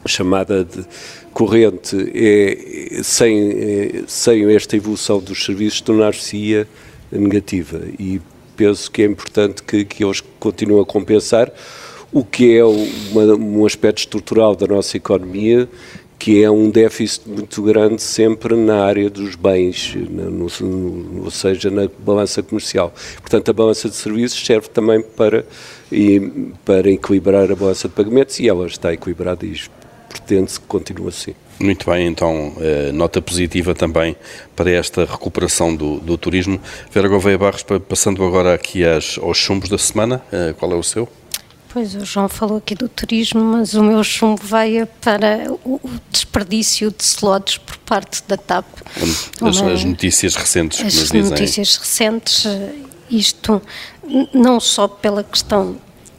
chamada 0.07 0.63
de 0.63 0.85
corrente 1.33 1.97
é, 2.15 3.03
sem, 3.03 3.51
é, 3.51 4.03
sem 4.07 4.55
esta 4.55 4.77
evolução 4.77 5.21
dos 5.21 5.43
serviços 5.43 5.81
tornar-se-ia 5.81 6.69
negativa. 7.11 7.81
E 7.99 8.21
penso 8.57 8.91
que 8.91 9.03
é 9.03 9.07
importante 9.07 9.63
que, 9.63 9.85
que 9.87 10.05
eles 10.05 10.23
continuem 10.39 10.83
a 10.83 10.85
compensar 10.85 11.51
o 12.13 12.25
que 12.25 12.57
é 12.57 12.65
uma, 12.65 13.23
um 13.35 13.67
aspecto 13.67 13.99
estrutural 13.99 14.55
da 14.57 14.67
nossa 14.67 14.97
economia 14.97 15.69
que 16.19 16.43
é 16.43 16.51
um 16.51 16.69
déficit 16.69 17.29
muito 17.29 17.63
grande 17.63 18.03
sempre 18.03 18.57
na 18.57 18.85
área 18.85 19.09
dos 19.09 19.37
bens, 19.37 19.95
no, 19.95 20.49
no, 20.49 21.25
ou 21.25 21.31
seja, 21.31 21.71
na 21.71 21.89
balança 22.01 22.43
comercial. 22.43 22.93
Portanto, 23.21 23.51
a 23.51 23.53
balança 23.53 23.89
de 23.89 23.95
serviços 23.95 24.45
serve 24.45 24.69
também 24.69 25.01
para, 25.01 25.47
e, 25.93 26.51
para 26.65 26.91
equilibrar 26.91 27.51
a 27.51 27.55
balança 27.55 27.89
de 27.89 27.95
pagamentos 27.95 28.41
e 28.41 28.49
ela 28.49 28.67
está 28.67 28.93
equilibrada 28.93 29.47
e 29.47 29.55
pretende-se 30.09 30.59
que 30.59 30.67
continue 30.67 31.09
assim. 31.09 31.35
Muito 31.61 31.91
bem, 31.91 32.07
então, 32.07 32.53
eh, 32.61 32.93
nota 32.93 33.21
positiva 33.21 33.75
também 33.75 34.17
para 34.55 34.71
esta 34.71 35.05
recuperação 35.05 35.75
do, 35.75 35.99
do 35.99 36.17
turismo. 36.17 36.61
Vera 36.91 37.09
Gouveia 37.09 37.37
Barros, 37.37 37.65
passando 37.89 38.25
agora 38.25 38.55
aqui 38.55 38.85
às, 38.85 39.19
aos 39.19 39.37
chumbos 39.37 39.69
da 39.69 39.79
semana, 39.79 40.23
eh, 40.33 40.55
qual 40.57 40.73
é 40.73 40.77
o 40.77 40.83
seu? 40.83 41.09
Pois, 41.71 41.95
o 41.95 42.05
João 42.05 42.29
falou 42.29 42.59
aqui 42.59 42.75
do 42.75 42.89
turismo, 42.89 43.43
mas 43.43 43.75
o 43.75 43.83
meu 43.83 44.03
chumbo 44.03 44.41
vai 44.43 44.87
para 45.03 45.53
o 45.65 45.79
desperdício 46.11 46.91
de 46.91 47.03
slots 47.03 47.59
por 47.59 47.77
parte 47.79 48.23
da 48.27 48.37
TAP. 48.37 48.67
As, 49.43 49.61
Uma, 49.61 49.73
as 49.73 49.85
notícias 49.85 50.35
recentes 50.35 50.79
que 50.79 50.85
nos 50.85 50.95
dizem. 50.95 51.21
As 51.21 51.31
notícias 51.31 51.77
recentes, 51.77 52.47
isto 53.11 53.61
não 54.33 54.59
só 54.59 54.89
pela 54.89 55.23
questão 55.23 55.77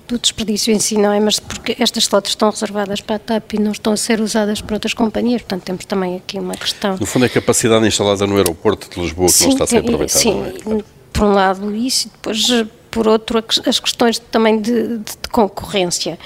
do 0.07 0.17
desperdício 0.17 0.73
em 0.73 0.79
si, 0.79 0.97
não 0.97 1.13
é? 1.13 1.19
Mas 1.19 1.39
porque 1.39 1.75
estas 1.79 2.03
slots 2.03 2.31
estão 2.31 2.49
reservadas 2.49 2.99
para 2.99 3.15
a 3.15 3.19
TAP 3.19 3.53
e 3.53 3.59
não 3.59 3.71
estão 3.71 3.93
a 3.93 3.97
ser 3.97 4.19
usadas 4.19 4.59
por 4.59 4.73
outras 4.73 4.93
companhias, 4.93 5.41
portanto 5.41 5.63
temos 5.63 5.85
também 5.85 6.17
aqui 6.17 6.39
uma 6.39 6.55
questão. 6.55 6.97
No 6.99 7.05
fundo 7.05 7.25
é 7.25 7.27
a 7.27 7.29
capacidade 7.29 7.85
instalada 7.88 8.25
no 8.25 8.35
aeroporto 8.35 8.89
de 8.89 8.99
Lisboa 8.99 9.27
que 9.27 9.33
sim, 9.33 9.43
não 9.45 9.51
está 9.51 9.63
a 9.63 9.67
ser 9.67 9.77
aproveitada. 9.77 10.19
Sim, 10.19 10.43
é? 10.43 10.83
por 11.13 11.23
um 11.23 11.33
lado 11.33 11.75
isso 11.75 12.07
e 12.07 12.12
depois 12.12 12.47
por 12.91 13.08
outro, 13.08 13.43
as 13.65 13.80
questões 13.80 14.19
também 14.19 14.60
de, 14.60 14.97
de, 14.97 14.97
de 14.99 15.30
concorrência. 15.32 16.17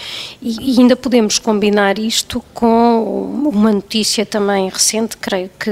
E, 0.42 0.76
e, 0.76 0.80
ainda 0.80 0.96
podemos 0.96 1.40
combinar 1.40 2.00
isto 2.00 2.44
com 2.54 3.42
uma 3.46 3.72
notícia 3.72 4.26
também 4.26 4.70
recente, 4.70 5.18
creio 5.18 5.50
que, 5.60 5.72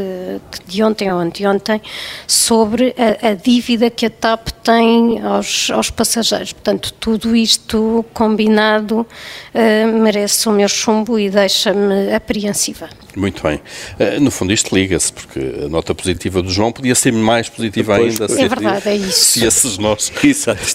que 0.52 0.66
de 0.68 0.84
ontem 0.84 1.12
ou 1.12 1.20
anteontem, 1.20 1.82
sobre 2.28 2.94
a, 2.98 3.30
a, 3.30 3.34
dívida 3.34 3.90
que 3.90 4.06
a 4.06 4.10
TAP 4.10 4.50
tem 4.64 5.22
aos, 5.22 5.70
aos 5.72 5.90
passageiros. 5.90 6.54
Portanto, 6.54 6.94
tudo 7.00 7.36
isto 7.36 8.06
combinado 8.14 9.00
uh, 9.02 10.02
merece 10.02 10.48
o 10.48 10.52
meu 10.52 10.68
chumbo 10.68 11.18
e 11.18 11.30
deixa-me 11.30 12.14
apreensiva. 12.14 12.90
Muito 13.16 13.44
bem. 13.44 13.58
Uh, 13.58 14.20
no 14.22 14.32
fundo, 14.32 14.54
isto 14.54 14.74
liga-se, 14.76 15.12
porque 15.12 15.40
a 15.66 15.70
nota 15.70 15.94
positiva 15.94 16.42
do 16.42 16.50
João 16.50 16.72
podia 16.72 16.96
ser 16.96 17.12
mais 17.12 17.50
positiva 17.50 17.94
Depois, 17.96 18.22
ainda. 18.22 18.42
É 18.42 18.48
verdade, 18.48 18.90
é 18.90 18.96
isso. 18.96 19.20
Se 19.20 19.46
esses 19.46 19.78
nós 19.78 20.10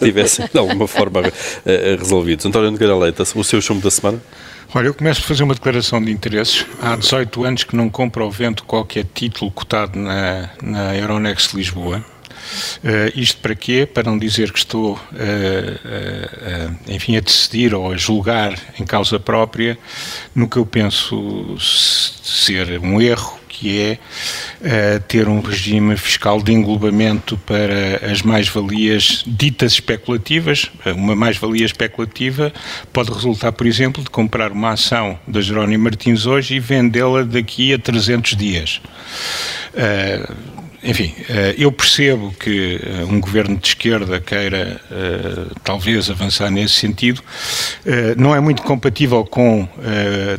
estivessem 0.07 0.49
de 0.53 0.59
alguma 0.59 0.87
forma 0.87 1.21
uh, 1.21 1.99
resolvidos. 1.99 2.47
António 2.47 2.71
Nogueira 2.71 2.97
Leite, 2.97 3.23
o 3.35 3.45
seu 3.45 3.61
chumbo 3.61 3.83
da 3.83 3.91
semana? 3.91 4.21
Olha, 4.75 4.89
eu 4.89 4.95
começo 4.95 5.21
a 5.21 5.25
fazer 5.25 5.43
uma 5.45 5.55
declaração 5.55 6.03
de 6.03 6.11
interesses. 6.11 6.67
Há 6.83 6.97
18 6.97 7.45
anos 7.45 7.65
que 7.65 7.77
não 7.77 7.89
compro 7.89 8.25
ao 8.25 8.31
vento 8.31 8.65
qualquer 8.65 9.07
título 9.15 9.51
cotado 9.51 9.99
na, 9.99 10.51
na 10.63 10.97
Euronext 10.97 11.55
Lisboa. 11.55 12.05
Uh, 12.85 13.11
isto 13.15 13.41
para 13.41 13.55
quê? 13.55 13.87
Para 13.87 14.05
não 14.05 14.19
dizer 14.19 14.53
que 14.53 14.59
estou, 14.59 14.95
uh, 14.95 14.97
uh, 14.97 16.77
enfim, 16.89 17.17
a 17.17 17.21
decidir 17.21 17.75
ou 17.75 17.93
a 17.93 17.97
julgar 17.97 18.59
em 18.79 18.85
causa 18.85 19.19
própria 19.19 19.79
no 20.35 20.49
que 20.49 20.57
eu 20.57 20.67
penso 20.67 21.57
ser 21.59 22.79
um 22.81 23.01
erro, 23.01 23.36
que 23.57 23.81
é 23.81 23.99
uh, 24.61 25.01
ter 25.09 25.29
um 25.29 25.41
regime 25.41 25.97
fiscal 25.97 26.43
de 26.43 26.53
englobamento 26.53 27.39
para 27.39 28.11
as 28.11 28.23
mais-valias 28.23 29.25
ditas 29.27 29.73
especulativas. 29.73 30.71
Uma 30.95 31.17
mais-valia 31.17 31.65
especulativa 31.65 32.53
pode 32.93 33.11
resultar, 33.11 33.53
por 33.53 33.67
exemplo, 33.67 34.03
de 34.03 34.11
comprar 34.11 34.53
uma 34.53 34.73
ação 34.73 35.19
da 35.27 35.41
Jerónimo 35.41 35.85
Martins 35.85 36.27
hoje 36.27 36.57
e 36.57 36.61
vendê-la 36.61 37.23
daqui 37.23 37.73
a 37.73 37.79
300 37.79 38.37
dias. 38.37 38.81
Uh, 39.73 40.66
enfim, 40.87 41.15
eu 41.59 41.71
percebo 41.73 42.33
que 42.39 42.81
um 43.09 43.21
governo 43.21 43.57
de 43.57 43.69
esquerda 43.69 44.21
queira 44.21 44.81
talvez 45.65 46.09
avançar 46.11 46.51
nesse 46.51 46.75
sentido. 46.75 47.23
Não 48.17 48.35
é 48.35 48.41
muito 48.41 48.63
compatível 48.63 49.25
com 49.25 49.69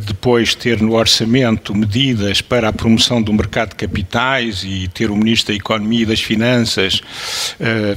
depois 0.05 0.55
ter 0.55 0.81
no 0.81 0.93
orçamento 0.93 1.75
medidas 1.75 2.41
para 2.41 2.69
a 2.69 2.73
promoção 2.73 3.21
do 3.21 3.33
mercado 3.33 3.69
de 3.69 3.75
capitais 3.75 4.63
e 4.63 4.87
ter 4.87 5.11
o 5.11 5.15
Ministro 5.15 5.53
da 5.53 5.57
Economia 5.57 6.03
e 6.03 6.05
das 6.05 6.21
Finanças 6.21 7.01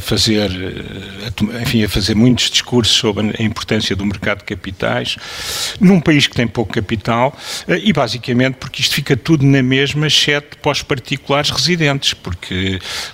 fazer, 0.00 0.50
enfim, 1.62 1.84
a 1.84 1.88
fazer 1.88 2.14
muitos 2.14 2.50
discursos 2.50 2.96
sobre 2.96 3.34
a 3.38 3.42
importância 3.42 3.94
do 3.94 4.04
mercado 4.04 4.38
de 4.38 4.44
capitais, 4.44 5.16
num 5.80 6.00
país 6.00 6.26
que 6.26 6.34
tem 6.34 6.46
pouco 6.46 6.72
capital 6.72 7.36
e 7.68 7.92
basicamente 7.92 8.54
porque 8.54 8.82
isto 8.82 8.94
fica 8.94 9.16
tudo 9.16 9.44
na 9.44 9.62
mesma, 9.62 10.06
exceto 10.06 10.56
para 10.58 10.72
os 10.72 10.82
particulares 10.82 11.50
residentes, 11.50 12.14
porque 12.14 12.39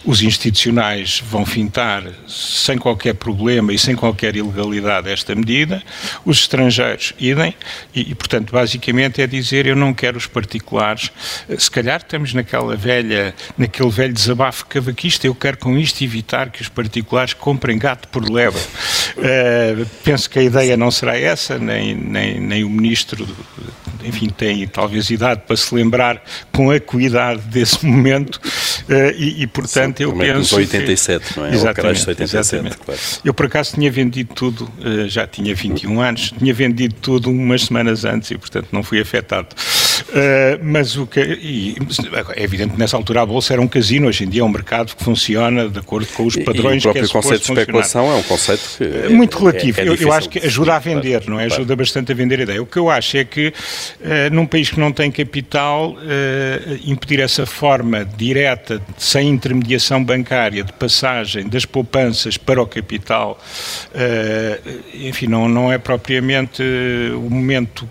os 0.04 0.22
institucionais 0.22 1.22
vão 1.28 1.44
fintar 1.44 2.04
sem 2.26 2.78
qualquer 2.78 3.14
problema 3.14 3.72
e 3.72 3.78
sem 3.78 3.94
qualquer 3.94 4.36
ilegalidade 4.36 5.10
esta 5.10 5.34
medida, 5.34 5.82
os 6.24 6.38
estrangeiros 6.38 7.12
idem, 7.18 7.54
e, 7.94 8.10
e 8.10 8.14
portanto, 8.14 8.52
basicamente 8.52 9.20
é 9.20 9.26
dizer 9.26 9.66
eu 9.66 9.76
não 9.76 9.92
quero 9.92 10.18
os 10.18 10.26
particulares. 10.26 11.10
Se 11.58 11.70
calhar 11.70 12.00
estamos 12.00 12.34
naquela 12.34 12.76
velha, 12.76 13.34
naquele 13.56 13.90
velho 13.90 14.12
desabafo 14.12 14.66
cavaquista, 14.66 15.26
eu 15.26 15.34
quero 15.34 15.58
com 15.58 15.76
isto 15.76 16.02
evitar 16.02 16.50
que 16.50 16.62
os 16.62 16.68
particulares 16.68 17.32
comprem 17.32 17.78
gato 17.78 18.08
por 18.08 18.28
leva. 18.28 18.58
Uh, 18.58 19.86
penso 20.04 20.28
que 20.28 20.38
a 20.38 20.42
ideia 20.42 20.76
não 20.76 20.90
será 20.90 21.18
essa, 21.18 21.58
nem, 21.58 21.94
nem, 21.94 22.40
nem 22.40 22.64
o 22.64 22.70
ministro, 22.70 23.26
enfim, 24.04 24.28
tem 24.28 24.66
talvez 24.66 25.10
idade 25.10 25.42
para 25.46 25.56
se 25.56 25.74
lembrar 25.74 26.22
com 26.52 26.70
acuidade 26.70 27.42
desse 27.42 27.84
momento 27.84 28.40
e, 29.16 29.42
e, 29.42 29.46
portanto, 29.46 29.98
Sim, 29.98 30.04
eu 30.04 30.12
penso... 30.12 30.56
87, 30.56 31.34
que... 31.34 31.40
não 31.40 31.46
é? 31.46 31.54
Exatamente, 31.54 32.08
87, 32.08 32.22
exatamente. 32.36 32.76
Claro. 32.78 33.00
Eu, 33.24 33.34
por 33.34 33.46
acaso, 33.46 33.74
tinha 33.74 33.90
vendido 33.90 34.34
tudo, 34.34 34.70
uh, 34.78 35.08
já 35.08 35.26
tinha 35.26 35.54
21 35.54 36.00
anos, 36.00 36.32
tinha 36.38 36.54
vendido 36.54 36.94
tudo 37.00 37.30
umas 37.30 37.64
semanas 37.64 38.04
antes 38.04 38.30
e, 38.30 38.38
portanto, 38.38 38.68
não 38.72 38.82
fui 38.82 39.00
afetado. 39.00 39.48
Uh, 40.02 40.58
mas 40.62 40.96
o 40.96 41.06
que. 41.06 41.20
E, 41.20 41.76
é 42.34 42.42
evidente 42.42 42.72
que 42.74 42.78
nessa 42.78 42.96
altura 42.96 43.22
a 43.22 43.26
Bolsa 43.26 43.52
era 43.52 43.62
um 43.62 43.68
casino, 43.68 44.08
hoje 44.08 44.24
em 44.24 44.28
dia 44.28 44.42
é 44.42 44.44
um 44.44 44.48
mercado 44.48 44.94
que 44.94 45.02
funciona 45.02 45.68
de 45.68 45.78
acordo 45.78 46.06
com 46.08 46.26
os 46.26 46.36
padrões 46.36 46.82
e, 46.82 46.86
e 46.86 46.88
o 46.88 46.92
próprio 46.92 47.04
que 47.04 47.10
é 47.10 47.12
conceito 47.12 47.44
de 47.44 47.52
especulação 47.52 48.02
funcionar. 48.02 48.18
é 48.18 48.20
um 48.20 48.28
conceito 48.28 48.62
que. 48.78 48.84
É, 48.84 49.08
muito 49.08 49.38
relativo. 49.38 49.80
É, 49.80 49.84
é 49.84 49.88
eu, 49.88 49.94
eu, 49.94 50.12
acho 50.12 50.28
que 50.28 50.38
ajuda 50.38 50.74
a 50.74 50.78
vender, 50.78 51.22
não 51.26 51.38
é? 51.38 51.44
Ajuda 51.44 51.76
bastante 51.76 52.12
a 52.12 52.14
vender 52.14 52.40
a 52.40 52.42
ideia. 52.42 52.62
O 52.62 52.66
que 52.66 52.78
eu 52.78 52.90
acho 52.90 53.16
é 53.16 53.24
que 53.24 53.48
uh, 53.48 54.34
num 54.34 54.46
país 54.46 54.70
que 54.70 54.78
não 54.78 54.92
tem 54.92 55.10
capital, 55.10 55.92
uh, 55.92 56.78
impedir 56.84 57.20
essa 57.20 57.46
forma 57.46 58.04
direta, 58.04 58.80
sem 58.98 59.28
intermediação 59.28 60.02
bancária, 60.02 60.62
de 60.62 60.72
passagem 60.72 61.48
das 61.48 61.64
poupanças 61.64 62.36
para 62.36 62.60
o 62.60 62.66
capital, 62.66 63.38
enfim, 64.94 65.26
não, 65.26 65.48
não 65.48 65.72
é 65.72 65.78
propriamente 65.78 66.62
o 67.14 67.30
momento 67.30 67.88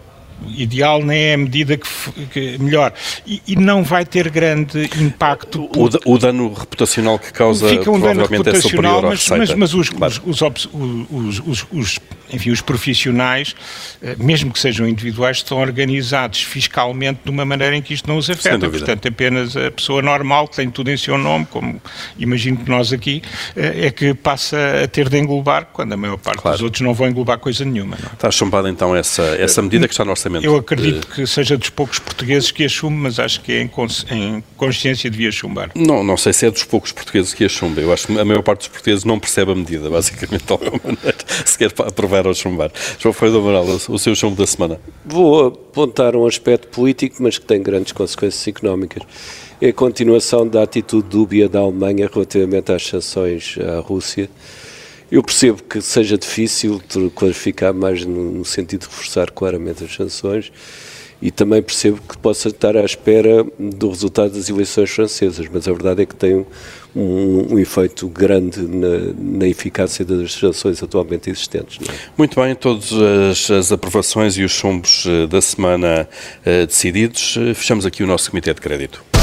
ideal 0.56 1.02
nem 1.02 1.18
é 1.18 1.34
a 1.34 1.38
medida 1.38 1.78
que, 1.78 1.88
que 2.32 2.58
melhor 2.58 2.94
e, 3.26 3.42
e, 3.48 3.56
não 3.56 3.84
vai 3.84 4.06
ter 4.06 4.30
grande 4.30 4.90
impacto 5.00 5.70
o, 5.76 6.14
o, 6.14 6.18
dano 6.18 6.54
reputacional 6.54 7.18
que 7.18 7.32
causa 7.32 7.68
fica 7.70 7.90
um 7.90 8.00
dano 8.00 8.22
é 8.22 8.28
reputacional 8.28 9.00
é 9.00 9.02
mas, 9.10 9.30
mas, 9.30 9.54
mas 9.56 9.74
os, 9.74 9.90
claro. 9.90 10.14
os, 10.26 10.42
os, 10.42 11.66
os, 11.72 12.00
enfim, 12.32 12.52
os 12.52 12.62
profissionais 12.62 13.56
eh, 14.02 14.16
mesmo 14.18 14.52
que 14.52 14.60
sejam 14.60 14.88
individuais 14.88 15.38
estão 15.38 15.58
organizados 15.60 16.42
fiscalmente 16.42 17.22
de 17.24 17.30
uma 17.30 17.46
maneira 17.46 17.76
em 17.76 17.82
que 17.82 17.94
isto 17.94 18.08
não 18.08 18.18
os 18.18 18.30
afeta 18.30 18.70
portanto 18.70 19.08
apenas 19.08 19.56
a 19.56 19.72
pessoa 19.72 20.02
normal 20.02 20.48
que 20.48 20.56
tem 20.56 20.70
tudo 20.70 20.90
em 20.90 20.98
seu 20.98 21.18
nome 21.18 21.46
como 21.46 21.82
imagino 22.18 22.58
que 22.58 22.70
nós 22.70 22.92
aqui 22.92 23.22
eh, 23.56 23.88
é 23.88 23.92
que 23.92 24.14
passa 24.14 24.58
a 24.84 24.88
ter 24.88 25.10
de 25.10 25.18
englobar 25.18 25.68
quando 25.72 25.94
a 25.94 25.98
maior 25.98 26.18
parte 26.18 26.42
claro. 26.42 26.58
dos 26.58 26.64
outros 26.64 26.82
não 26.82 26.94
vão 26.94 27.08
englobar 27.08 27.38
coisa 27.40 27.64
nenhuma 27.64 27.98
não? 28.02 28.10
É? 28.10 28.14
está 28.14 28.32
chumbada 28.32 28.70
então 28.70 28.96
essa, 28.96 29.24
essa 29.40 29.62
medida 29.62 29.88
que 29.88 29.94
está 29.94 30.04
no 30.04 30.12
orçamento 30.12 30.46
eu 30.46 30.56
acredito 30.56 31.08
que 31.08 31.26
seja 31.28 31.58
dos 31.58 31.70
poucos 31.70 32.00
portugueses 32.00 32.52
que 32.52 32.66
assume, 32.66 32.98
mas 32.98 33.20
acho 33.20 33.42
que 33.42 33.52
é 33.52 33.62
em, 33.62 33.68
cons 33.68 34.06
em, 34.10 34.44
consciência 34.56 35.10
devia 35.10 35.32
chumbar. 35.32 35.72
Não, 35.76 36.04
não 36.04 36.18
sei 36.18 36.34
se 36.34 36.46
é 36.46 36.52
dos 36.52 36.64
poucos 36.64 36.92
portugueses 36.92 37.34
que 37.34 37.48
chumba. 37.50 37.82
Eu 37.82 37.92
acho 37.92 38.08
que 38.08 38.20
a 38.20 38.26
maior 38.26 38.42
parte 38.42 38.60
dos 38.60 38.68
portugueses 38.70 39.04
não 39.04 39.20
percebe 39.20 39.52
a 39.52 39.56
medida, 39.56 39.90
basicamente, 39.90 40.46
de 40.46 40.52
alguma 40.52 40.80
maneira, 40.84 41.18
se 41.46 41.58
quer 41.58 41.72
aprovar 41.86 42.15
ou 42.24 42.34
chumbar. 42.34 42.72
João 43.00 43.14
Foi 43.14 43.32
do 43.32 43.40
Amaral, 43.40 43.66
o 43.66 44.00
seu 44.00 44.16
chumbo 44.16 44.36
da 44.36 44.46
semana. 44.46 44.80
Vou 45.06 45.48
apontar 45.48 46.16
um 46.16 46.26
aspecto 46.26 46.68
político, 46.68 47.22
mas 47.22 47.38
que 47.38 47.46
tem 47.46 47.62
grandes 47.62 47.92
consequências 47.92 48.48
económicas. 48.48 49.04
É 49.62 49.70
a 49.70 49.74
continuação 49.74 50.48
da 50.48 50.64
atitude 50.64 51.08
dúbia 51.08 51.50
da 51.50 51.60
Alemanha 51.60 52.10
relativamente 52.12 52.72
às 52.72 52.86
sanções 52.86 53.58
à 53.60 53.80
Rússia 53.80 54.30
eu 55.12 55.22
percebo 55.22 55.62
que 55.64 55.82
seja 55.82 56.18
difícil 56.18 56.82
clarificar 57.14 57.74
mais 57.74 58.04
no, 58.06 58.44
sentido 58.44 58.82
de 58.82 58.88
reforçar 58.88 59.30
claramente 59.32 59.84
as 59.84 59.94
sanções 59.94 60.52
e 61.22 61.32
também 61.32 61.62
percebo 61.62 62.02
que 62.02 62.18
possa 62.18 62.50
estar 62.50 62.76
à 62.76 62.84
espera 62.84 63.46
do 63.58 63.90
resultado 63.90 64.34
das 64.34 64.50
eleições 64.50 64.90
francesas, 64.90 65.48
mas 65.52 65.68
a 65.68 65.72
verdade 65.72 66.04
é 66.04 66.06
que 66.06 66.16
tem 66.16 66.46
um, 66.96 67.54
um, 67.54 67.60
efeito 67.60 68.08
grande 68.08 68.62
na, 68.62 69.14
na, 69.18 69.48
eficácia 69.48 70.06
das 70.06 70.34
sanções 70.34 70.82
atualmente 70.82 71.30
existentes. 71.30 71.80
É? 71.88 71.94
Muito 72.18 72.40
bem, 72.40 72.56
todas 72.56 72.92
as, 72.94 73.52
as, 73.52 73.72
aprovações 73.72 74.38
e 74.38 74.44
os 74.44 74.52
chumbos 74.52 75.06
eh, 75.06 75.28
da 75.28 75.42
semana 75.42 76.08
uh, 76.42 76.66
decididos, 76.66 77.36
uh, 77.36 77.54
fechamos 77.54 77.86
aqui 77.86 78.04
o 78.04 78.08
nosso 78.08 78.30
Comitê 78.30 78.54
de 78.54 78.62
Crédito. 78.62 79.15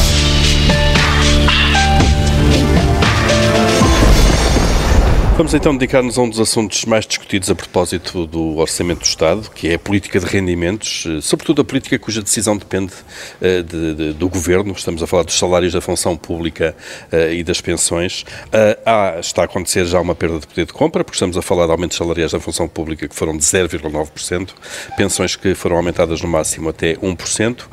Vamos 5.43 5.55
então 5.55 5.77
dedicar-nos 5.77 6.19
a 6.19 6.23
um 6.23 6.31
dos 6.31 6.39
assuntos 6.39 6.85
mais 6.85 7.05
discutidos 7.05 7.51
a 7.51 7.55
propósito 7.57 8.29
do 8.29 8.59
Orçamento 8.59 9.01
do 9.01 9.05
Estado, 9.05 9.51
que 9.51 9.71
é 9.71 9.75
a 9.75 9.79
política 9.79 10.21
de 10.21 10.25
rendimentos, 10.25 11.05
eh, 11.05 11.21
sobretudo 11.21 11.63
a 11.63 11.65
política 11.65 11.99
cuja 11.99 12.23
decisão 12.23 12.57
depende 12.57 12.93
uh, 12.93 13.61
de, 13.65 13.95
de, 13.95 14.13
do 14.13 14.29
Governo. 14.29 14.73
Estamos 14.73 15.03
a 15.03 15.07
falar 15.09 15.25
dos 15.25 15.37
salários 15.37 15.73
da 15.73 15.81
função 15.81 16.17
pública 16.17 16.77
uh, 17.13 17.33
e 17.33 17.43
das 17.43 17.61
pensões. 17.61 18.23
Uh, 18.23 18.79
há, 18.87 19.19
está 19.19 19.43
a 19.43 19.47
acontecer 19.47 19.85
já 19.85 20.01
uma 20.01 20.15
perda 20.15 20.39
de 20.39 20.47
poder 20.47 20.65
de 20.65 20.73
compra, 20.73 21.03
porque 21.03 21.17
estamos 21.17 21.37
a 21.37 21.43
falar 21.43 21.67
de 21.67 21.73
aumentos 21.73 21.97
salariais 21.97 22.31
da 22.31 22.39
função 22.39 22.69
pública 22.69 23.09
que 23.09 23.15
foram 23.17 23.37
de 23.37 23.43
0,9%, 23.43 24.51
pensões 24.97 25.35
que 25.35 25.57
foram 25.57 25.77
aumentadas 25.77 26.23
no 26.23 26.29
máximo 26.29 26.69
até 26.69 26.95
1%, 26.95 27.65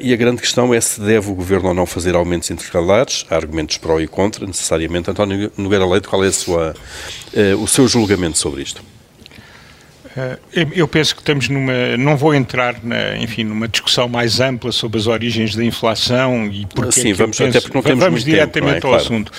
e 0.00 0.14
a 0.14 0.16
grande 0.16 0.40
questão 0.40 0.72
é 0.72 0.80
se 0.80 1.00
deve 1.00 1.28
o 1.28 1.34
Governo 1.34 1.70
ou 1.70 1.74
não 1.74 1.86
fazer 1.86 2.14
aumentos 2.14 2.52
intercalares. 2.52 3.26
Há 3.28 3.34
argumentos 3.34 3.78
pró 3.78 4.00
e 4.00 4.06
contra, 4.06 4.46
necessariamente. 4.46 5.10
António 5.10 5.50
Nogueira 5.56 5.84
Leite, 5.84 6.06
qual 6.06 6.22
é 6.22 6.28
a 6.28 6.32
sua 6.32 6.72
o 7.60 7.66
seu 7.66 7.86
julgamento 7.86 8.38
sobre 8.38 8.62
isto. 8.62 8.82
Eh, 10.16 10.38
eu 10.72 10.88
penso 10.88 11.14
que 11.14 11.22
estamos 11.22 11.48
numa. 11.48 11.96
Não 11.96 12.16
vou 12.16 12.34
entrar, 12.34 12.82
na, 12.82 13.16
enfim, 13.16 13.44
numa 13.44 13.68
discussão 13.68 14.08
mais 14.08 14.40
ampla 14.40 14.72
sobre 14.72 14.98
as 14.98 15.06
origens 15.06 15.54
da 15.54 15.64
inflação 15.64 16.46
e 16.46 16.66
porque. 16.66 17.00
Sim, 17.00 17.12
vamos, 17.12 17.38
penso, 17.38 17.58
até 17.58 17.60
porque 17.60 17.76
não 17.76 17.82
temos 17.82 18.04
Vamos 18.04 18.24
diretamente 18.24 18.74
tempo, 18.74 18.86
é? 18.86 18.90
ao 18.90 18.98
claro. 18.98 19.04
assunto. 19.04 19.32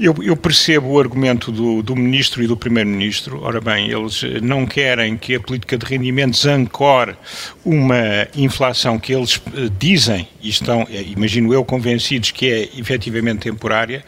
Eu, 0.00 0.14
eu, 0.22 0.36
percebo 0.36 0.88
o 0.88 0.98
argumento 0.98 1.52
do, 1.52 1.82
do 1.82 1.94
Ministro 1.94 2.42
e 2.42 2.46
do 2.46 2.56
Primeiro-Ministro. 2.56 3.40
Ora 3.42 3.60
bem, 3.60 3.90
eles 3.90 4.22
não 4.40 4.66
querem 4.66 5.16
que 5.16 5.34
a 5.34 5.40
política 5.40 5.76
de 5.76 5.84
rendimentos 5.84 6.46
ancore 6.46 7.16
uma 7.64 8.26
inflação 8.34 8.98
que 8.98 9.12
eles 9.12 9.40
eh, 9.54 9.68
dizem, 9.78 10.26
e 10.40 10.48
estão, 10.48 10.86
imagino 10.90 11.52
eu, 11.52 11.64
convencidos 11.64 12.30
que 12.30 12.50
é 12.50 12.68
efetivamente 12.78 13.40
temporária. 13.40 14.02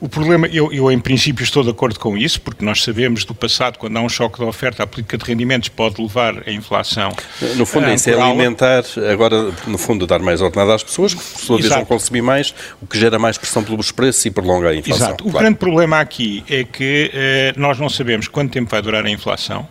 O 0.00 0.08
problema, 0.08 0.46
eu, 0.48 0.70
eu 0.72 0.90
em 0.90 0.98
princípio 0.98 1.42
estou 1.42 1.62
de 1.62 1.70
acordo 1.70 1.98
com 1.98 2.16
isso, 2.16 2.40
porque 2.40 2.64
nós 2.64 2.82
sabemos 2.82 3.24
do 3.24 3.34
passado, 3.34 3.78
quando 3.78 3.96
há 3.96 4.00
um 4.00 4.08
choque 4.08 4.38
de 4.38 4.44
oferta, 4.44 4.82
a 4.82 4.86
política 4.86 5.16
de 5.16 5.24
rendimentos 5.24 5.45
rendimentos 5.46 5.68
pode 5.68 6.02
levar 6.02 6.42
a 6.46 6.50
inflação. 6.50 7.12
No 7.54 7.64
fundo, 7.64 7.88
isso 7.90 8.10
é 8.10 8.20
alimentar, 8.20 8.84
agora, 9.10 9.52
no 9.66 9.78
fundo, 9.78 10.06
dar 10.06 10.18
mais 10.18 10.40
ordenado 10.40 10.72
às 10.72 10.82
pessoas, 10.82 11.14
que 11.14 11.20
por 11.20 11.40
sua 11.40 11.56
vez 11.58 11.68
vão 11.68 11.84
consumir 11.84 12.22
mais, 12.22 12.54
o 12.82 12.86
que 12.86 12.98
gera 12.98 13.18
mais 13.18 13.38
pressão 13.38 13.62
pelos 13.62 13.92
preços 13.92 14.24
e 14.26 14.30
prolonga 14.30 14.70
a 14.70 14.74
inflação. 14.74 15.08
Exato. 15.08 15.26
O 15.26 15.30
claro. 15.30 15.44
grande 15.44 15.58
problema 15.58 16.00
aqui 16.00 16.44
é 16.48 16.64
que 16.64 17.10
eh, 17.14 17.54
nós 17.56 17.78
não 17.78 17.88
sabemos 17.88 18.28
quanto 18.28 18.50
tempo 18.50 18.70
vai 18.70 18.82
durar 18.82 19.04
a 19.04 19.10
inflação. 19.10 19.66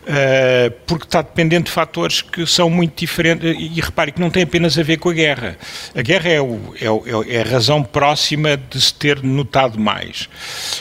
Uh, 0.00 0.70
porque 0.86 1.04
está 1.04 1.20
dependente 1.20 1.64
de 1.64 1.70
fatores 1.70 2.22
que 2.22 2.46
são 2.46 2.70
muito 2.70 2.98
diferentes. 2.98 3.54
E, 3.58 3.80
repare 3.80 4.12
que 4.12 4.20
não 4.20 4.30
tem 4.30 4.42
apenas 4.42 4.78
a 4.78 4.82
ver 4.82 4.96
com 4.96 5.10
a 5.10 5.12
guerra. 5.12 5.58
A 5.94 6.00
guerra 6.00 6.30
é, 6.30 6.40
o, 6.40 6.74
é, 6.80 6.90
o, 6.90 7.24
é, 7.28 7.42
a 7.42 7.44
razão 7.44 7.82
próxima 7.82 8.56
de 8.56 8.80
se 8.80 8.94
ter 8.94 9.22
notado 9.22 9.78
mais. 9.78 10.28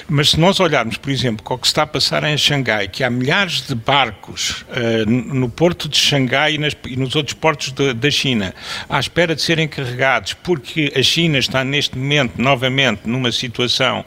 Mas 0.08 0.32
se 0.32 0.40
nós 0.40 0.60
olharmos, 0.60 0.98
por 0.98 1.12
exemplo, 1.12 1.44
com 1.44 1.54
o 1.54 1.58
que 1.58 1.68
está 1.68 1.84
a 1.84 1.88
passar 1.88 2.24
em 2.24 2.38
Xangai, 2.38 2.88
que 2.88 3.04
há 3.04 3.10
milhares 3.10 3.68
de 3.68 3.76
barcos 3.76 4.66
uh, 4.70 5.10
no 5.10 5.50
porto 5.50 5.90
de 5.90 5.98
Xangai 5.98 6.56
e, 6.56 6.58
nas, 6.58 6.76
e 6.88 6.96
nos 6.96 7.16
outros 7.16 7.34
portos 7.34 7.72
de, 7.72 7.94
da 7.94 8.10
China 8.10 8.56
à 8.90 9.00
espera 9.00 9.36
de 9.36 9.42
serem 9.42 9.68
carregados, 9.68 10.34
porque 10.34 10.94
a 10.96 11.04
China 11.04 11.38
está 11.38 11.64
neste 11.64 11.98
momento 11.98 12.42
novamente 12.42 13.02
numa 13.06 13.32
situação, 13.32 14.06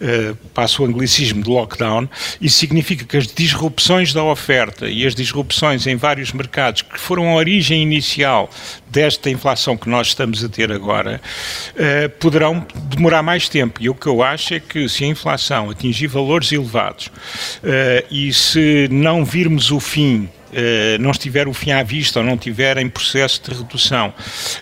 uh, 0.00 0.34
passo 0.52 0.82
o 0.82 0.86
anglicismo, 0.86 1.42
de 1.42 1.48
lockdown, 1.48 2.08
isso 2.40 2.58
significa 2.58 3.04
que 3.04 3.16
as 3.16 3.26
disrupções 3.26 4.12
da 4.12 4.22
oferta 4.24 4.47
oferta 4.48 4.88
e 4.88 5.06
as 5.06 5.14
disrupções 5.14 5.86
em 5.86 5.94
vários 5.94 6.32
mercados 6.32 6.80
que 6.80 6.98
foram 6.98 7.28
a 7.28 7.34
origem 7.34 7.82
inicial 7.82 8.48
desta 8.90 9.28
inflação 9.28 9.76
que 9.76 9.90
nós 9.90 10.06
estamos 10.06 10.42
a 10.42 10.48
ter 10.48 10.72
agora, 10.72 11.20
uh, 11.74 12.08
poderão 12.18 12.66
demorar 12.88 13.22
mais 13.22 13.46
tempo. 13.46 13.78
E 13.82 13.90
o 13.90 13.94
que 13.94 14.06
eu 14.06 14.22
acho 14.22 14.54
é 14.54 14.60
que 14.60 14.88
se 14.88 15.04
a 15.04 15.06
inflação 15.06 15.68
atingir 15.68 16.06
valores 16.06 16.50
elevados 16.50 17.08
uh, 17.08 18.06
e 18.10 18.32
se 18.32 18.88
não 18.90 19.22
virmos 19.22 19.70
o 19.70 19.78
fim 19.78 20.26
eh, 20.26 20.37
não 21.00 21.10
estiver 21.10 21.48
o 21.48 21.52
fim 21.52 21.72
à 21.72 21.82
vista 21.82 22.20
ou 22.20 22.24
não 22.24 22.34
estiver 22.34 22.78
em 22.78 22.88
processo 22.88 23.42
de 23.42 23.56
redução 23.56 24.12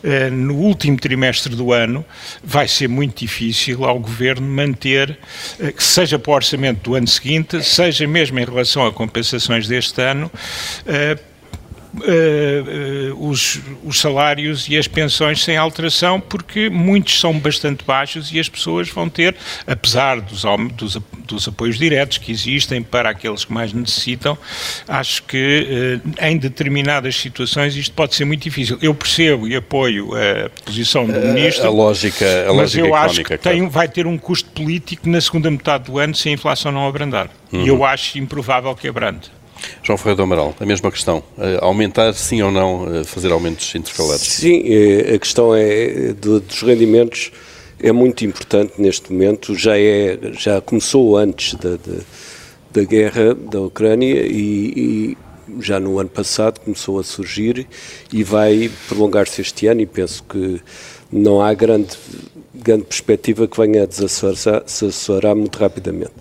eh, 0.02 0.30
no 0.30 0.54
último 0.54 0.96
trimestre 0.96 1.54
do 1.54 1.72
ano, 1.72 2.04
vai 2.42 2.68
ser 2.68 2.88
muito 2.88 3.20
difícil 3.20 3.84
ao 3.84 3.98
Governo 3.98 4.46
manter, 4.46 5.18
eh, 5.60 5.74
seja 5.78 6.18
para 6.18 6.30
o 6.30 6.34
orçamento 6.34 6.90
do 6.90 6.94
ano 6.94 7.06
seguinte, 7.06 7.62
seja 7.62 8.06
mesmo 8.06 8.38
em 8.38 8.44
relação 8.44 8.86
a 8.86 8.92
compensações 8.92 9.68
deste 9.68 10.00
ano, 10.00 10.30
Uh, 11.96 13.28
os, 13.28 13.60
os, 13.82 13.98
salários 13.98 14.68
e 14.68 14.76
as 14.76 14.86
pensões 14.86 15.42
sem 15.42 15.56
alteração, 15.56 16.20
porque 16.20 16.68
muitos 16.68 17.18
são 17.18 17.38
bastante 17.38 17.84
baixos 17.84 18.30
e 18.32 18.38
as 18.38 18.48
pessoas 18.48 18.88
vão 18.88 19.08
ter, 19.08 19.34
apesar 19.66 20.20
dos, 20.20 20.42
dos, 20.74 20.98
dos 21.26 21.48
apoios 21.48 21.78
diretos 21.78 22.18
que 22.18 22.30
existem 22.30 22.82
para 22.82 23.10
aqueles 23.10 23.44
que 23.44 23.52
mais 23.52 23.72
necessitam, 23.72 24.36
acho 24.86 25.22
que 25.22 26.00
uh, 26.04 26.26
em 26.26 26.36
determinadas 26.36 27.16
situações 27.16 27.74
isto 27.76 27.94
pode 27.94 28.14
ser 28.14 28.24
muito 28.24 28.42
difícil. 28.42 28.78
Eu 28.82 28.94
percebo 28.94 29.48
e 29.48 29.56
apoio 29.56 30.10
a 30.14 30.50
posição 30.64 31.06
do 31.06 31.18
Ministro, 31.18 31.66
a 31.66 31.70
lógica, 31.70 32.26
a 32.42 32.52
mas 32.52 32.74
lógica 32.74 32.86
eu 32.86 32.94
acho 32.94 33.24
que 33.24 33.38
tem, 33.38 33.58
claro. 33.58 33.70
vai 33.70 33.88
ter 33.88 34.06
um 34.06 34.18
custo 34.18 34.50
político 34.50 35.08
na 35.08 35.20
segunda 35.20 35.50
metade 35.50 35.84
do 35.84 35.98
ano 35.98 36.14
se 36.14 36.28
a 36.28 36.32
inflação 36.32 36.70
não 36.70 36.86
abrandar. 36.86 37.30
Uhum. 37.52 37.64
E 37.64 37.68
eu 37.68 37.84
acho 37.84 38.18
improvável 38.18 38.74
que 38.74 38.88
abrande. 38.88 39.35
João 39.82 39.96
Ferreira 39.96 40.16
do 40.16 40.22
Amaral, 40.22 40.54
a 40.58 40.66
mesma 40.66 40.90
questão. 40.90 41.22
Uh, 41.38 41.58
aumentar, 41.60 42.12
sim 42.14 42.42
ou 42.42 42.50
não, 42.50 43.00
uh, 43.00 43.04
fazer 43.04 43.32
aumentos 43.32 43.74
intercalares? 43.74 44.22
Sim, 44.22 44.62
eh, 44.64 45.14
a 45.14 45.18
questão 45.18 45.54
é 45.54 46.12
dos 46.12 46.62
rendimentos 46.62 47.30
é 47.80 47.92
muito 47.92 48.24
importante 48.24 48.74
neste 48.78 49.12
momento. 49.12 49.54
Já, 49.54 49.78
é, 49.78 50.18
já 50.32 50.60
começou 50.60 51.16
antes 51.16 51.54
da, 51.54 51.70
da, 51.70 52.00
da 52.72 52.84
guerra 52.84 53.34
da 53.34 53.60
Ucrânia 53.60 54.26
e, 54.26 55.14
e, 55.14 55.18
já 55.60 55.78
no 55.78 55.98
ano 55.98 56.08
passado 56.08 56.60
começou 56.60 56.98
a 56.98 57.04
surgir 57.04 57.66
e 58.12 58.24
vai 58.24 58.70
prolongar-se 58.88 59.40
este 59.40 59.66
ano 59.68 59.80
e 59.80 59.86
penso 59.86 60.24
que 60.24 60.60
não 61.12 61.40
há 61.40 61.54
grande, 61.54 61.96
grande 62.52 62.84
perspectiva 62.84 63.46
que 63.46 63.56
venha 63.56 63.84
a 63.84 63.86
desacelerar 63.86 65.36
muito 65.36 65.56
rapidamente. 65.56 66.12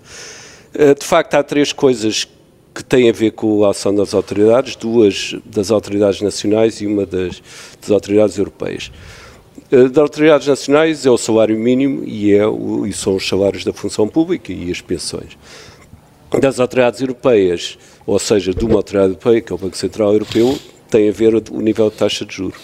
De 0.72 1.04
facto, 1.04 1.34
há 1.34 1.42
três 1.42 1.72
coisas 1.72 2.28
que 2.76 2.84
tem 2.84 3.08
a 3.08 3.12
ver 3.12 3.30
com 3.30 3.64
a 3.64 3.70
ação 3.70 3.94
das 3.94 4.12
autoridades, 4.12 4.76
duas 4.76 5.34
das 5.46 5.70
autoridades 5.70 6.20
nacionais 6.20 6.82
e 6.82 6.86
uma 6.86 7.06
das, 7.06 7.42
das 7.80 7.90
autoridades 7.90 8.36
europeias. 8.36 8.92
Eh, 9.72 9.88
das 9.88 9.96
autoridades 9.96 10.46
nacionais 10.46 11.06
é 11.06 11.10
o 11.10 11.16
salário 11.16 11.58
mínimo 11.58 12.04
e, 12.04 12.34
é 12.34 12.46
o, 12.46 12.86
e 12.86 12.92
são 12.92 13.16
os 13.16 13.26
salários 13.26 13.64
da 13.64 13.72
função 13.72 14.06
pública 14.06 14.52
e 14.52 14.70
as 14.70 14.82
pensões. 14.82 15.38
Das 16.38 16.60
autoridades 16.60 17.00
europeias, 17.00 17.78
ou 18.06 18.18
seja, 18.18 18.52
de 18.52 18.62
uma 18.62 18.76
autoridade 18.76 19.12
europeia, 19.12 19.40
que 19.40 19.52
é 19.52 19.54
o 19.54 19.58
Banco 19.58 19.76
Central 19.76 20.12
Europeu, 20.12 20.58
tem 20.90 21.08
a 21.08 21.12
ver 21.12 21.34
o 21.34 21.60
nível 21.62 21.88
de 21.88 21.96
taxa 21.96 22.26
de 22.26 22.34
juros. 22.34 22.60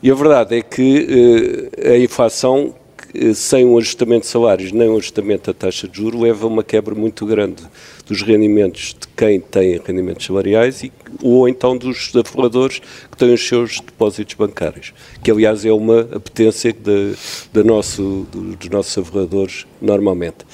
E 0.00 0.12
a 0.12 0.14
verdade 0.14 0.58
é 0.58 0.62
que 0.62 1.70
eh, 1.76 1.92
a 1.94 1.98
inflação 1.98 2.72
eh, 3.12 3.34
sem 3.34 3.66
um 3.66 3.76
ajustamento 3.78 4.20
de 4.20 4.28
salários 4.28 4.70
nem 4.70 4.88
um 4.88 4.96
ajustamento 4.96 5.52
da 5.52 5.58
taxa 5.58 5.88
de 5.88 5.96
juros 5.96 6.20
leva 6.20 6.46
a 6.46 6.48
uma 6.48 6.62
quebra 6.62 6.94
muito 6.94 7.26
grande 7.26 7.64
dos 8.06 8.22
rendimentos 8.22 8.94
de 8.98 9.08
quem 9.16 9.40
tem 9.40 9.80
rendimentos 9.84 10.26
salariais 10.26 10.82
e, 10.82 10.92
ou 11.22 11.48
então 11.48 11.76
dos 11.76 12.12
aforradores 12.14 12.80
que 13.10 13.16
têm 13.16 13.32
os 13.32 13.46
seus 13.46 13.80
depósitos 13.80 14.34
bancários, 14.34 14.92
que 15.22 15.30
aliás 15.30 15.64
é 15.64 15.72
uma 15.72 16.00
apetência 16.00 16.72
de, 16.72 17.14
de 17.52 17.62
nosso, 17.64 18.26
dos 18.32 18.68
nossos 18.68 18.96
aforradores 18.98 19.66
normalmente. 19.80 20.44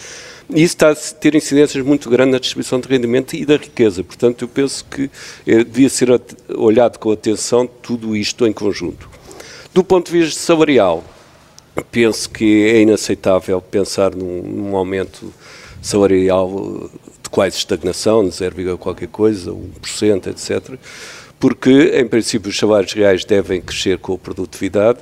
Isso 0.51 0.75
está 0.75 0.91
a 0.91 0.95
ter 0.95 1.37
incidências 1.37 1.85
muito 1.85 2.11
grandes 2.11 2.33
na 2.33 2.39
distribuição 2.41 2.81
de 2.81 2.89
rendimento 2.89 3.35
e 3.35 3.45
da 3.45 3.57
riqueza. 3.57 4.03
Portanto, 4.03 4.43
eu 4.43 4.49
penso 4.49 4.85
que 4.85 5.09
eh, 5.47 5.63
devia 5.63 5.89
ser 5.89 6.09
olhado 6.57 6.99
com 6.99 7.13
atenção 7.13 7.69
tudo 7.81 8.17
isto 8.17 8.45
em 8.45 8.53
conjunto. 8.53 9.09
Do 9.73 9.85
ponto 9.85 10.11
de 10.11 10.19
vista 10.19 10.41
salarial, 10.41 11.05
penso 11.93 12.29
que 12.29 12.67
é 12.67 12.81
inaceitável 12.81 13.61
pensar 13.61 14.13
num, 14.15 14.43
num 14.43 14.77
aumento 14.77 15.33
salarial 15.81 16.91
de 17.05 17.10
quase 17.31 17.57
estagnação, 17.57 18.29
de 18.29 18.35
0, 18.35 18.79
qualquer 18.79 19.09
coisa, 19.09 19.53
1%, 19.53 20.27
etc., 20.29 20.79
porque, 21.39 21.93
em 21.95 22.07
princípio, 22.07 22.51
os 22.51 22.59
salários 22.59 22.93
reais 22.93 23.25
devem 23.25 23.63
crescer 23.63 23.97
com 23.97 24.13
a 24.13 24.19
produtividade, 24.19 24.99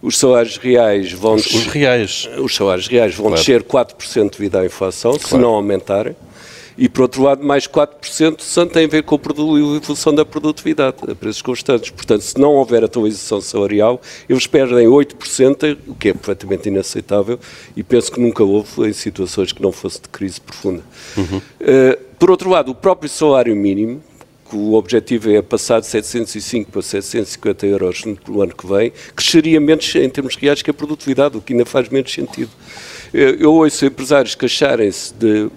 os 0.00 0.16
salários 0.16 0.56
reais 0.56 1.12
vão... 1.12 1.34
Os, 1.34 1.46
os 1.46 1.66
reais. 1.66 2.28
Os 2.38 2.54
salários 2.54 2.86
reais 2.86 3.14
vão 3.14 3.26
claro. 3.26 3.40
descer 3.40 3.62
4% 3.62 4.30
devido 4.30 4.56
à 4.56 4.64
inflação, 4.64 5.12
claro. 5.12 5.28
se 5.28 5.36
não 5.36 5.50
aumentarem 5.54 6.14
e, 6.76 6.88
por 6.88 7.02
outro 7.02 7.22
lado, 7.22 7.44
mais 7.44 7.66
4% 7.66 8.70
tem 8.70 8.84
a 8.84 8.88
ver 8.88 9.02
com 9.02 9.14
a 9.14 9.78
evolução 9.78 10.14
da 10.14 10.24
produtividade 10.24 10.96
a 11.08 11.14
preços 11.14 11.42
constantes. 11.42 11.90
Portanto, 11.90 12.22
se 12.22 12.38
não 12.38 12.54
houver 12.54 12.84
atualização 12.84 13.40
salarial, 13.40 14.00
eles 14.28 14.46
perdem 14.46 14.86
8%, 14.86 15.78
o 15.86 15.94
que 15.94 16.08
é 16.08 16.12
perfeitamente 16.12 16.68
inaceitável 16.68 17.38
e 17.76 17.82
penso 17.82 18.10
que 18.10 18.20
nunca 18.20 18.42
houve 18.42 18.88
em 18.88 18.92
situações 18.92 19.52
que 19.52 19.62
não 19.62 19.72
fosse 19.72 20.02
de 20.02 20.08
crise 20.08 20.40
profunda. 20.40 20.82
Uhum. 21.16 21.38
Uh, 21.38 22.04
por 22.18 22.30
outro 22.30 22.50
lado, 22.50 22.70
o 22.70 22.74
próprio 22.74 23.08
salário 23.08 23.54
mínimo, 23.54 24.02
que 24.48 24.56
o 24.56 24.74
objetivo 24.74 25.30
é 25.30 25.40
passar 25.40 25.80
de 25.80 25.86
705 25.86 26.70
para 26.70 26.82
750 26.82 27.66
euros 27.66 28.04
no 28.04 28.42
ano 28.42 28.54
que 28.54 28.66
vem, 28.66 28.92
cresceria 29.14 29.60
menos 29.60 29.94
em 29.94 30.08
termos 30.08 30.36
reais 30.36 30.62
que 30.62 30.70
a 30.70 30.74
produtividade, 30.74 31.36
o 31.36 31.40
que 31.40 31.52
ainda 31.52 31.64
faz 31.64 31.88
menos 31.88 32.12
sentido. 32.12 32.50
Eh, 33.12 33.36
eu 33.38 33.54
ouço 33.54 33.86
empresários 33.86 34.34
queixarem-se 34.34 35.14
de 35.14 35.48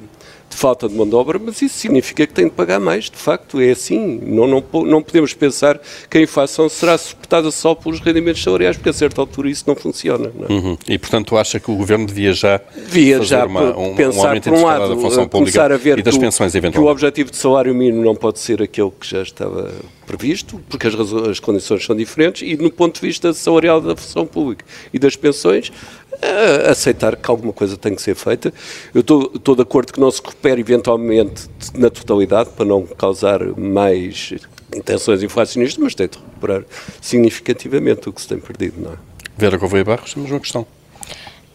de 0.49 0.55
falta 0.55 0.87
de 0.87 0.95
mão 0.95 1.07
de 1.07 1.15
obra, 1.15 1.39
mas 1.39 1.61
isso 1.61 1.77
significa 1.77 2.25
que 2.25 2.33
tem 2.33 2.45
de 2.45 2.51
pagar 2.51 2.79
mais, 2.79 3.05
de 3.05 3.17
facto, 3.17 3.59
é 3.59 3.71
assim. 3.71 4.19
Não, 4.23 4.47
não, 4.47 4.63
não 4.83 5.01
podemos 5.01 5.33
pensar 5.33 5.79
que 6.09 6.17
a 6.17 6.21
inflação 6.21 6.69
será 6.69 6.97
suportada 6.97 7.51
só 7.51 7.75
pelos 7.75 7.99
rendimentos 7.99 8.41
salariais, 8.41 8.77
porque 8.77 8.89
a 8.89 8.93
certa 8.93 9.21
altura 9.21 9.49
isso 9.49 9.65
não 9.67 9.75
funciona. 9.75 10.31
Não 10.33 10.45
é? 10.45 10.59
uhum. 10.59 10.77
E, 10.87 10.97
portanto, 10.97 11.37
acha 11.37 11.59
que 11.59 11.69
o 11.69 11.75
Governo 11.75 12.05
devia 12.05 12.33
já 12.33 12.61
devia 12.75 13.17
fazer 13.17 13.29
já 13.29 13.45
uma, 13.45 13.77
um, 13.77 13.95
pensar, 13.95 14.19
um 14.19 14.27
aumento 14.27 14.49
por 14.49 14.53
um 14.53 14.63
lado, 14.63 14.95
da 14.95 15.01
função 15.01 15.27
pública 15.27 15.65
a 15.65 15.77
ver 15.77 15.99
e 15.99 16.01
das 16.01 16.15
que 16.15 16.21
pensões, 16.21 16.55
eventualmente? 16.55 16.77
Que 16.77 16.87
o 16.87 16.91
objetivo 16.91 17.31
de 17.31 17.37
salário 17.37 17.73
mínimo 17.75 18.03
não 18.03 18.15
pode 18.15 18.39
ser 18.39 18.61
aquele 18.61 18.91
que 18.91 19.07
já 19.07 19.21
estava 19.21 19.71
previsto, 20.05 20.61
porque 20.69 20.87
as, 20.87 20.95
as 21.29 21.39
condições 21.39 21.83
são 21.83 21.95
diferentes, 21.95 22.41
e 22.41 22.55
no 22.55 22.71
ponto 22.71 22.95
de 22.95 23.05
vista 23.05 23.33
salarial 23.33 23.81
da 23.81 23.95
função 23.95 24.25
pública 24.25 24.63
e 24.93 24.97
das 24.97 25.15
pensões, 25.15 25.71
aceitar 26.69 27.15
que 27.15 27.29
alguma 27.29 27.53
coisa 27.53 27.77
tem 27.77 27.95
que 27.95 28.01
ser 28.01 28.15
feita. 28.15 28.53
Eu 28.93 29.01
estou, 29.01 29.31
estou 29.35 29.55
de 29.55 29.61
acordo 29.61 29.93
que 29.93 29.99
não 29.99 30.11
se 30.11 30.21
recupere 30.21 30.61
eventualmente 30.61 31.49
na 31.73 31.89
totalidade, 31.89 32.49
para 32.51 32.65
não 32.65 32.83
causar 32.83 33.43
mais 33.57 34.33
intenções 34.75 35.23
inflacionistas, 35.23 35.81
mas 35.81 35.95
tem 35.95 36.07
de 36.07 36.17
recuperar 36.17 36.63
significativamente 37.01 38.09
o 38.09 38.13
que 38.13 38.21
se 38.21 38.27
tem 38.27 38.39
perdido, 38.39 38.81
não 38.81 38.93
é? 38.93 38.95
Vera 39.37 39.57
Gouveia 39.57 39.85
Barros, 39.85 40.13
temos 40.13 40.31
uma 40.31 40.39
questão. 40.39 40.65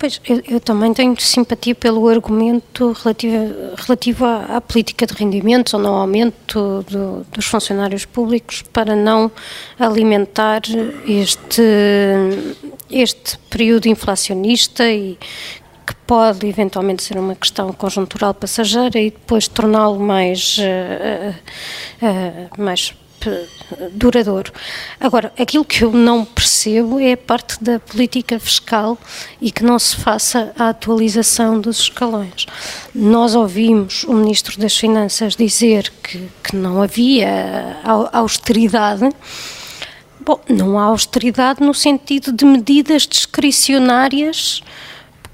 Pois, 0.03 0.21
eu, 0.29 0.43
eu, 0.49 0.61
também 0.61 0.93
tenho 0.93 1.15
simpatia 1.21 1.77
pelo 1.77 2.09
argumento 2.09 2.91
relativo, 2.91 3.55
relativo 3.77 4.25
à, 4.25 4.57
à, 4.57 4.61
política 4.61 5.07
de 5.07 5.15
rendimentos 5.15 5.75
ou 5.75 5.81
no 5.81 5.91
aumento 5.91 6.85
do, 6.91 7.25
dos 7.33 7.45
funcionários 7.47 8.05
públicos 8.05 8.63
para 8.63 8.97
não 8.97 9.31
alimentar 9.79 10.63
este, 11.07 11.63
este 12.93 13.39
período 13.51 13.87
inflacionista 13.89 14.89
e 14.91 15.19
que 15.87 15.95
pode 16.07 16.47
eventualmente 16.47 17.03
ser 17.03 17.19
uma 17.19 17.35
questão 17.35 17.73
conjuntural 17.73 18.35
passageira 18.35 19.01
e 19.01 19.11
depois 19.11 19.49
torná-lo 19.49 19.99
mais, 19.99 20.59
uh, 20.59 21.35
uh, 22.07 22.63
mais 22.63 22.95
duradouro. 23.93 24.53
Agora, 24.99 25.33
aquilo 25.39 25.65
que 25.65 25.83
eu 25.83 25.93
não 25.93 26.25
percebo 26.25 26.99
é 26.99 27.13
a 27.13 27.17
parte 27.17 27.63
da 27.63 27.79
política 27.79 28.39
fiscal 28.39 28.99
e 29.41 29.51
que 29.51 29.63
não 29.63 29.79
se 29.79 29.97
faça 29.97 30.53
a 30.59 30.71
atualização 30.71 31.61
dos 31.61 31.81
escalões. 31.81 32.47
Nós 32.95 33.35
ouvimos 33.35 34.05
o 34.05 34.13
Ministro 34.13 34.59
das 34.59 34.77
Finanças 34.77 35.37
dizer 35.37 35.93
que, 36.03 36.29
que 36.43 36.57
não 36.57 36.83
havia 36.83 37.77
austeridade. 38.13 39.09
Bom, 40.25 40.41
não 40.49 40.79
há 40.79 40.85
austeridade 40.85 41.61
no 41.61 41.75
sentido 41.75 42.33
de 42.33 42.45
medidas 42.45 43.09
discricionárias 43.09 44.63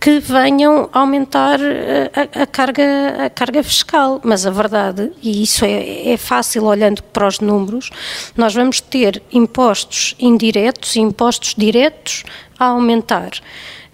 que 0.01 0.19
venham 0.19 0.89
aumentar 0.95 1.61
eh, 1.61 2.11
a, 2.15 2.43
a, 2.43 2.47
carga, 2.47 3.27
a 3.27 3.29
carga 3.29 3.63
fiscal. 3.63 4.19
Mas 4.25 4.47
a 4.47 4.51
verdade, 4.51 5.13
e 5.23 5.43
isso 5.43 5.63
é, 5.65 6.11
é 6.11 6.17
fácil 6.17 6.65
olhando 6.65 7.03
para 7.03 7.27
os 7.27 7.39
números, 7.39 7.91
nós 8.35 8.55
vamos 8.55 8.81
ter 8.81 9.23
impostos 9.31 10.15
indiretos 10.19 10.97
e 10.97 11.01
impostos 11.01 11.55
diretos 11.55 12.25
a 12.59 12.67
aumentar 12.67 13.33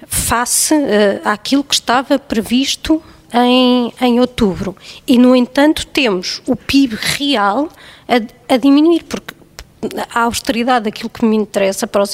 face 0.07 0.75
uh, 0.75 1.21
àquilo 1.25 1.65
que 1.65 1.75
estava 1.75 2.21
previsto 2.21 3.03
em, 3.33 3.93
em 4.01 4.21
outubro. 4.21 4.77
E, 5.09 5.19
no 5.19 5.35
entanto, 5.35 5.87
temos 5.89 6.41
o 6.47 6.55
PIB 6.55 6.95
real 6.95 7.69
a, 8.07 8.55
a 8.55 8.57
diminuir, 8.57 9.03
porque 9.05 9.35
a 10.13 10.23
austeridade, 10.23 10.89
aquilo 10.89 11.11
que 11.11 11.25
me 11.25 11.37
interessa 11.37 11.87
para 11.87 12.03
os 12.03 12.13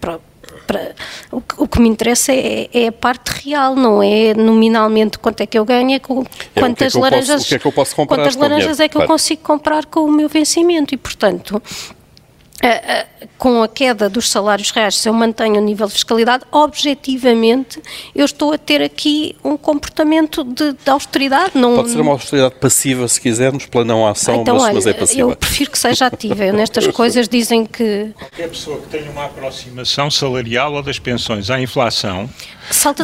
para, 0.00 0.18
para, 0.66 0.94
o, 1.30 1.40
que, 1.40 1.54
o, 1.58 1.68
que, 1.68 1.80
me 1.80 1.88
interessa 1.88 2.32
é, 2.32 2.68
é, 2.72 2.88
a 2.88 2.92
parte 2.92 3.28
real, 3.44 3.76
não 3.76 4.02
é 4.02 4.34
nominalmente 4.34 5.18
quanto 5.18 5.40
é 5.40 5.46
que 5.46 5.58
eu 5.58 5.64
ganho, 5.64 5.94
é 5.94 5.98
com, 5.98 6.24
é, 6.54 6.60
quantas 6.60 6.94
é 6.94 6.98
laranjas, 6.98 7.42
posso, 7.42 7.54
é 7.54 7.58
que 7.58 7.66
eu 7.66 7.72
posso 7.72 7.96
comprar 7.96 8.16
quantas 8.16 8.36
laranjas 8.36 8.80
é 8.80 8.88
que 8.88 8.94
claro. 8.94 9.04
eu 9.04 9.08
consigo 9.08 9.42
comprar 9.42 9.86
com 9.86 10.00
o 10.00 10.10
meu 10.10 10.28
vencimento 10.28 10.94
e, 10.94 10.96
portanto, 10.96 11.62
com 13.38 13.60
a 13.60 13.66
queda 13.66 14.08
dos 14.08 14.30
salários 14.30 14.70
reais, 14.70 14.96
se 14.96 15.08
eu 15.08 15.12
mantenho 15.12 15.56
o 15.56 15.60
nível 15.60 15.88
de 15.88 15.94
fiscalidade, 15.94 16.44
objetivamente 16.52 17.82
eu 18.14 18.24
estou 18.24 18.52
a 18.52 18.58
ter 18.58 18.80
aqui 18.80 19.34
um 19.42 19.56
comportamento 19.56 20.44
de, 20.44 20.72
de 20.72 20.90
austeridade. 20.90 21.52
Não... 21.54 21.74
Pode 21.74 21.90
ser 21.90 22.00
uma 22.00 22.12
austeridade 22.12 22.54
passiva, 22.60 23.08
se 23.08 23.20
quisermos, 23.20 23.66
pela 23.66 23.84
não 23.84 24.06
ação, 24.06 24.42
então, 24.42 24.54
mas, 24.54 24.64
olha, 24.64 24.74
mas 24.74 24.86
é 24.86 24.92
passiva. 24.92 25.32
Eu 25.32 25.36
prefiro 25.36 25.72
que 25.72 25.78
seja 25.78 26.06
ativa. 26.06 26.44
Eu, 26.44 26.52
nestas 26.52 26.86
coisas 26.94 27.28
dizem 27.28 27.66
que... 27.66 28.12
Qualquer 28.16 28.48
pessoa 28.48 28.80
que 28.80 28.88
tenha 28.88 29.10
uma 29.10 29.24
aproximação 29.24 30.08
salarial 30.08 30.74
ou 30.74 30.82
das 30.82 31.00
pensões 31.00 31.50
à 31.50 31.60
inflação 31.60 32.30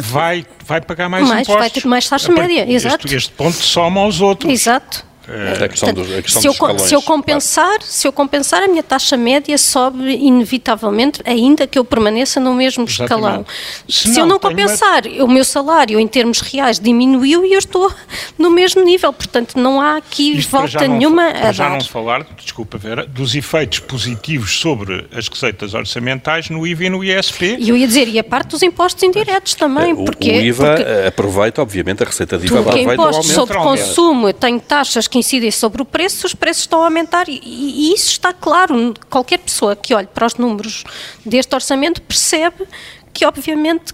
vai, 0.03 0.45
vai 0.65 0.79
pagar 0.79 1.09
mais, 1.09 1.27
mais 1.27 1.41
impostos. 1.41 1.59
Vai 1.59 1.69
ter 1.69 1.85
mais 1.85 2.07
taxa 2.07 2.31
média, 2.31 2.71
exato. 2.71 3.05
Este, 3.05 3.17
este 3.17 3.31
ponto 3.33 3.57
soma 3.57 4.01
aos 4.01 4.21
outros. 4.21 4.51
Exato. 4.51 5.08
É, 5.29 5.63
a 5.63 5.69
questão, 5.69 5.93
Portanto, 5.93 6.07
do, 6.07 6.17
a 6.17 6.21
questão 6.21 6.41
se, 6.41 6.47
eu, 6.47 6.51
escalões, 6.51 6.81
se 6.81 6.95
eu 6.95 7.01
compensar, 7.01 7.67
claro. 7.67 7.83
se 7.83 8.07
eu 8.07 8.11
compensar, 8.11 8.63
a 8.63 8.67
minha 8.67 8.81
taxa 8.81 9.15
média 9.15 9.55
sobe 9.57 10.15
inevitavelmente, 10.15 11.21
ainda 11.23 11.67
que 11.67 11.77
eu 11.77 11.85
permaneça 11.85 12.39
no 12.39 12.53
mesmo 12.55 12.85
Exatamente. 12.85 13.03
escalão. 13.03 13.45
Se, 13.87 14.13
se 14.13 14.19
eu 14.19 14.25
não 14.25 14.39
compensar, 14.39 15.05
uma... 15.05 15.25
o 15.25 15.27
meu 15.27 15.43
salário 15.43 15.99
em 15.99 16.07
termos 16.07 16.41
reais 16.41 16.79
diminuiu 16.79 17.45
e 17.45 17.53
eu 17.53 17.59
estou 17.59 17.93
no 18.37 18.49
mesmo 18.49 18.83
nível. 18.83 19.13
Portanto, 19.13 19.59
não 19.59 19.79
há 19.79 19.97
aqui 19.97 20.37
Isto 20.37 20.49
volta 20.49 20.87
nenhuma 20.87 21.27
a 21.27 21.33
dar. 21.33 21.53
já 21.53 21.69
não 21.69 21.81
falar, 21.81 22.25
desculpa 22.41 22.77
Vera, 22.77 23.05
dos 23.05 23.35
efeitos 23.35 23.79
positivos 23.79 24.59
sobre 24.59 25.05
as 25.13 25.27
receitas 25.27 25.73
orçamentais 25.75 26.49
no 26.49 26.65
IVA 26.65 26.85
e 26.85 26.89
no 26.89 27.03
ISP. 27.03 27.57
E 27.59 27.69
eu 27.69 27.77
ia 27.77 27.87
dizer, 27.87 28.07
e 28.07 28.17
a 28.17 28.23
parte 28.23 28.49
dos 28.49 28.63
impostos 28.63 29.03
indiretos 29.03 29.53
também. 29.53 29.93
O, 29.93 30.05
porque, 30.05 30.31
o 30.31 30.41
IVA 30.41 30.75
porque 30.75 31.07
aproveita, 31.07 31.61
obviamente, 31.61 32.01
a 32.01 32.05
receita 32.07 32.37
de 32.37 32.47
IVA 32.47 32.61
vai 32.61 32.95
do 32.95 33.01
aumento. 33.01 33.23
sobre 33.23 33.57
consumo, 33.57 34.29
eu 34.29 34.33
tenho 34.33 34.59
taxas 34.59 35.07
que 35.07 35.18
incidem 35.19 35.51
sobre 35.51 35.81
o 35.81 35.85
preço, 35.85 36.25
os 36.25 36.33
preços 36.33 36.63
estão 36.63 36.81
a 36.81 36.85
aumentar 36.85 37.27
e, 37.29 37.39
e, 37.43 37.93
isso 37.93 38.09
está 38.09 38.33
claro. 38.33 38.93
Qualquer 39.09 39.39
pessoa 39.39 39.75
que 39.75 39.93
olhe 39.93 40.07
para 40.07 40.25
os 40.25 40.35
números 40.35 40.83
deste 41.25 41.53
orçamento 41.53 42.01
percebe 42.01 42.65
que 43.13 43.25
obviamente, 43.25 43.93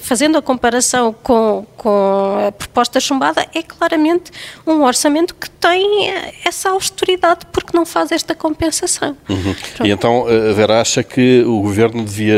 fazendo 0.00 0.36
a 0.36 0.42
comparação 0.42 1.14
com, 1.22 1.66
com 1.76 2.46
a 2.46 2.52
proposta 2.52 3.00
chumbada, 3.00 3.46
é 3.54 3.62
claramente 3.62 4.30
um 4.66 4.82
orçamento 4.82 5.34
que 5.34 5.48
tem 5.48 6.12
essa 6.44 6.70
austeridade 6.70 7.46
porque 7.52 7.76
não 7.76 7.86
faz 7.86 8.12
esta 8.12 8.34
compensação. 8.34 9.16
Uhum. 9.28 9.54
E 9.84 9.90
então, 9.90 10.26
a 10.26 10.52
Vera 10.52 10.80
acha 10.80 11.02
que 11.02 11.42
o 11.46 11.62
Governo 11.62 12.04
devia 12.04 12.36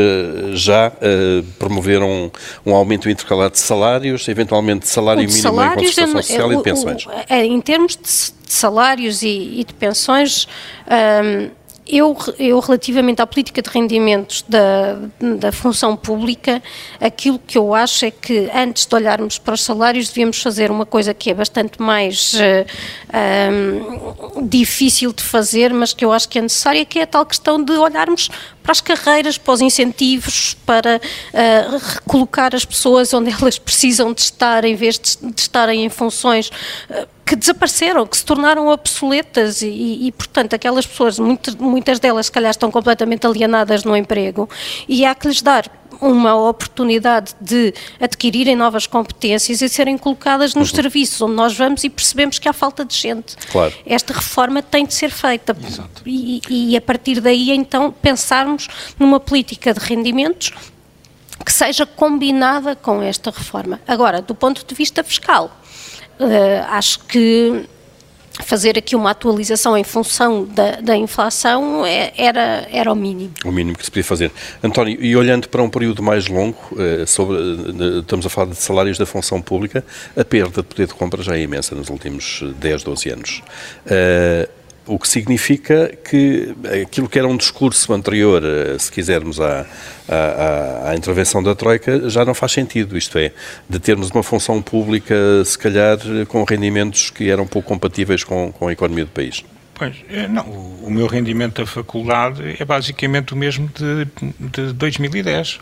já 0.53 0.89
uh, 0.89 1.43
promover 1.59 2.01
um, 2.01 2.29
um 2.65 2.73
aumento 2.75 3.09
intercalado 3.09 3.53
de 3.53 3.59
salários, 3.59 4.27
eventualmente 4.27 4.87
salário 4.87 5.21
mínimo 5.21 5.41
salários, 5.41 5.97
em 5.97 6.01
concertação 6.05 6.21
social 6.21 6.53
e 6.53 6.57
de 6.57 6.63
pensões? 6.63 7.07
É, 7.29 7.45
em 7.45 7.61
termos 7.61 7.97
de 7.97 8.09
salários 8.51 9.21
e, 9.21 9.59
e 9.59 9.63
de 9.63 9.73
pensões... 9.73 10.47
Um, 10.87 11.60
eu, 11.87 12.15
eu, 12.37 12.59
relativamente 12.59 13.21
à 13.21 13.27
política 13.27 13.61
de 13.61 13.69
rendimentos 13.69 14.45
da, 14.47 14.97
da 15.37 15.51
função 15.51 15.95
pública, 15.95 16.61
aquilo 16.99 17.39
que 17.39 17.57
eu 17.57 17.73
acho 17.73 18.05
é 18.05 18.11
que 18.11 18.49
antes 18.53 18.85
de 18.85 18.95
olharmos 18.95 19.37
para 19.37 19.53
os 19.53 19.63
salários 19.63 20.09
devíamos 20.09 20.41
fazer 20.41 20.69
uma 20.69 20.85
coisa 20.85 21.13
que 21.13 21.29
é 21.31 21.33
bastante 21.33 21.81
mais 21.81 22.33
uh, 22.35 22.65
eh, 23.11 23.49
um, 24.35 24.47
difícil 24.47 25.11
de 25.11 25.23
fazer, 25.23 25.73
mas 25.73 25.93
que 25.93 26.05
eu 26.05 26.11
acho 26.11 26.29
que 26.29 26.39
é 26.39 26.41
necessária, 26.41 26.85
que 26.85 26.99
é 26.99 27.03
a 27.03 27.07
tal 27.07 27.25
questão 27.25 27.61
de 27.63 27.73
olharmos 27.73 28.29
para 28.61 28.71
as 28.71 28.81
carreiras, 28.81 29.37
para 29.37 29.53
os 29.53 29.61
incentivos, 29.61 30.55
para 30.65 30.97
uh, 30.97 31.77
recolocar 31.95 32.55
as 32.55 32.65
pessoas 32.65 33.13
onde 33.13 33.31
elas 33.39 33.57
precisam 33.57 34.13
de 34.13 34.21
estar, 34.21 34.63
em 34.65 34.75
vez 34.75 34.99
de, 34.99 35.17
de 35.31 35.41
estarem 35.41 35.85
em 35.85 35.89
funções 35.89 36.49
uh, 36.89 37.07
que 37.25 37.35
desapareceram, 37.35 38.05
que 38.05 38.17
se 38.17 38.25
tornaram 38.25 38.67
obsoletas. 38.67 39.61
E, 39.61 40.07
e 40.07 40.11
portanto, 40.11 40.53
aquelas 40.53 40.85
pessoas, 40.85 41.17
muito, 41.17 41.61
muitas 41.61 41.99
delas, 41.99 42.25
se 42.25 42.31
calhar, 42.31 42.51
estão 42.51 42.69
completamente 42.69 43.25
alienadas 43.25 43.83
no 43.83 43.95
emprego. 43.95 44.49
E 44.87 45.05
há 45.05 45.15
que 45.15 45.27
lhes 45.27 45.41
dar 45.41 45.80
uma 46.01 46.35
oportunidade 46.35 47.35
de 47.39 47.73
adquirirem 47.99 48.55
novas 48.55 48.87
competências 48.87 49.61
e 49.61 49.69
serem 49.69 49.97
colocadas 49.97 50.55
nos 50.55 50.69
uhum. 50.69 50.75
serviços 50.75 51.21
onde 51.21 51.35
nós 51.35 51.55
vamos 51.55 51.83
e 51.83 51.89
percebemos 51.89 52.39
que 52.39 52.49
há 52.49 52.53
falta 52.53 52.83
de 52.83 52.95
gente. 52.95 53.37
Claro. 53.51 53.73
Esta 53.85 54.13
reforma 54.13 54.61
tem 54.61 54.85
de 54.85 54.93
ser 54.93 55.11
feita 55.11 55.55
e, 56.05 56.41
e, 56.49 56.75
a 56.75 56.81
partir 56.81 57.21
daí 57.21 57.51
então 57.51 57.91
pensarmos 57.91 58.67
numa 58.99 59.19
política 59.19 59.73
de 59.73 59.79
rendimentos 59.79 60.51
que 61.45 61.53
seja 61.53 61.85
combinada 61.85 62.75
com 62.75 63.01
esta 63.01 63.31
reforma. 63.31 63.79
Agora, 63.87 64.21
do 64.21 64.35
ponto 64.35 64.65
de 64.65 64.75
vista 64.75 65.03
fiscal, 65.03 65.51
Uh, 66.21 66.61
acho 66.69 66.99
que 67.05 67.65
fazer 68.39 68.77
aqui 68.77 68.95
uma 68.95 69.11
atualização 69.11 69.77
em 69.77 69.83
função 69.83 70.45
da, 70.45 70.81
da 70.81 70.95
inflação 70.95 71.85
é, 71.85 72.13
era, 72.17 72.67
era 72.71 72.91
o 72.91 72.95
mínimo. 72.95 73.33
O 73.43 73.51
mínimo 73.51 73.77
que 73.77 73.83
se 73.83 73.91
podia 73.91 74.03
fazer. 74.03 74.31
António, 74.63 74.97
e 75.01 75.15
olhando 75.15 75.49
para 75.49 75.61
um 75.61 75.69
período 75.69 76.01
mais 76.01 76.27
longo, 76.27 76.57
uh, 76.71 77.05
sobre, 77.05 77.37
estamos 77.99 78.25
a 78.25 78.29
falar 78.29 78.51
de 78.51 78.55
salários 78.55 78.97
da 78.97 79.05
função 79.05 79.41
pública, 79.41 79.83
a 80.15 80.23
perda 80.23 80.61
de 80.61 80.67
poder 80.67 80.87
de 80.87 80.93
compra 80.93 81.21
já 81.21 81.35
é 81.35 81.41
imensa 81.41 81.75
nos 81.75 81.89
últimos 81.89 82.43
10, 82.59 82.83
12 82.83 83.09
anos. 83.09 83.43
O 84.91 84.99
que 84.99 85.07
significa 85.07 85.97
que 86.03 86.53
aquilo 86.83 87.07
que 87.07 87.17
era 87.17 87.25
um 87.25 87.37
discurso 87.37 87.93
anterior, 87.93 88.43
eh, 88.43 88.77
se 88.77 88.91
quisermos, 88.91 89.39
à, 89.39 89.65
à, 90.05 90.89
à, 90.89 90.95
intervenção 90.97 91.41
da 91.41 91.55
Troika, 91.55 92.09
já 92.09 92.25
não 92.25 92.33
faz 92.33 92.51
sentido. 92.51 92.97
Isto 92.97 93.17
é, 93.17 93.31
de 93.69 93.79
termos 93.79 94.09
uma 94.09 94.21
função 94.21 94.61
pública, 94.61 95.15
se 95.45 95.57
calhar, 95.57 95.97
com 96.27 96.43
rendimentos 96.43 97.09
que 97.09 97.29
eram 97.29 97.47
pouco 97.47 97.69
compatíveis 97.69 98.25
com, 98.25 98.51
com 98.51 98.67
a 98.67 98.73
economia 98.73 99.05
do 99.05 99.11
país. 99.11 99.45
Pois, 99.75 99.95
eh, 100.09 100.27
não, 100.27 100.43
o 100.43 100.91
meu 100.91 101.07
rendimento 101.07 101.61
da 101.61 101.65
faculdade 101.65 102.57
é 102.59 102.65
basicamente 102.65 103.33
o 103.33 103.37
mesmo 103.37 103.71
de, 103.73 104.05
de 104.37 104.73
2010 104.73 105.61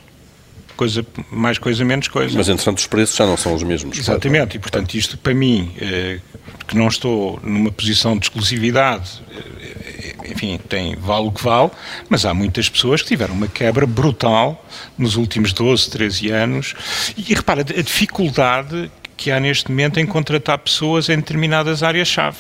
coisa, 0.80 1.06
mais 1.30 1.58
coisa, 1.58 1.84
menos 1.84 2.08
coisa. 2.08 2.38
Mas, 2.38 2.48
entretanto, 2.48 2.78
os 2.78 2.88
preços 2.88 3.18
já 3.18 3.26
não 3.26 3.36
são 3.36 3.54
os 3.54 3.64
mesmos. 3.64 3.98
Exatamente, 3.98 4.52
claro. 4.52 4.56
e, 4.56 4.60
portanto, 4.60 4.94
isto 4.96 5.18
para 5.18 5.34
mim, 5.34 5.74
eh, 5.78 6.20
que 6.66 6.78
não 6.78 6.88
estou 6.88 7.38
numa 7.44 7.70
posição 7.70 8.18
de 8.18 8.28
exclusividade, 8.28 9.22
eh, 9.30 10.32
enfim, 10.32 10.58
tem 10.70 10.96
vale 10.96 11.28
o 11.28 11.32
que 11.34 11.44
vale, 11.44 11.70
mas 12.08 12.26
há 12.26 12.34
muitas 12.34 12.70
pessoas 12.70 13.02
que 13.02 13.10
tiveram 13.10 13.34
uma 13.34 13.50
quebra 13.50 13.86
brutal 13.86 14.66
nos 14.98 15.18
últimos 15.18 15.52
12, 15.52 15.90
13 15.90 16.30
anos. 16.32 16.76
E 17.18 17.34
repara, 17.34 17.60
a 17.60 17.82
dificuldade 17.82 18.90
que 19.18 19.32
há 19.32 19.40
neste 19.40 19.70
momento 19.70 20.00
em 20.00 20.06
contratar 20.06 20.58
pessoas 20.60 21.10
em 21.10 21.18
determinadas 21.18 21.84
áreas-chave, 21.84 22.38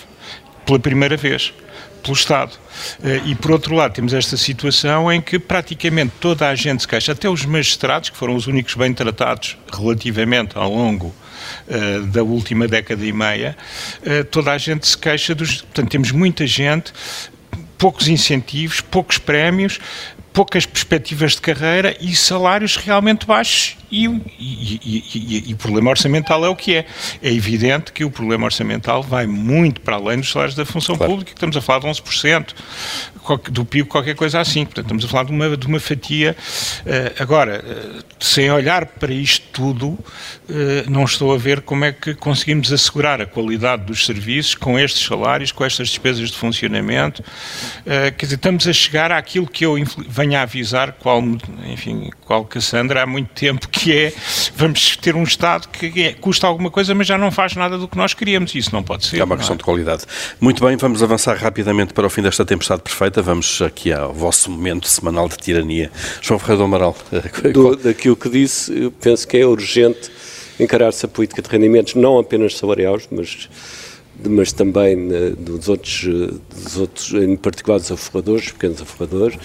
pela 0.65 0.79
primeira 0.79 1.17
vez 1.17 1.53
pelo 1.99 2.15
Estado. 2.15 2.51
Eh, 3.03 3.21
e, 3.25 3.35
por 3.35 3.51
outro 3.51 3.75
lado, 3.75 3.93
temos 3.93 4.13
esta 4.13 4.37
situação 4.37 5.11
em 5.11 5.21
que 5.21 5.37
praticamente 5.37 6.13
toda 6.19 6.47
a 6.47 6.55
gente 6.55 6.81
se 6.81 6.87
queixa, 6.87 7.11
até 7.11 7.29
os 7.29 7.45
magistrados, 7.45 8.09
que 8.09 8.17
foram 8.17 8.35
os 8.35 8.47
únicos 8.47 8.75
bem 8.75 8.93
tratados 8.93 9.57
relativamente 9.71 10.57
ao 10.57 10.73
longo 10.73 11.07
uh, 11.07 12.05
da 12.07 12.23
última 12.23 12.67
década 12.67 13.05
e 13.05 13.11
meia, 13.11 13.57
uh, 14.01 14.23
toda 14.25 14.51
a 14.51 14.57
gente 14.57 14.87
se 14.87 14.97
queixa 14.97 15.35
dos. 15.35 15.61
Portanto, 15.61 15.89
temos 15.89 16.11
muita 16.11 16.45
gente 16.47 16.93
poucos 17.77 18.09
incentivos, 18.09 18.81
poucos 18.81 19.17
prémios, 19.17 19.79
poucas 20.33 20.65
perspectivas 20.65 21.33
de 21.33 21.41
carreira 21.41 21.95
e 21.99 22.15
salários 22.15 22.75
realmente 22.75 23.25
baixos. 23.25 23.77
E, 23.91 24.05
e, 24.37 25.49
e, 25.49 25.53
o 25.53 25.57
problema 25.57 25.89
orçamental 25.89 26.45
é 26.45 26.49
o 26.49 26.55
que 26.55 26.75
é. 26.75 26.85
É 27.21 27.33
evidente 27.33 27.91
que 27.91 28.05
o 28.05 28.11
problema 28.11 28.45
orçamental 28.45 29.01
vai 29.01 29.25
muito 29.25 29.81
para 29.81 29.95
além 29.95 30.19
dos 30.19 30.31
salários 30.31 30.55
da 30.55 30.63
função 30.65 30.95
claro. 30.95 31.11
pública, 31.11 31.31
que 31.31 31.37
estamos 31.37 31.57
a 31.57 31.61
falar 31.61 31.79
de 31.79 31.87
11% 31.87 32.53
do 33.51 33.65
PIB, 33.65 33.87
qualquer 33.87 34.15
coisa 34.15 34.39
assim. 34.39 34.65
Portanto, 34.65 34.85
estamos 34.85 35.05
a 35.05 35.07
falar 35.07 35.23
de 35.23 35.31
uma, 35.31 35.57
de 35.57 35.67
uma 35.67 35.79
fatia. 35.79 36.35
Uh, 36.81 37.21
agora, 37.21 37.63
uh, 37.63 38.03
sem 38.19 38.51
olhar 38.51 38.85
para 38.85 39.13
isto 39.13 39.45
tudo, 39.51 39.87
uh, 39.87 39.99
não 40.89 41.03
estou 41.03 41.33
a 41.33 41.37
ver 41.37 41.61
como 41.61 41.85
é 41.85 41.91
que 41.91 42.13
conseguimos 42.13 42.71
assegurar 42.71 43.21
a 43.21 43.25
qualidade 43.25 43.83
dos 43.83 44.05
serviços 44.05 44.55
com 44.55 44.77
estes 44.79 45.05
salários, 45.05 45.51
com 45.51 45.63
estas 45.63 45.89
despesas 45.89 46.29
de 46.29 46.37
funcionamento. 46.37 47.23
quer 47.85 48.25
dizer, 48.25 48.35
estamos 48.35 48.67
a 48.67 48.73
chegar 48.73 49.11
àquilo 49.11 49.47
que 49.47 49.65
eu 49.65 49.75
venho 50.07 50.37
a 50.37 50.41
avisar, 50.41 50.93
qual, 50.93 51.21
enfim, 51.65 52.09
qual 52.25 52.45
Cassandra 52.45 53.03
há 53.03 53.05
muito 53.05 53.29
tempo, 53.29 53.67
que 53.67 53.95
é 53.95 54.13
vamos 54.55 54.95
ter 54.97 55.15
um 55.15 55.23
Estado 55.23 55.67
que 55.69 56.03
é, 56.03 56.13
custa 56.13 56.47
alguma 56.47 56.71
coisa, 56.71 56.93
mas 56.95 57.07
já 57.07 57.17
não 57.17 57.31
faz 57.31 57.55
nada 57.55 57.77
do 57.77 57.87
que 57.87 57.97
nós 57.97 58.13
queríamos. 58.13 58.53
Isso 58.55 58.73
não 58.73 58.83
pode 58.83 59.05
ser. 59.05 59.19
É 59.19 59.23
uma 59.23 59.37
questão 59.37 59.55
é? 59.55 59.57
de 59.57 59.63
qualidade. 59.63 60.03
Muito 60.39 60.63
bem, 60.65 60.75
vamos 60.77 61.01
avançar 61.01 61.37
rapidamente 61.37 61.93
para 61.93 62.05
o 62.05 62.09
fim 62.09 62.21
desta 62.21 62.45
tempestade 62.45 62.81
perfeita. 62.81 63.08
Vamos 63.17 63.61
aqui 63.61 63.91
ao 63.91 64.13
vosso 64.13 64.51
momento 64.51 64.87
semanal 64.87 65.27
de 65.27 65.37
tirania. 65.37 65.91
João 66.21 66.39
Ferreira 66.39 66.57
do 66.59 66.63
Amaral. 66.63 66.95
Do, 67.53 67.75
daquilo 67.75 68.15
que 68.15 68.29
disse, 68.29 68.91
penso 69.01 69.27
que 69.27 69.37
é 69.37 69.45
urgente 69.45 70.11
encarar-se 70.59 71.05
a 71.05 71.09
política 71.09 71.41
de 71.41 71.49
rendimentos, 71.49 71.95
não 71.95 72.19
apenas 72.19 72.57
salariais, 72.57 73.07
mas 73.09 73.49
mas 74.27 74.51
também 74.51 74.95
né, 74.95 75.29
dos, 75.37 75.69
outros, 75.69 76.03
dos 76.03 76.77
outros, 76.77 77.13
em 77.13 77.35
particular 77.37 77.77
dos 77.77 77.91
aforradores, 77.91 78.51
pequenos 78.51 78.81
aforradores, 78.81 79.37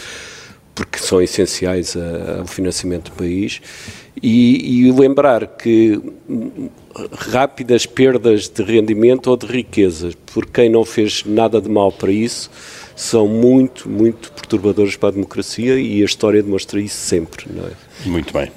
porque 0.74 0.98
são 0.98 1.22
essenciais 1.22 1.96
ao 1.96 2.46
financiamento 2.46 3.10
do 3.10 3.16
país, 3.16 3.62
e, 4.20 4.86
e, 4.86 4.92
lembrar 4.92 5.46
que 5.46 6.00
rápidas 7.12 7.86
perdas 7.86 8.48
de 8.48 8.62
rendimento 8.62 9.28
ou 9.28 9.36
de 9.36 9.46
riqueza, 9.46 10.10
por 10.32 10.46
quem 10.46 10.68
não 10.68 10.84
fez 10.84 11.24
nada 11.24 11.60
de 11.60 11.68
mal 11.68 11.92
para 11.92 12.10
isso, 12.10 12.50
são 12.96 13.26
muito, 13.26 13.88
muito 13.88 14.32
perturbadoras 14.32 14.96
para 14.96 15.10
a 15.10 15.12
democracia 15.12 15.78
e 15.78 16.02
a 16.02 16.04
história 16.04 16.42
demonstra 16.42 16.80
isso 16.80 16.96
sempre, 16.96 17.46
não 17.52 17.64
é? 17.66 17.70
Muito 18.06 18.32
bem. 18.32 18.50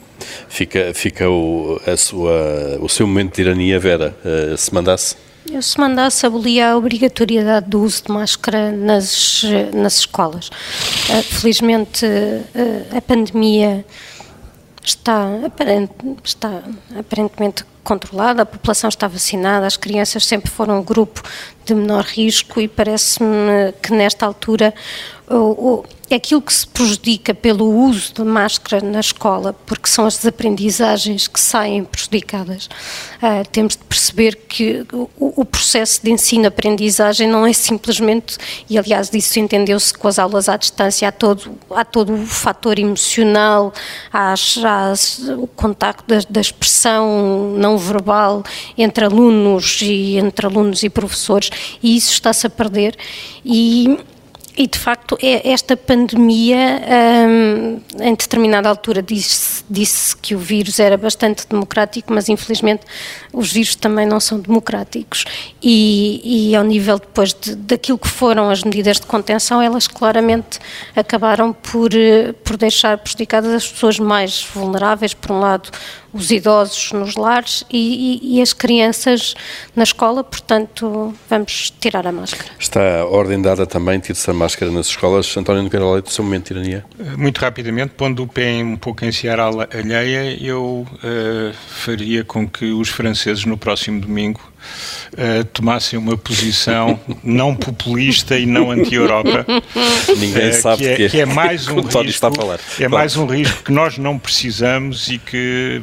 Fica, 0.50 0.94
fica 0.94 1.30
o, 1.30 1.80
a 1.86 1.96
sua, 1.96 2.78
o 2.82 2.90
seu 2.90 3.08
momento 3.08 3.30
de 3.30 3.36
tirania, 3.36 3.80
Vera, 3.80 4.16
uh, 4.24 4.58
se 4.58 4.74
mandasse? 4.74 5.16
Eu, 5.52 5.62
se 5.62 5.80
mandasse, 5.80 6.26
abolia 6.26 6.72
a 6.72 6.78
obrigatoriedade 6.78 7.70
do 7.70 7.82
uso 7.82 8.04
de 8.06 8.12
máscara 8.12 8.72
nas, 8.72 9.44
nas 9.74 10.00
escolas. 10.00 10.50
Uh, 10.50 11.24
felizmente, 11.24 12.06
uh, 12.06 12.98
a 12.98 13.02
pandemia 13.02 13.86
está, 14.84 15.28
aparente, 15.46 15.94
está 16.24 16.64
aparentemente 16.98 17.64
controlada, 17.84 18.42
a 18.42 18.46
população 18.46 18.90
está 18.90 19.08
vacinada, 19.08 19.66
as 19.66 19.78
crianças 19.78 20.26
sempre 20.26 20.52
foram 20.52 20.80
um 20.80 20.84
grupo 20.84 21.24
de 21.68 21.76
menor 21.76 22.04
risco 22.04 22.62
e 22.62 22.68
parece-me 22.68 23.74
que 23.82 23.92
nesta 23.92 24.26
altura 24.26 24.74
o, 25.30 25.36
o, 25.36 25.86
aquilo 26.16 26.42
que 26.42 26.54
se 26.54 26.66
prejudica 26.66 27.34
pelo 27.34 27.70
uso 27.70 28.14
de 28.14 28.24
máscara 28.24 28.86
na 28.86 29.02
escola, 29.02 29.54
porque 29.66 29.90
são 29.90 30.06
as 30.06 30.16
desaprendizagens 30.16 31.28
que 31.28 31.40
saem 31.40 31.84
prejudicadas, 31.84 32.68
uh, 33.22 33.48
temos 33.52 33.76
de 33.76 33.84
perceber 33.84 34.36
que 34.48 34.86
o, 34.94 35.10
o 35.20 35.44
processo 35.44 36.02
de 36.02 36.12
ensino-aprendizagem 36.12 37.28
não 37.28 37.46
é 37.46 37.52
simplesmente, 37.52 38.38
e 38.70 38.78
aliás 38.78 39.10
disso 39.10 39.38
entendeu-se 39.38 39.94
com 39.94 40.08
as 40.08 40.18
aulas 40.18 40.48
à 40.48 40.56
distância, 40.56 41.10
há 41.10 41.12
todo, 41.12 41.52
há 41.72 41.84
todo 41.84 42.14
o 42.14 42.26
fator 42.26 42.80
emocional, 42.80 43.74
há, 44.12 44.34
há 44.34 44.94
o 45.38 45.48
contacto 45.48 46.06
da, 46.08 46.22
da 46.30 46.40
expressão 46.40 47.54
não 47.58 47.78
verbal 47.78 48.44
entre 48.78 49.04
alunos 49.04 49.82
e 49.82 50.18
entre 50.18 50.46
alunos 50.46 50.84
e 50.84 50.90
professores, 50.90 51.50
e 51.82 51.96
isso 51.96 52.12
está-se 52.12 52.48
a 52.48 52.50
perder 52.50 52.96
e 53.46 53.98
e 54.58 54.66
de 54.66 54.80
facto, 54.80 55.16
é 55.22 55.52
esta 55.52 55.78
pandemia, 55.78 56.82
hum, 57.30 57.80
em 58.00 58.16
determinada 58.16 58.68
altura, 58.68 59.04
disse, 59.04 59.64
disse 59.70 60.18
que 60.18 60.34
o 60.34 60.40
vírus 60.40 60.80
era 60.80 60.98
bastante 60.98 61.48
democrático, 61.48 62.12
mas 62.12 62.28
infelizmente 62.28 62.82
os 63.32 63.54
vírus 63.54 63.76
também 63.76 64.08
não 64.08 64.20
são 64.20 64.40
democráticos. 64.40 65.26
E, 65.62 66.50
e 66.50 66.56
ao 66.56 66.64
nível 66.64 66.98
depois 66.98 67.36
de, 67.36 67.54
daquilo 67.56 68.00
que 68.00 68.08
foram 68.08 68.50
as 68.50 68.64
medidas 68.64 69.00
de 69.00 69.06
contenção, 69.06 69.62
elas 69.62 69.88
claramente 69.88 70.58
acabaram 70.96 71.54
por, 71.54 71.94
eh, 71.94 72.34
por 72.44 72.58
deixar 72.58 72.98
prejudicadas 72.98 73.54
as 73.54 73.68
pessoas 73.68 74.00
mais 74.00 74.44
vulneráveis, 74.56 75.14
por 75.14 75.34
um 75.34 75.40
lado, 75.40 75.70
os 76.14 76.32
idosos 76.32 76.92
nos 76.92 77.16
lares 77.16 77.64
e, 77.72 78.22
e, 78.22 78.38
e, 78.38 78.42
as 78.42 78.54
crianças 78.54 79.36
na 79.76 79.84
escola, 79.84 80.24
portanto, 80.24 81.14
vamos 81.30 81.74
tirar 81.80 82.08
a 82.08 82.12
máscara. 82.12 82.50
Está 82.60 83.02
a 83.02 83.06
ordem 83.06 83.42
dada 83.42 83.66
também, 83.66 84.00
tire-se 84.00 84.30
a 84.30 84.34
máscara 84.34 84.72
nas 84.72 84.88
escolas. 84.88 85.36
António 85.38 85.64
Nogueira 85.64 85.86
Leite, 85.86 86.06
do 86.06 86.12
seu 86.12 86.24
momento 86.24 86.54
de 86.54 86.60
tirania. 86.60 86.86
Muito 87.18 87.40
rapidamente, 87.40 87.94
pondo 87.96 88.24
o 88.24 88.28
pé 88.28 88.64
um 88.64 88.78
pouco 88.78 89.04
em 89.06 89.12
seara 89.12 89.44
alheia, 89.46 90.38
eu 90.42 90.88
uh, 90.88 91.54
faria 91.68 92.24
com 92.24 92.48
que 92.48 92.72
os 92.72 92.90
franceses 92.90 93.46
no 93.46 93.58
próximo 93.58 94.00
domingo 94.00 94.42
uh, 95.14 95.44
tomassem 95.46 95.98
uma 95.98 96.18
posição 96.18 97.00
não 97.24 97.56
populista 97.56 98.38
e 98.38 98.46
não 98.46 98.72
anti-Europa. 98.72 99.46
Ninguém 100.18 100.50
uh, 100.50 100.54
sabe 100.54 100.84
que 100.84 100.88
é, 100.88 100.96
que, 100.96 101.10
que 101.10 101.20
é 101.22 101.26
mais 101.26 101.68
um 101.70 101.82
risco, 101.82 102.04
está 102.04 102.28
a 102.30 102.34
falar. 102.34 102.56
É 102.56 102.78
claro. 102.78 102.92
mais 102.92 103.16
um 103.18 103.26
risco 103.26 103.64
que 103.64 103.72
nós 103.72 103.98
não 103.98 104.18
precisamos 104.18 105.08
e 105.10 105.18
que 105.18 105.82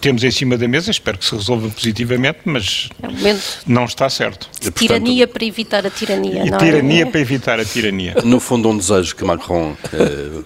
temos 0.00 0.24
em 0.24 0.30
cima 0.30 0.56
da 0.56 0.68
mesa. 0.68 0.90
Espero 0.90 1.18
que 1.18 1.24
se 1.24 1.34
resolva 1.34 1.68
positivamente, 1.68 2.38
mas 2.44 2.88
é 3.02 3.36
não 3.66 3.84
está 3.84 4.08
certo. 4.08 4.48
E, 4.60 4.70
portanto, 4.70 4.78
tirania 4.78 5.28
para 5.28 5.44
evitar 5.44 5.86
a 5.86 5.90
tirania. 5.90 6.44
E 6.44 6.50
não 6.50 6.58
tirania 6.58 7.02
é? 7.02 7.06
para 7.06 7.20
evitar 7.20 7.60
a 7.60 7.64
tirania. 7.64 8.16
No 8.24 8.40
fundo, 8.40 8.68
um 8.68 8.76
desejo 8.76 9.14
que 9.14 9.24
Macron 9.24 9.76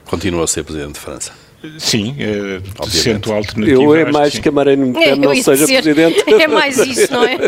continue 0.04 0.42
a 0.42 0.46
ser 0.46 0.64
presidente 0.64 0.94
de 0.94 1.00
França. 1.00 1.32
Sim, 1.78 2.16
é, 2.18 2.60
sendo 2.88 3.32
alternativo. 3.32 3.82
Eu 3.82 3.94
é 3.94 4.10
mais 4.10 4.32
que, 4.34 4.40
que 4.40 4.48
a 4.48 4.52
Marina 4.52 5.00
é, 5.00 5.14
não 5.14 5.34
seja 5.34 5.64
dizer, 5.64 5.82
presidente. 5.82 6.24
É 6.42 6.48
mais 6.48 6.76
isso, 6.78 7.12
não 7.12 7.24
é? 7.24 7.38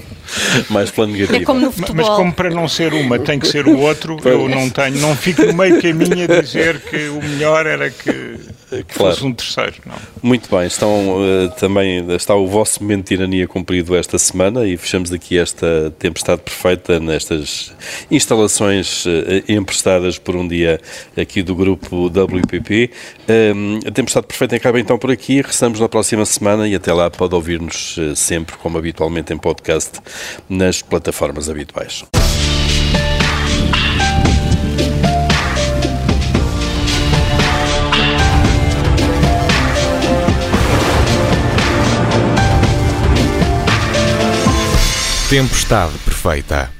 mais 0.70 0.90
plano 0.90 1.12
negativo. 1.12 1.42
É 1.42 1.44
como 1.44 1.60
no 1.60 1.72
futebol. 1.72 2.06
Mas 2.06 2.16
como 2.16 2.32
para 2.32 2.50
não 2.50 2.66
ser 2.68 2.94
uma 2.94 3.18
tem 3.18 3.38
que 3.38 3.46
ser 3.46 3.66
o 3.66 3.78
outro, 3.78 4.16
eu 4.24 4.48
não 4.48 4.70
tenho, 4.70 4.98
não 4.98 5.14
fico 5.14 5.42
no 5.42 5.52
meio 5.52 5.80
caminho 5.82 6.24
a 6.24 6.40
dizer 6.40 6.80
que 6.80 7.08
o 7.08 7.22
melhor 7.22 7.66
era 7.66 7.90
que 7.90 8.38
claro. 8.70 8.84
fosse 9.14 9.24
um 9.24 9.32
terceiro. 9.32 9.74
Não. 9.86 9.96
Muito 10.22 10.48
bem, 10.54 10.66
estão 10.66 11.18
uh, 11.18 11.50
também 11.58 12.06
está 12.14 12.34
o 12.34 12.46
vosso 12.46 12.82
momento 12.82 13.02
de 13.02 13.16
tirania 13.16 13.46
cumprido 13.46 13.96
esta 13.96 14.18
semana 14.18 14.66
e 14.66 14.76
fechamos 14.76 15.12
aqui 15.12 15.38
esta 15.38 15.92
tempestade 15.98 16.42
perfeita 16.42 17.00
nestas 17.00 17.72
instalações 18.10 19.04
uh, 19.06 19.10
emprestadas 19.48 20.18
por 20.18 20.36
um 20.36 20.46
dia 20.46 20.80
aqui 21.16 21.42
do 21.42 21.54
grupo 21.54 22.06
WPP. 22.06 22.90
Uh, 23.28 23.88
a 23.88 23.90
tempestade 23.90 24.26
perfeita 24.26 24.56
acaba 24.56 24.78
então 24.80 24.98
por 24.98 25.10
aqui. 25.10 25.36
Regressamos 25.36 25.80
na 25.80 25.88
próxima 25.88 26.24
semana 26.24 26.68
e 26.68 26.74
até 26.74 26.92
lá 26.92 27.10
pode 27.10 27.34
ouvir-nos 27.34 27.98
sempre, 28.14 28.56
como 28.56 28.78
habitualmente 28.78 29.32
em 29.32 29.38
podcast, 29.38 30.00
nas 30.48 30.82
plataformas 30.82 31.48
habituais. 31.48 32.04
Tempestade 45.30 45.96
perfeita. 46.04 46.79